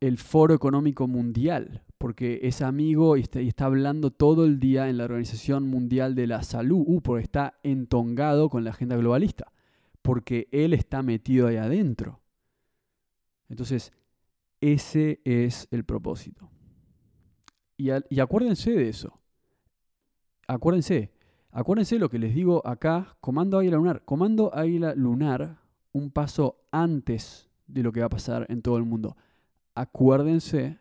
el 0.01 0.17
Foro 0.17 0.55
Económico 0.55 1.07
Mundial 1.07 1.83
porque 2.01 2.41
es 2.45 2.63
amigo 2.63 3.19
y 3.19 3.21
está, 3.21 3.67
hablando 3.67 4.11
todo 4.11 4.47
el 4.47 4.59
día 4.59 4.89
en 4.89 4.97
la 4.97 5.05
Organización 5.05 5.69
Mundial 5.69 6.15
de 6.15 6.27
la 6.27 6.43
Salud, 6.43 6.83
uh, 6.87 7.03
porque 7.03 7.25
está 7.25 7.61
entongado 7.63 8.49
con 8.49 8.65
la 8.65 8.71
agenda 8.71 8.97
globalista, 8.97 9.53
porque 10.01 10.49
él 10.51 10.73
está 10.73 11.03
metido 11.03 11.47
ahí 11.47 11.57
adentro. 11.57 12.23
Entonces, 13.51 13.93
ese 14.63 15.21
es 15.25 15.69
el 15.73 15.85
propósito. 15.85 16.49
Y, 17.81 18.21
acuérdense 18.21 18.73
de 18.73 18.91
eso. 18.91 19.19
Acuérdense. 20.47 21.11
Acuérdense 21.51 21.99
lo 21.99 22.11
que 22.11 22.19
les 22.19 22.35
digo 22.35 22.65
acá, 22.67 23.17
Comando 23.21 23.59
Águila 23.59 23.79
Lunar. 23.79 24.05
Comando 24.05 24.55
Águila 24.55 24.95
Lunar, 24.95 25.63
un 25.93 26.11
paso 26.11 26.61
antes 26.71 27.49
de 27.67 27.83
lo 27.83 27.91
que 27.91 28.01
va 28.01 28.07
a 28.07 28.11
pasar 28.11 28.47
en 28.51 28.61
todo 28.61 28.77
el 28.77 28.85
mundo. 28.85 29.17
Acuérdense 29.75 30.79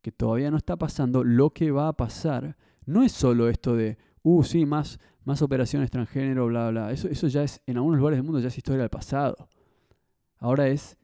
que 0.00 0.12
todavía 0.12 0.50
no 0.50 0.56
está 0.56 0.76
pasando, 0.76 1.24
lo 1.24 1.50
que 1.50 1.70
va 1.70 1.88
a 1.88 1.92
pasar 1.92 2.56
no 2.86 3.02
es 3.02 3.12
solo 3.12 3.48
esto 3.48 3.76
de, 3.76 3.98
uh, 4.22 4.42
sí, 4.42 4.64
más, 4.64 4.98
más 5.24 5.42
operaciones 5.42 5.90
transgénero, 5.90 6.46
bla, 6.46 6.70
bla. 6.70 6.90
Eso, 6.90 7.08
eso 7.08 7.28
ya 7.28 7.42
es, 7.42 7.62
en 7.66 7.76
algunos 7.76 7.98
lugares 7.98 8.16
del 8.16 8.24
mundo 8.24 8.40
ya 8.40 8.48
es 8.48 8.56
historia 8.56 8.80
del 8.80 8.90
pasado. 8.90 9.48
Ahora 10.38 10.68
es, 10.68 10.96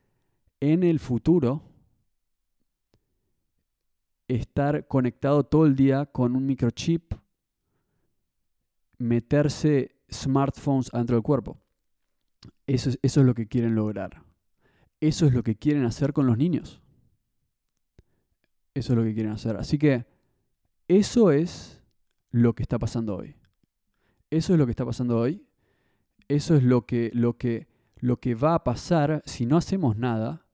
en 0.60 0.82
el 0.82 0.98
futuro, 0.98 1.62
estar 4.34 4.86
conectado 4.86 5.44
todo 5.44 5.66
el 5.66 5.74
día 5.74 6.06
con 6.06 6.36
un 6.36 6.46
microchip, 6.46 7.14
meterse 8.98 9.96
smartphones 10.12 10.90
dentro 10.92 11.16
del 11.16 11.22
cuerpo. 11.22 11.58
Eso 12.66 12.90
eso 13.02 13.20
es 13.20 13.26
lo 13.26 13.34
que 13.34 13.48
quieren 13.48 13.74
lograr. 13.74 14.22
Eso 15.00 15.26
es 15.26 15.34
lo 15.34 15.42
que 15.42 15.56
quieren 15.56 15.84
hacer 15.84 16.12
con 16.12 16.26
los 16.26 16.36
niños. 16.38 16.80
Eso 18.74 18.92
es 18.92 18.98
lo 18.98 19.04
que 19.04 19.14
quieren 19.14 19.32
hacer. 19.32 19.56
Así 19.56 19.78
que 19.78 20.06
eso 20.86 21.32
es 21.32 21.82
lo 22.30 22.54
que 22.54 22.62
está 22.62 22.78
pasando 22.78 23.16
hoy. 23.16 23.36
Eso 24.30 24.52
es 24.52 24.58
lo 24.58 24.66
que 24.66 24.72
está 24.72 24.84
pasando 24.84 25.18
hoy. 25.18 25.44
Eso 26.28 26.54
es 26.54 26.62
lo 26.62 26.86
que, 26.86 27.10
lo 27.14 27.36
que, 27.36 27.66
lo 27.96 28.20
que 28.20 28.36
va 28.36 28.54
a 28.54 28.62
pasar 28.62 29.22
si 29.26 29.46
no 29.46 29.56
hacemos 29.56 29.96
nada 29.96 30.46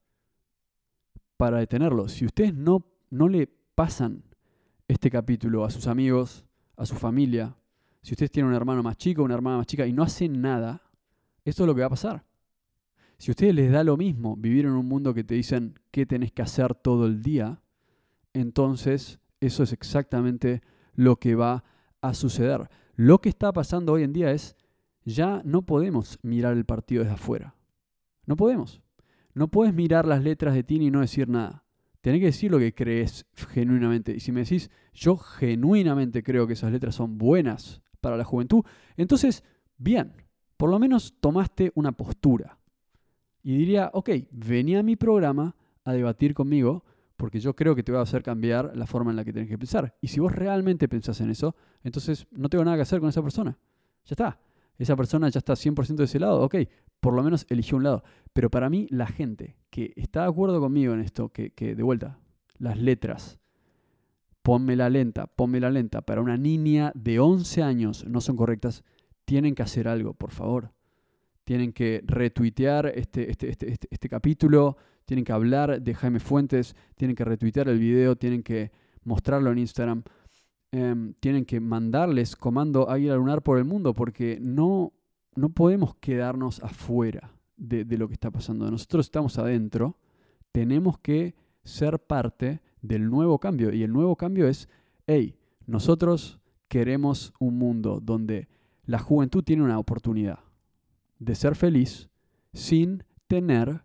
para 1.37 1.59
detenerlo. 1.59 2.09
Si 2.09 2.25
ustedes 2.25 2.55
no, 2.55 2.87
no 3.11 3.29
le 3.29 3.51
pasan 3.77 4.25
este 4.89 5.11
capítulo 5.11 5.65
a 5.65 5.71
sus 5.71 5.87
amigos, 5.87 6.45
a 6.77 6.87
su 6.87 6.97
familia, 6.97 7.55
si 8.03 8.15
ustedes 8.15 8.31
tienen 8.31 8.51
un 8.51 8.57
hermano 8.57 8.83
más 8.83 8.97
chico, 8.97 9.23
una 9.23 9.35
hermana 9.35 9.59
más 9.59 9.67
chica 9.67 9.87
y 9.87 9.93
no 9.93 10.03
hacen 10.03 10.41
nada, 10.41 10.83
esto 11.45 11.63
es 11.63 11.67
lo 11.67 11.75
que 11.75 11.83
va 11.83 11.89
a 11.89 11.91
pasar. 11.91 12.25
Si 13.19 13.31
a 13.31 13.33
ustedes 13.33 13.55
les 13.55 13.71
da 13.71 13.85
lo 13.85 13.97
mismo 13.97 14.35
vivir 14.37 14.65
en 14.65 14.73
un 14.73 14.87
mundo 14.87 15.13
que 15.13 15.25
te 15.25 15.35
dicen 15.35 15.79
qué 15.91 16.07
tenés 16.07 16.33
que 16.33 16.43
hacer 16.43 16.75
todo 16.75 17.05
el 17.07 17.23
día, 17.23 17.61
entonces 18.33 19.19
eso 19.41 19.63
es 19.63 19.73
exactamente 19.73 20.63
lo 20.95 21.17
que 21.17 21.35
va 21.35 21.65
a 22.01 22.15
suceder. 22.15 22.71
Lo 22.95 23.21
que 23.21 23.29
está 23.29 23.53
pasando 23.53 23.93
hoy 23.93 24.05
en 24.05 24.15
día 24.15 24.31
es, 24.31 24.57
ya 25.05 25.43
no 25.45 25.67
podemos 25.67 26.19
mirar 26.23 26.57
el 26.57 26.65
partido 26.65 27.03
desde 27.03 27.17
afuera. 27.17 27.57
No 28.25 28.37
podemos. 28.37 28.81
No 29.35 29.49
puedes 29.49 29.75
mirar 29.75 30.07
las 30.07 30.23
letras 30.23 30.55
de 30.55 30.63
Tini 30.63 30.87
y 30.87 30.91
no 30.91 31.01
decir 31.01 31.29
nada. 31.29 31.66
Tenés 32.07 32.21
que 32.21 32.27
decir 32.27 32.53
lo 32.53 32.61
que 32.61 32.73
crees 32.73 33.27
genuinamente. 33.35 34.15
Y 34.15 34.21
si 34.21 34.31
me 34.31 34.43
decís, 34.43 34.71
yo 34.95 35.17
genuinamente 35.17 36.23
creo 36.23 36.47
que 36.47 36.53
esas 36.53 36.71
letras 36.71 36.95
son 36.95 37.19
buenas 37.19 37.83
para 38.01 38.17
la 38.17 38.23
juventud, 38.23 38.65
entonces, 38.97 39.43
bien, 39.77 40.13
por 40.57 40.71
lo 40.71 40.79
menos 40.79 41.17
tomaste 41.19 41.73
una 41.75 41.91
postura. 41.91 42.61
Y 43.43 43.57
diría, 43.57 43.91
ok, 43.93 44.11
vení 44.31 44.77
a 44.77 44.85
mi 44.85 44.95
programa 44.95 45.57
a 45.83 45.95
debatir 45.95 46.33
conmigo 46.33 46.85
porque 47.17 47.41
yo 47.41 47.57
creo 47.57 47.75
que 47.75 47.83
te 47.83 47.91
va 47.91 47.99
a 47.99 48.05
hacer 48.05 48.23
cambiar 48.23 48.77
la 48.77 48.87
forma 48.87 49.11
en 49.11 49.17
la 49.17 49.25
que 49.25 49.33
tienes 49.33 49.51
que 49.51 49.59
pensar. 49.59 49.97
Y 50.01 50.07
si 50.07 50.21
vos 50.21 50.31
realmente 50.31 50.87
pensás 50.87 51.21
en 51.21 51.31
eso, 51.31 51.57
entonces 51.83 52.29
no 52.31 52.49
tengo 52.49 52.65
nada 52.65 52.77
que 52.77 52.83
hacer 52.83 53.01
con 53.01 53.09
esa 53.09 53.21
persona. 53.21 53.59
Ya 54.05 54.13
está. 54.13 54.41
Esa 54.79 54.95
persona 54.95 55.29
ya 55.29 55.39
está 55.39 55.55
100% 55.55 55.97
de 55.97 56.05
ese 56.05 56.21
lado, 56.21 56.41
ok, 56.43 56.55
por 57.01 57.15
lo 57.15 57.23
menos 57.23 57.47
eligió 57.49 57.77
un 57.77 57.85
lado. 57.85 58.03
Pero 58.33 58.51
para 58.51 58.69
mí, 58.69 58.87
la 58.91 59.07
gente 59.07 59.57
que 59.71 59.93
está 59.97 60.23
de 60.23 60.29
acuerdo 60.29 60.61
conmigo 60.61 60.95
en 60.95 61.01
esto, 61.01 61.31
que, 61.31 61.51
que 61.51 61.75
de 61.75 61.83
vuelta, 61.83 62.19
las 62.59 62.79
letras, 62.79 63.39
la 64.45 64.89
lenta, 64.89 65.29
la 65.37 65.71
lenta, 65.71 66.03
para 66.03 66.21
una 66.21 66.37
niña 66.37 66.93
de 66.95 67.19
11 67.19 67.63
años 67.63 68.05
no 68.07 68.21
son 68.21 68.37
correctas, 68.37 68.85
tienen 69.25 69.55
que 69.55 69.63
hacer 69.63 69.89
algo, 69.89 70.15
por 70.15 70.31
favor. 70.31 70.73
Tienen 71.45 71.73
que 71.73 72.03
retuitear 72.05 72.93
este, 72.95 73.31
este, 73.31 73.49
este, 73.51 73.73
este, 73.73 73.89
este 73.91 74.09
capítulo, 74.09 74.77
tienen 75.05 75.25
que 75.25 75.33
hablar 75.33 75.81
de 75.83 75.95
Jaime 75.95 76.21
Fuentes, 76.21 76.77
tienen 76.97 77.17
que 77.17 77.25
retuitear 77.25 77.69
el 77.69 77.79
video, 77.79 78.17
tienen 78.17 78.43
que 78.43 78.71
mostrarlo 79.05 79.51
en 79.51 79.59
Instagram, 79.59 80.03
em, 80.73 81.15
tienen 81.21 81.45
que 81.45 81.61
mandarles 81.61 82.37
comando 82.37 82.89
Águila 82.89 83.17
Lunar 83.17 83.43
por 83.43 83.59
el 83.59 83.65
mundo 83.65 83.95
porque 83.95 84.39
no, 84.41 84.93
no 85.37 85.51
podemos 85.51 85.95
quedarnos 85.97 86.63
afuera. 86.63 87.37
de, 87.57 87.85
lo 87.97 88.09
que 88.09 88.15
está 88.15 88.31
pasando. 88.31 88.71
Nosotros 88.71 89.07
estamos 89.07 89.39
adentro, 89.39 89.97
tenemos 90.53 90.99
que 90.99 91.35
ser 91.65 91.99
parte 91.99 92.61
del 92.83 93.09
nuevo 93.09 93.39
cambio. 93.39 93.73
Y 93.73 93.83
el 93.83 93.93
nuevo 93.93 94.17
cambio 94.17 94.47
es, 94.47 94.69
hey, 95.07 95.37
nosotros 95.67 96.39
queremos 96.69 97.33
un 97.39 97.59
mundo 97.59 98.01
donde 98.01 98.49
la 98.85 98.99
juventud 98.99 99.43
tiene 99.43 99.63
una 99.63 99.79
oportunidad 99.79 100.41
de 101.19 101.35
ser 101.35 101.57
feliz 101.57 102.11
sin 102.53 103.05
tener 103.27 103.85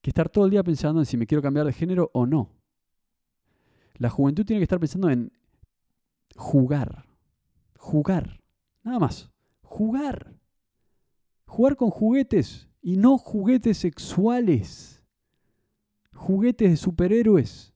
que 0.00 0.10
estar 0.10 0.28
todo 0.28 0.44
el 0.44 0.50
día 0.50 0.62
pensando 0.62 1.00
en 1.00 1.06
si 1.06 1.16
me 1.16 1.26
quiero 1.26 1.42
cambiar 1.42 1.66
de 1.66 1.72
género 1.72 2.10
o 2.14 2.26
no. 2.26 2.50
La 3.96 4.10
juventud 4.10 4.44
tiene 4.44 4.60
que 4.60 4.64
estar 4.64 4.78
pensando 4.78 5.10
en 5.10 5.32
jugar, 6.36 7.06
jugar, 7.78 8.40
nada 8.82 8.98
más, 8.98 9.30
jugar. 9.62 10.35
Jugar 11.46 11.76
con 11.76 11.90
juguetes 11.90 12.68
y 12.82 12.96
no 12.96 13.18
juguetes 13.18 13.78
sexuales, 13.78 15.02
juguetes 16.12 16.70
de 16.70 16.76
superhéroes. 16.76 17.74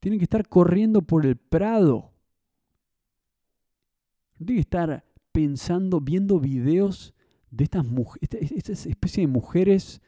Tienen 0.00 0.18
que 0.18 0.24
estar 0.24 0.48
corriendo 0.48 1.02
por 1.02 1.26
el 1.26 1.36
prado. 1.36 2.12
Tienen 4.36 4.56
que 4.56 4.60
estar 4.60 5.04
pensando, 5.32 6.00
viendo 6.00 6.40
videos 6.40 7.14
de 7.50 7.64
estas 7.64 7.84
mujeres, 7.84 8.52
esta, 8.52 8.72
especie 8.72 9.22
de 9.22 9.28
mujeres 9.28 10.00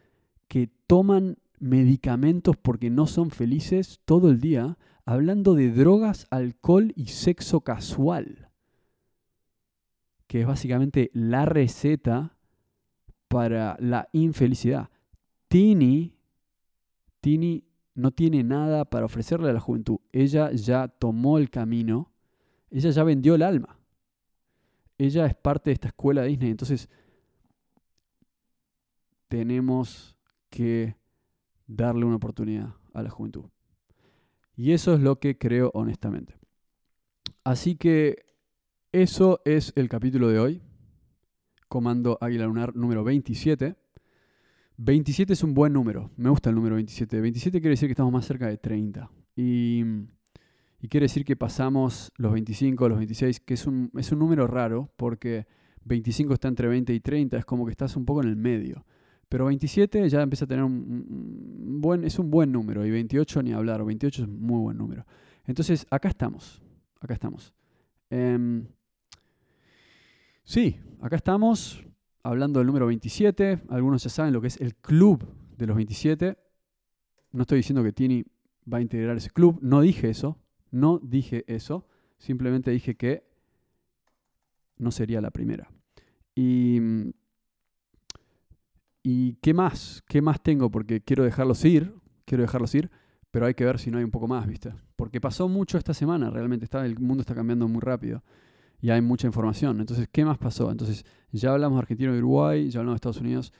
que 0.48 0.70
toman 0.86 1.38
medicamentos 1.59 2.56
porque 2.56 2.90
no 2.90 3.06
son 3.06 3.30
felices 3.30 4.00
todo 4.04 4.30
el 4.30 4.40
día, 4.40 4.78
hablando 5.04 5.54
de 5.54 5.72
drogas, 5.72 6.26
alcohol 6.30 6.92
y 6.96 7.06
sexo 7.06 7.62
casual, 7.62 8.47
que 10.28 10.42
es 10.42 10.46
básicamente 10.46 11.10
la 11.14 11.46
receta 11.46 12.36
para 13.26 13.76
la 13.80 14.08
infelicidad. 14.12 14.90
Tini, 15.48 16.14
Tini 17.20 17.64
no 17.94 18.10
tiene 18.12 18.44
nada 18.44 18.84
para 18.84 19.06
ofrecerle 19.06 19.50
a 19.50 19.54
la 19.54 19.60
juventud. 19.60 19.98
Ella 20.12 20.52
ya 20.52 20.86
tomó 20.86 21.38
el 21.38 21.50
camino, 21.50 22.12
ella 22.70 22.90
ya 22.90 23.02
vendió 23.02 23.34
el 23.34 23.42
alma. 23.42 23.78
Ella 24.98 25.26
es 25.26 25.34
parte 25.34 25.70
de 25.70 25.74
esta 25.74 25.88
escuela 25.88 26.22
de 26.22 26.28
Disney, 26.28 26.50
entonces 26.50 26.88
tenemos 29.28 30.14
que 30.50 30.96
darle 31.66 32.04
una 32.04 32.16
oportunidad 32.16 32.74
a 32.92 33.02
la 33.02 33.10
juventud. 33.10 33.46
Y 34.56 34.72
eso 34.72 34.92
es 34.92 35.00
lo 35.00 35.20
que 35.20 35.38
creo 35.38 35.70
honestamente. 35.72 36.36
Así 37.44 37.76
que 37.76 38.27
eso 38.93 39.41
es 39.45 39.72
el 39.76 39.89
capítulo 39.89 40.28
de 40.28 40.39
hoy. 40.39 40.62
Comando 41.68 42.16
Águila 42.20 42.47
Lunar 42.47 42.74
número 42.74 43.05
27. 43.05 43.76
27 44.78 45.32
es 45.32 45.43
un 45.43 45.55
buen 45.55 45.72
número. 45.72 46.11
Me 46.16 46.30
gusta 46.30 46.51
el 46.51 46.57
número 46.57 46.76
27. 46.76 47.20
27 47.20 47.61
quiere 47.61 47.70
decir 47.70 47.89
que 47.89 47.93
estamos 47.93 48.12
más 48.12 48.26
cerca 48.26 48.47
de 48.47 48.57
30. 48.57 49.11
Y, 49.36 49.84
quiere 50.89 51.05
decir 51.05 51.24
que 51.24 51.36
pasamos 51.36 52.12
los 52.16 52.32
25, 52.32 52.89
los 52.89 52.99
26, 52.99 53.41
que 53.41 53.55
es 53.55 53.66
un, 53.66 53.91
es 53.97 54.11
un 54.12 54.20
número 54.20 54.47
raro 54.47 54.91
porque 54.97 55.47
25 55.84 56.34
está 56.34 56.49
entre 56.49 56.68
20 56.68 56.95
y 56.95 57.01
30. 57.01 57.39
Es 57.39 57.45
como 57.45 57.66
que 57.66 57.72
estás 57.72 57.97
un 57.97 58.07
poco 58.07 58.22
en 58.22 58.28
el 58.28 58.36
medio. 58.36 58.86
Pero 59.28 59.47
27 59.47 60.09
ya 60.09 60.22
empieza 60.22 60.47
a 60.47 60.49
tener 60.49 60.64
un, 60.64 61.80
buen, 61.80 62.05
es 62.05 62.18
un 62.18 62.30
buen 62.30 62.51
número 62.51 62.86
y 62.86 62.91
28 62.91 63.43
ni 63.43 63.53
hablar, 63.53 63.84
28 63.84 64.22
es 64.22 64.28
un 64.28 64.41
muy 64.41 64.61
buen 64.61 64.78
número. 64.78 65.05
Entonces, 65.45 65.86
acá 65.91 66.09
estamos, 66.09 66.62
acá 67.01 67.12
estamos. 67.12 67.53
Em, 68.09 68.66
sí, 70.49 70.80
acá 71.03 71.16
estamos 71.16 71.84
hablando 72.22 72.59
del 72.59 72.66
número 72.66 72.86
27. 72.86 73.64
Algunos 73.68 74.03
ya 74.03 74.09
saben 74.09 74.32
lo 74.32 74.40
que 74.40 74.46
es 74.46 74.59
el 74.62 74.74
club 74.76 75.28
de 75.59 75.66
los 75.66 75.76
27. 75.76 76.38
No 77.32 77.42
estoy 77.42 77.59
diciendo 77.59 77.84
que 77.84 77.92
Tini 77.92 78.24
va 78.72 78.78
a 78.78 78.80
integrar 78.80 79.14
ese 79.18 79.28
club, 79.28 79.59
no 79.61 79.82
dije 79.82 80.09
eso, 80.09 80.38
no 80.70 80.99
dije 81.03 81.44
eso, 81.46 81.86
simplemente 82.16 82.70
dije 82.70 82.96
que 82.96 83.28
no 84.78 84.90
sería 84.90 85.20
la 85.20 85.30
primera. 85.30 85.70
Y 86.34 86.80
¿Y 89.03 89.34
qué 89.34 89.55
más? 89.55 90.03
¿Qué 90.09 90.22
más 90.22 90.42
tengo? 90.42 90.70
Porque 90.70 91.03
quiero 91.03 91.24
dejarlos 91.24 91.64
ir, 91.64 91.94
quiero 92.24 92.42
dejarlos 92.42 92.74
ir, 92.74 92.90
pero 93.30 93.46
hay 93.46 93.55
que 93.55 93.64
ver 93.64 93.78
si 93.78 93.90
no 93.90 93.99
hay 93.99 94.05
un 94.05 94.11
poco 94.11 94.28
más, 94.28 94.46
¿viste? 94.46 94.74
Porque 94.96 95.20
pasó 95.20 95.49
mucho 95.49 95.78
esta 95.78 95.94
semana, 95.94 96.30
realmente 96.30 96.64
está, 96.64 96.84
el 96.84 96.99
mundo 96.99 97.20
está 97.20 97.34
cambiando 97.34 97.68
muy 97.68 97.80
rápido 97.80 98.22
y 98.80 98.90
hay 98.90 99.00
mucha 99.00 99.26
información. 99.26 99.80
Entonces, 99.80 100.08
¿qué 100.10 100.24
más 100.24 100.38
pasó? 100.38 100.70
Entonces, 100.70 101.04
ya 101.32 101.52
hablamos 101.52 101.76
de 101.76 101.80
Argentina 101.80 102.14
y 102.14 102.18
Uruguay, 102.18 102.70
ya 102.70 102.80
hablamos 102.80 102.94
de 102.94 102.96
Estados 102.96 103.20
Unidos. 103.20 103.52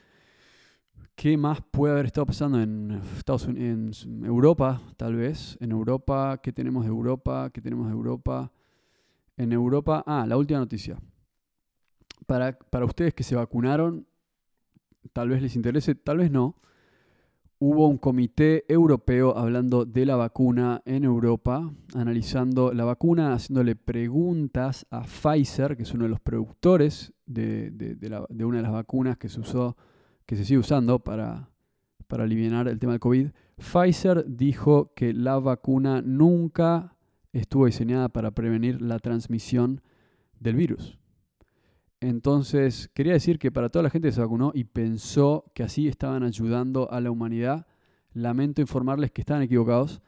¿Qué 1.15 1.35
más 1.37 1.61
puede 1.61 1.93
haber 1.93 2.05
estado 2.05 2.25
pasando 2.25 2.61
en 2.61 3.01
Estados 3.17 3.45
Unidos, 3.45 4.05
en 4.05 4.23
Europa, 4.23 4.81
tal 4.95 5.15
vez? 5.15 5.57
En 5.59 5.71
Europa, 5.71 6.39
¿qué 6.41 6.53
tenemos 6.53 6.85
de 6.85 6.89
Europa? 6.89 7.49
¿Qué 7.53 7.61
tenemos 7.61 7.87
de 7.87 7.93
Europa? 7.93 8.51
En 9.35 9.51
Europa, 9.51 10.03
ah, 10.07 10.25
la 10.25 10.37
última 10.37 10.59
noticia. 10.59 10.97
Para, 12.25 12.57
para 12.57 12.85
ustedes 12.85 13.13
que 13.13 13.23
se 13.23 13.35
vacunaron, 13.35 14.07
tal 15.11 15.29
vez 15.29 15.41
les 15.41 15.55
interese, 15.55 15.95
tal 15.95 16.19
vez 16.19 16.31
no, 16.31 16.55
hubo 17.59 17.87
un 17.87 17.97
comité 17.97 18.63
europeo 18.69 19.37
hablando 19.37 19.85
de 19.85 20.05
la 20.05 20.15
vacuna 20.15 20.81
en 20.85 21.03
Europa, 21.03 21.69
analizando 21.93 22.73
la 22.73 22.85
vacuna, 22.85 23.33
haciéndole 23.33 23.75
preguntas 23.75 24.87
a 24.89 25.01
Pfizer, 25.01 25.75
que 25.75 25.83
es 25.83 25.93
uno 25.93 26.05
de 26.05 26.09
los 26.09 26.21
productores 26.21 27.13
de, 27.25 27.97
una 28.39 28.57
de 28.57 28.63
las 28.63 28.71
vacunas 28.71 29.17
que 29.17 29.27
se 29.27 29.41
usó, 29.41 29.75
que 30.25 30.37
se 30.37 30.45
sigue 30.45 30.59
usando 30.59 30.99
para, 30.99 31.49
para 32.07 32.23
aliviar 32.23 32.69
el 32.69 32.79
tema 32.79 32.93
del 32.93 33.01
COVID. 33.01 33.27
Pfizer 33.57 34.25
dijo 34.25 34.93
que 34.95 35.13
la 35.13 35.37
vacuna 35.37 36.01
nunca 36.01 36.95
estuvo 37.33 37.65
diseñada 37.65 38.07
para 38.07 38.31
prevenir 38.31 38.81
la 38.81 38.99
transmisión 38.99 39.81
del 40.39 40.55
virus. 40.55 40.97
Entonces, 42.01 42.89
quería 42.93 43.13
decir 43.13 43.39
que 43.39 43.51
para 43.51 43.69
toda 43.69 43.83
la 43.83 43.89
gente 43.89 44.07
que 44.07 44.13
se 44.13 44.21
vacunó 44.21 44.51
y 44.53 44.63
pensó 44.63 45.51
que 45.53 45.63
así 45.63 45.87
estaban 45.87 46.23
ayudando 46.23 46.89
a 46.91 47.01
la 47.01 47.11
humanidad, 47.11 47.67
lamento 48.13 48.61
informarles 48.61 49.11
que 49.11 49.21
estaban 49.21 49.43
equivocados. 49.43 50.01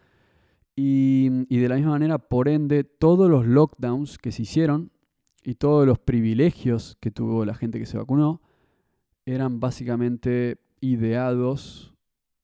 Y, 0.73 1.29
de 1.49 1.69
la 1.69 1.75
misma 1.75 1.91
manera, 1.91 2.17
por 2.17 2.47
ende, 2.47 2.83
todos 2.85 3.29
los 3.29 3.45
lockdowns 3.45 4.17
que 4.17 4.31
se 4.31 4.43
hicieron 4.43 4.91
y 5.43 5.55
todos 5.55 5.85
los 5.85 5.99
privilegios 5.99 6.97
que 7.01 7.11
tuvo 7.11 7.43
la 7.45 7.53
gente 7.53 7.77
que 7.77 7.85
se 7.85 7.97
vacunó 7.97 8.41
eran 9.25 9.59
básicamente 9.59 10.57
ideados 10.79 11.93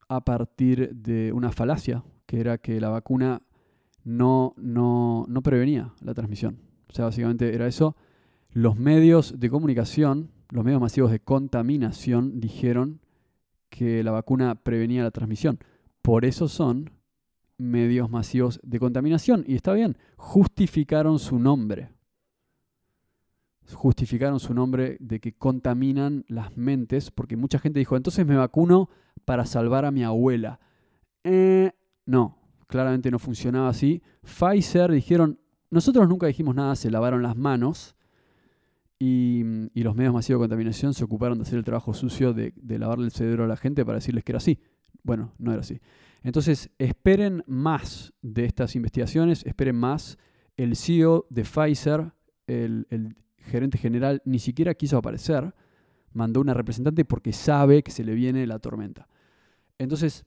a 0.10 0.24
partir 0.24 0.94
de 0.94 1.32
una 1.32 1.52
falacia, 1.52 2.04
que 2.26 2.40
era 2.40 2.58
que 2.58 2.80
la 2.82 2.90
vacuna 2.90 3.42
no, 4.04 4.54
no, 4.58 5.26
no 5.28 5.42
prevenía 5.42 5.94
la 6.02 6.14
transmisión. 6.14 6.60
O 6.90 6.94
sea, 6.94 7.06
básicamente 7.06 7.56
era 7.56 7.66
eso 7.66 7.96
los 8.58 8.76
medios 8.76 9.40
de 9.40 9.52
comunicación, 9.52 10.32
los 10.50 10.66
medios 10.66 10.82
masivos 10.82 11.12
de 11.12 11.20
contaminación, 11.20 12.40
dijeron 12.40 13.02
que 13.70 14.04
la 14.04 14.10
vacuna 14.10 14.56
prevenía 14.56 15.04
la 15.04 15.12
transmisión. 15.12 15.60
Por 16.02 16.26
eso 16.26 16.48
son 16.48 16.90
medios 17.60 18.10
masivos 18.10 18.60
de 18.64 18.80
contaminación. 18.80 19.46
Y 19.48 19.54
está 19.54 19.74
bien, 19.74 19.96
justificaron 20.16 21.20
su 21.20 21.38
nombre. 21.38 21.92
Justificaron 23.72 24.40
su 24.40 24.56
nombre 24.56 24.98
de 25.02 25.20
que 25.20 25.34
contaminan 25.34 26.26
las 26.28 26.58
mentes, 26.58 27.12
porque 27.12 27.38
mucha 27.38 27.60
gente 27.60 27.78
dijo, 27.78 27.96
entonces 27.96 28.26
me 28.26 28.38
vacuno 28.38 28.90
para 29.24 29.46
salvar 29.46 29.86
a 29.86 29.92
mi 29.92 30.04
abuela. 30.04 30.60
Eh, 31.24 31.74
no, 32.08 32.40
claramente 32.66 33.12
no 33.12 33.20
funcionaba 33.20 33.70
así. 33.70 34.02
Pfizer 34.24 34.92
dijeron, 34.92 35.40
nosotros 35.70 36.10
nunca 36.10 36.26
dijimos 36.26 36.56
nada, 36.56 36.76
se 36.76 36.90
lavaron 36.90 37.22
las 37.22 37.38
manos 37.38 37.94
y, 39.00 39.44
los 39.76 39.96
medios 39.96 40.14
masivos 40.14 40.42
de 40.42 40.44
contaminación 40.44 40.94
se 40.94 41.04
ocuparon 41.04 41.38
de 41.38 41.44
hacer 41.44 41.58
el 41.58 41.64
trabajo 41.64 41.94
sucio 41.94 42.34
de, 42.34 42.54
lavarle 42.68 43.06
el 43.06 43.12
cerebro 43.12 43.44
a 43.44 43.48
la 43.48 43.58
gente 43.58 43.86
para 43.86 43.98
decirles 43.98 44.24
que 44.24 44.32
era 44.32 44.38
así. 44.38 44.60
Bueno, 45.04 45.34
no 45.38 45.52
era 45.52 45.62
así. 45.62 45.80
Entonces, 46.24 46.70
esperen 46.78 47.44
más 47.48 48.14
de 48.22 48.46
estas 48.46 48.76
investigaciones, 48.76 49.46
esperen 49.46 49.76
más. 49.76 50.18
El 50.58 50.76
CEO 50.76 51.28
de 51.30 51.44
Pfizer, 51.44 52.12
el, 52.48 52.88
el 52.90 53.16
gerente 53.38 53.78
general, 53.78 54.22
ni 54.26 54.40
siquiera 54.40 54.74
quiso 54.74 54.98
aparecer, 54.98 55.54
mandó 56.14 56.42
una 56.42 56.56
representante 56.56 57.06
porque 57.06 57.32
sabe 57.32 57.84
que 57.84 57.92
se 57.92 58.04
le 58.04 58.16
viene 58.16 58.48
la 58.48 58.60
tormenta. 58.60 59.08
Entonces, 59.78 60.26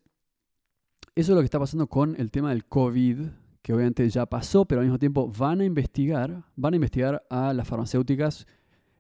eso 1.16 1.32
es 1.32 1.34
lo 1.34 1.40
que 1.40 1.46
está 1.46 1.58
pasando 1.58 1.88
con 1.88 2.14
el 2.20 2.30
tema 2.30 2.50
del 2.50 2.64
COVID, 2.64 3.26
que 3.62 3.74
obviamente 3.74 4.08
ya 4.08 4.26
pasó, 4.26 4.64
pero 4.64 4.80
al 4.80 4.86
mismo 4.86 4.98
tiempo 4.98 5.30
van 5.36 5.60
a 5.60 5.64
investigar, 5.64 6.44
van 6.54 6.72
a 6.72 6.76
investigar 6.76 7.26
a 7.28 7.52
las 7.52 7.66
farmacéuticas 7.66 8.46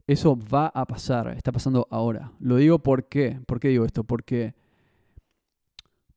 eso 0.06 0.36
va 0.36 0.66
a 0.68 0.86
pasar, 0.86 1.28
está 1.28 1.52
pasando 1.52 1.86
ahora. 1.90 2.32
Lo 2.40 2.56
digo 2.56 2.80
por 2.80 3.08
qué. 3.08 3.40
¿Por 3.46 3.60
qué 3.60 3.68
digo 3.68 3.84
esto? 3.84 4.04
Porque, 4.04 4.54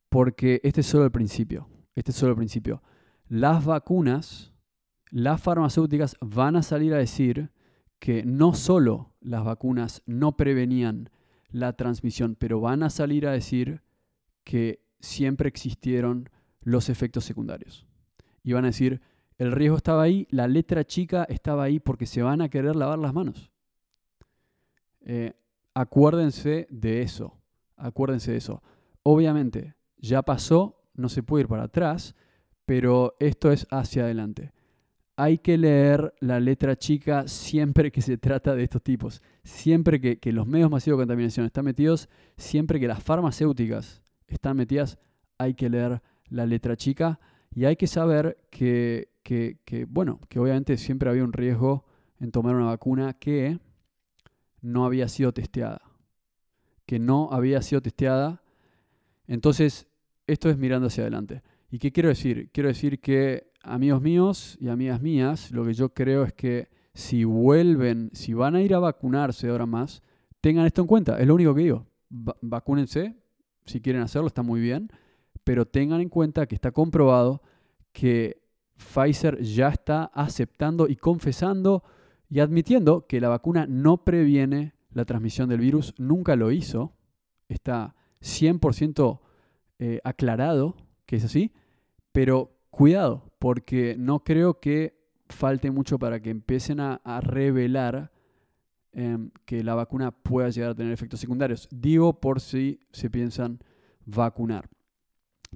porque 0.08 0.60
este 0.64 0.80
es 0.80 0.86
solo 0.86 1.04
el 1.04 1.12
principio. 1.12 1.68
Este 1.94 2.10
es 2.10 2.16
solo 2.16 2.32
el 2.32 2.38
principio. 2.38 2.82
Las 3.28 3.64
vacunas, 3.64 4.52
las 5.10 5.40
farmacéuticas 5.40 6.16
van 6.20 6.56
a 6.56 6.62
salir 6.62 6.92
a 6.94 6.98
decir 6.98 7.50
que 7.98 8.24
no 8.24 8.54
solo 8.54 9.14
las 9.20 9.44
vacunas 9.44 10.02
no 10.06 10.36
prevenían 10.36 11.10
la 11.48 11.72
transmisión, 11.74 12.36
pero 12.38 12.60
van 12.60 12.82
a 12.82 12.90
salir 12.90 13.26
a 13.26 13.32
decir 13.32 13.82
que 14.42 14.84
siempre 15.00 15.48
existieron 15.48 16.28
los 16.60 16.88
efectos 16.88 17.24
secundarios. 17.24 17.86
Y 18.42 18.52
van 18.52 18.64
a 18.64 18.68
decir, 18.68 19.00
el 19.38 19.52
riesgo 19.52 19.76
estaba 19.76 20.02
ahí, 20.02 20.26
la 20.30 20.48
letra 20.48 20.84
chica 20.84 21.24
estaba 21.24 21.64
ahí 21.64 21.80
porque 21.80 22.06
se 22.06 22.22
van 22.22 22.40
a 22.40 22.48
querer 22.48 22.76
lavar 22.76 22.98
las 22.98 23.14
manos. 23.14 23.50
Eh, 25.04 25.32
acuérdense 25.74 26.66
de 26.70 27.02
eso, 27.02 27.38
acuérdense 27.76 28.32
de 28.32 28.38
eso. 28.38 28.62
Obviamente, 29.02 29.74
ya 29.98 30.22
pasó, 30.22 30.82
no 30.94 31.08
se 31.08 31.22
puede 31.22 31.42
ir 31.42 31.48
para 31.48 31.64
atrás, 31.64 32.14
pero 32.66 33.14
esto 33.20 33.52
es 33.52 33.66
hacia 33.70 34.04
adelante. 34.04 34.52
Hay 35.16 35.38
que 35.38 35.56
leer 35.56 36.12
la 36.20 36.40
letra 36.40 36.76
chica 36.76 37.28
siempre 37.28 37.92
que 37.92 38.02
se 38.02 38.18
trata 38.18 38.56
de 38.56 38.64
estos 38.64 38.82
tipos. 38.82 39.22
Siempre 39.44 40.00
que, 40.00 40.18
que 40.18 40.32
los 40.32 40.46
medios 40.46 40.70
masivos 40.70 40.98
de 40.98 41.02
contaminación 41.02 41.46
están 41.46 41.66
metidos, 41.66 42.08
siempre 42.36 42.80
que 42.80 42.88
las 42.88 43.02
farmacéuticas 43.02 44.02
están 44.26 44.56
metidas, 44.56 44.98
hay 45.38 45.54
que 45.54 45.68
leer 45.68 46.02
la 46.28 46.46
letra 46.46 46.76
chica 46.76 47.20
y 47.54 47.64
hay 47.66 47.76
que 47.76 47.86
saber 47.86 48.38
que, 48.50 49.08
bueno, 49.88 50.20
que 50.28 50.40
obviamente 50.40 50.76
siempre 50.76 51.08
había 51.08 51.24
un 51.24 51.32
riesgo 51.32 51.84
en 52.18 52.32
tomar 52.32 52.54
una 52.56 52.66
vacuna 52.66 53.14
que 53.14 53.58
no 54.64 54.84
había 54.84 55.08
sido 55.08 55.32
testeada. 55.32 55.82
Que 56.86 56.98
no 56.98 57.28
había 57.30 57.62
sido 57.62 57.80
testeada. 57.80 58.42
Entonces, 59.26 59.86
esto 60.26 60.50
es 60.50 60.58
mirando 60.58 60.88
hacia 60.88 61.02
adelante. 61.02 61.42
¿Y 61.70 61.78
qué 61.78 61.92
quiero 61.92 62.08
decir? 62.08 62.50
Quiero 62.52 62.68
decir 62.68 63.00
que, 63.00 63.50
amigos 63.62 64.02
míos 64.02 64.56
y 64.60 64.68
amigas 64.68 65.00
mías, 65.00 65.50
lo 65.50 65.64
que 65.64 65.74
yo 65.74 65.90
creo 65.90 66.24
es 66.24 66.32
que 66.32 66.68
si 66.94 67.24
vuelven, 67.24 68.10
si 68.12 68.34
van 68.34 68.54
a 68.54 68.62
ir 68.62 68.74
a 68.74 68.78
vacunarse 68.78 69.48
ahora 69.48 69.66
más, 69.66 70.02
tengan 70.40 70.66
esto 70.66 70.82
en 70.82 70.86
cuenta. 70.86 71.18
Es 71.18 71.26
lo 71.26 71.34
único 71.34 71.54
que 71.54 71.62
digo. 71.62 71.86
vacúnense, 72.08 73.16
si 73.64 73.80
quieren 73.80 74.02
hacerlo, 74.02 74.28
está 74.28 74.42
muy 74.42 74.60
bien 74.60 74.90
pero 75.44 75.66
tengan 75.66 76.00
en 76.00 76.08
cuenta 76.08 76.46
que 76.46 76.54
está 76.54 76.72
comprobado 76.72 77.42
que 77.92 78.42
Pfizer 78.76 79.40
ya 79.42 79.68
está 79.68 80.04
aceptando 80.06 80.88
y 80.88 80.96
confesando 80.96 81.84
y 82.34 82.40
admitiendo 82.40 83.06
que 83.06 83.20
la 83.20 83.28
vacuna 83.28 83.66
no 83.68 84.04
previene 84.04 84.74
la 84.90 85.04
transmisión 85.04 85.48
del 85.48 85.60
virus, 85.60 85.94
nunca 85.98 86.34
lo 86.34 86.50
hizo, 86.50 86.92
está 87.48 87.94
100% 88.22 89.20
eh, 89.78 90.00
aclarado 90.02 90.76
que 91.06 91.16
es 91.16 91.24
así, 91.24 91.52
pero 92.10 92.56
cuidado, 92.70 93.30
porque 93.38 93.94
no 93.96 94.24
creo 94.24 94.58
que 94.58 94.98
falte 95.28 95.70
mucho 95.70 95.98
para 95.98 96.20
que 96.20 96.30
empiecen 96.30 96.80
a, 96.80 97.00
revelar 97.22 98.10
em, 98.92 99.30
que 99.44 99.62
la 99.62 99.76
vacuna 99.76 100.10
pueda 100.10 100.48
llegar 100.48 100.70
a 100.70 100.74
tener 100.74 100.92
efectos 100.92 101.20
secundarios. 101.20 101.68
Digo 101.70 102.20
por 102.20 102.40
si 102.40 102.80
se 102.90 103.10
piensan 103.10 103.60
vacunar 104.06 104.68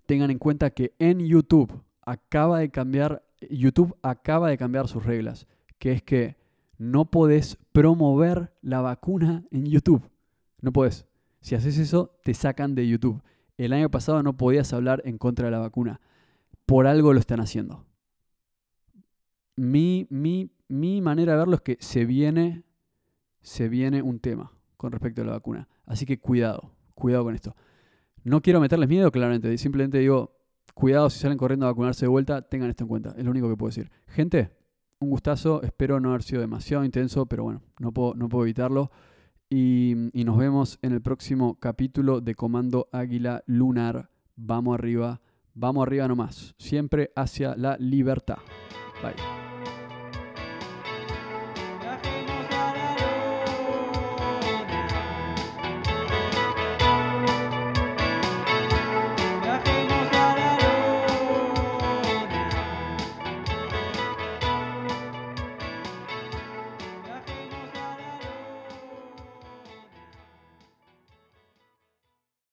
tengan 0.07 0.31
en 0.31 0.39
cuenta 0.39 0.71
que 0.71 0.95
en 0.99 1.21
YouTube 1.21 1.83
acaba 2.03 2.61
de 2.61 2.71
cambiar, 2.71 3.25
YouTube 3.51 3.97
acaba 4.03 4.49
de 4.49 4.59
cambiar 4.59 4.89
sus 4.89 5.05
reglas, 5.05 5.47
que 5.79 5.93
es 5.93 6.03
que 6.03 6.37
no 6.79 7.11
podés 7.11 7.59
promover 7.73 8.53
la 8.63 8.81
vacuna 8.81 9.45
en 9.51 9.67
YouTube. 9.67 10.03
No 10.61 10.73
podés. 10.73 11.07
Si 11.41 11.55
haces 11.55 11.79
eso, 11.79 12.17
te 12.25 12.35
sacan 12.35 12.75
de 12.75 12.89
YouTube. 12.89 13.23
El 13.57 13.73
año 13.73 13.91
pasado 13.91 14.23
no 14.23 14.37
podías 14.37 14.73
hablar 14.73 15.03
en 15.05 15.19
contra 15.19 15.47
de 15.47 15.51
la 15.51 15.59
vacuna. 15.59 16.01
Por 16.67 16.87
algo 16.87 17.13
lo 17.13 17.21
están 17.21 17.41
haciendo. 17.41 17.85
Mi, 19.57 20.07
mi, 20.11 20.53
mi 20.69 21.01
manera 21.01 21.33
de 21.33 21.39
verlo 21.39 21.57
es 21.57 21.61
que 21.63 21.77
se 21.81 22.05
viene, 22.05 22.63
se 23.41 23.69
viene 23.69 24.03
un 24.03 24.21
tema 24.21 24.53
con 24.77 24.93
respecto 24.93 25.23
a 25.23 25.25
la 25.25 25.33
vacuna. 25.33 25.69
Así 25.85 26.07
que 26.07 26.21
cuidado, 26.21 26.71
cuidado 26.95 27.25
con 27.25 27.35
esto. 27.35 27.57
No 28.23 28.41
quiero 28.41 28.61
meterles 28.61 28.89
miedo, 28.89 29.11
claramente. 29.11 29.57
Simplemente 29.59 29.99
digo, 29.99 30.37
cuidado 30.75 31.11
si 31.11 31.19
salen 31.19 31.39
corriendo 31.39 31.67
a 31.67 31.71
vacunarse 31.71 32.05
de 32.05 32.11
vuelta, 32.11 32.43
tengan 32.43 32.71
esto 32.71 32.85
en 32.85 32.89
cuenta. 32.89 33.15
Es 33.17 33.25
lo 33.25 33.31
único 33.33 33.49
que 33.49 33.57
puedo 33.57 33.71
decir. 33.71 33.91
Gente, 34.07 34.53
un 35.01 35.11
gustazo. 35.11 35.63
Espero 35.63 36.01
no 36.01 36.11
haber 36.11 36.23
sido 36.23 36.41
demasiado 36.41 36.85
intenso, 36.85 37.27
pero 37.27 37.45
bueno, 37.45 37.63
no 37.79 37.93
puedo, 37.93 38.15
no 38.15 38.29
puedo 38.29 38.45
evitarlo. 38.45 38.91
Y, 39.51 39.95
y 40.13 40.25
nos 40.25 40.37
vemos 40.37 40.79
en 40.83 40.93
el 40.93 41.01
próximo 41.01 41.59
capítulo 41.59 42.21
de 42.21 42.35
Comando 42.35 42.89
Águila 42.93 43.43
Lunar. 43.47 44.11
Vamos 44.37 44.75
arriba, 44.75 45.21
vamos 45.55 45.87
arriba 45.87 46.07
nomás. 46.07 46.55
Siempre 46.59 47.11
hacia 47.17 47.57
la 47.57 47.77
libertad. 47.79 48.39
Bye. 49.03 49.48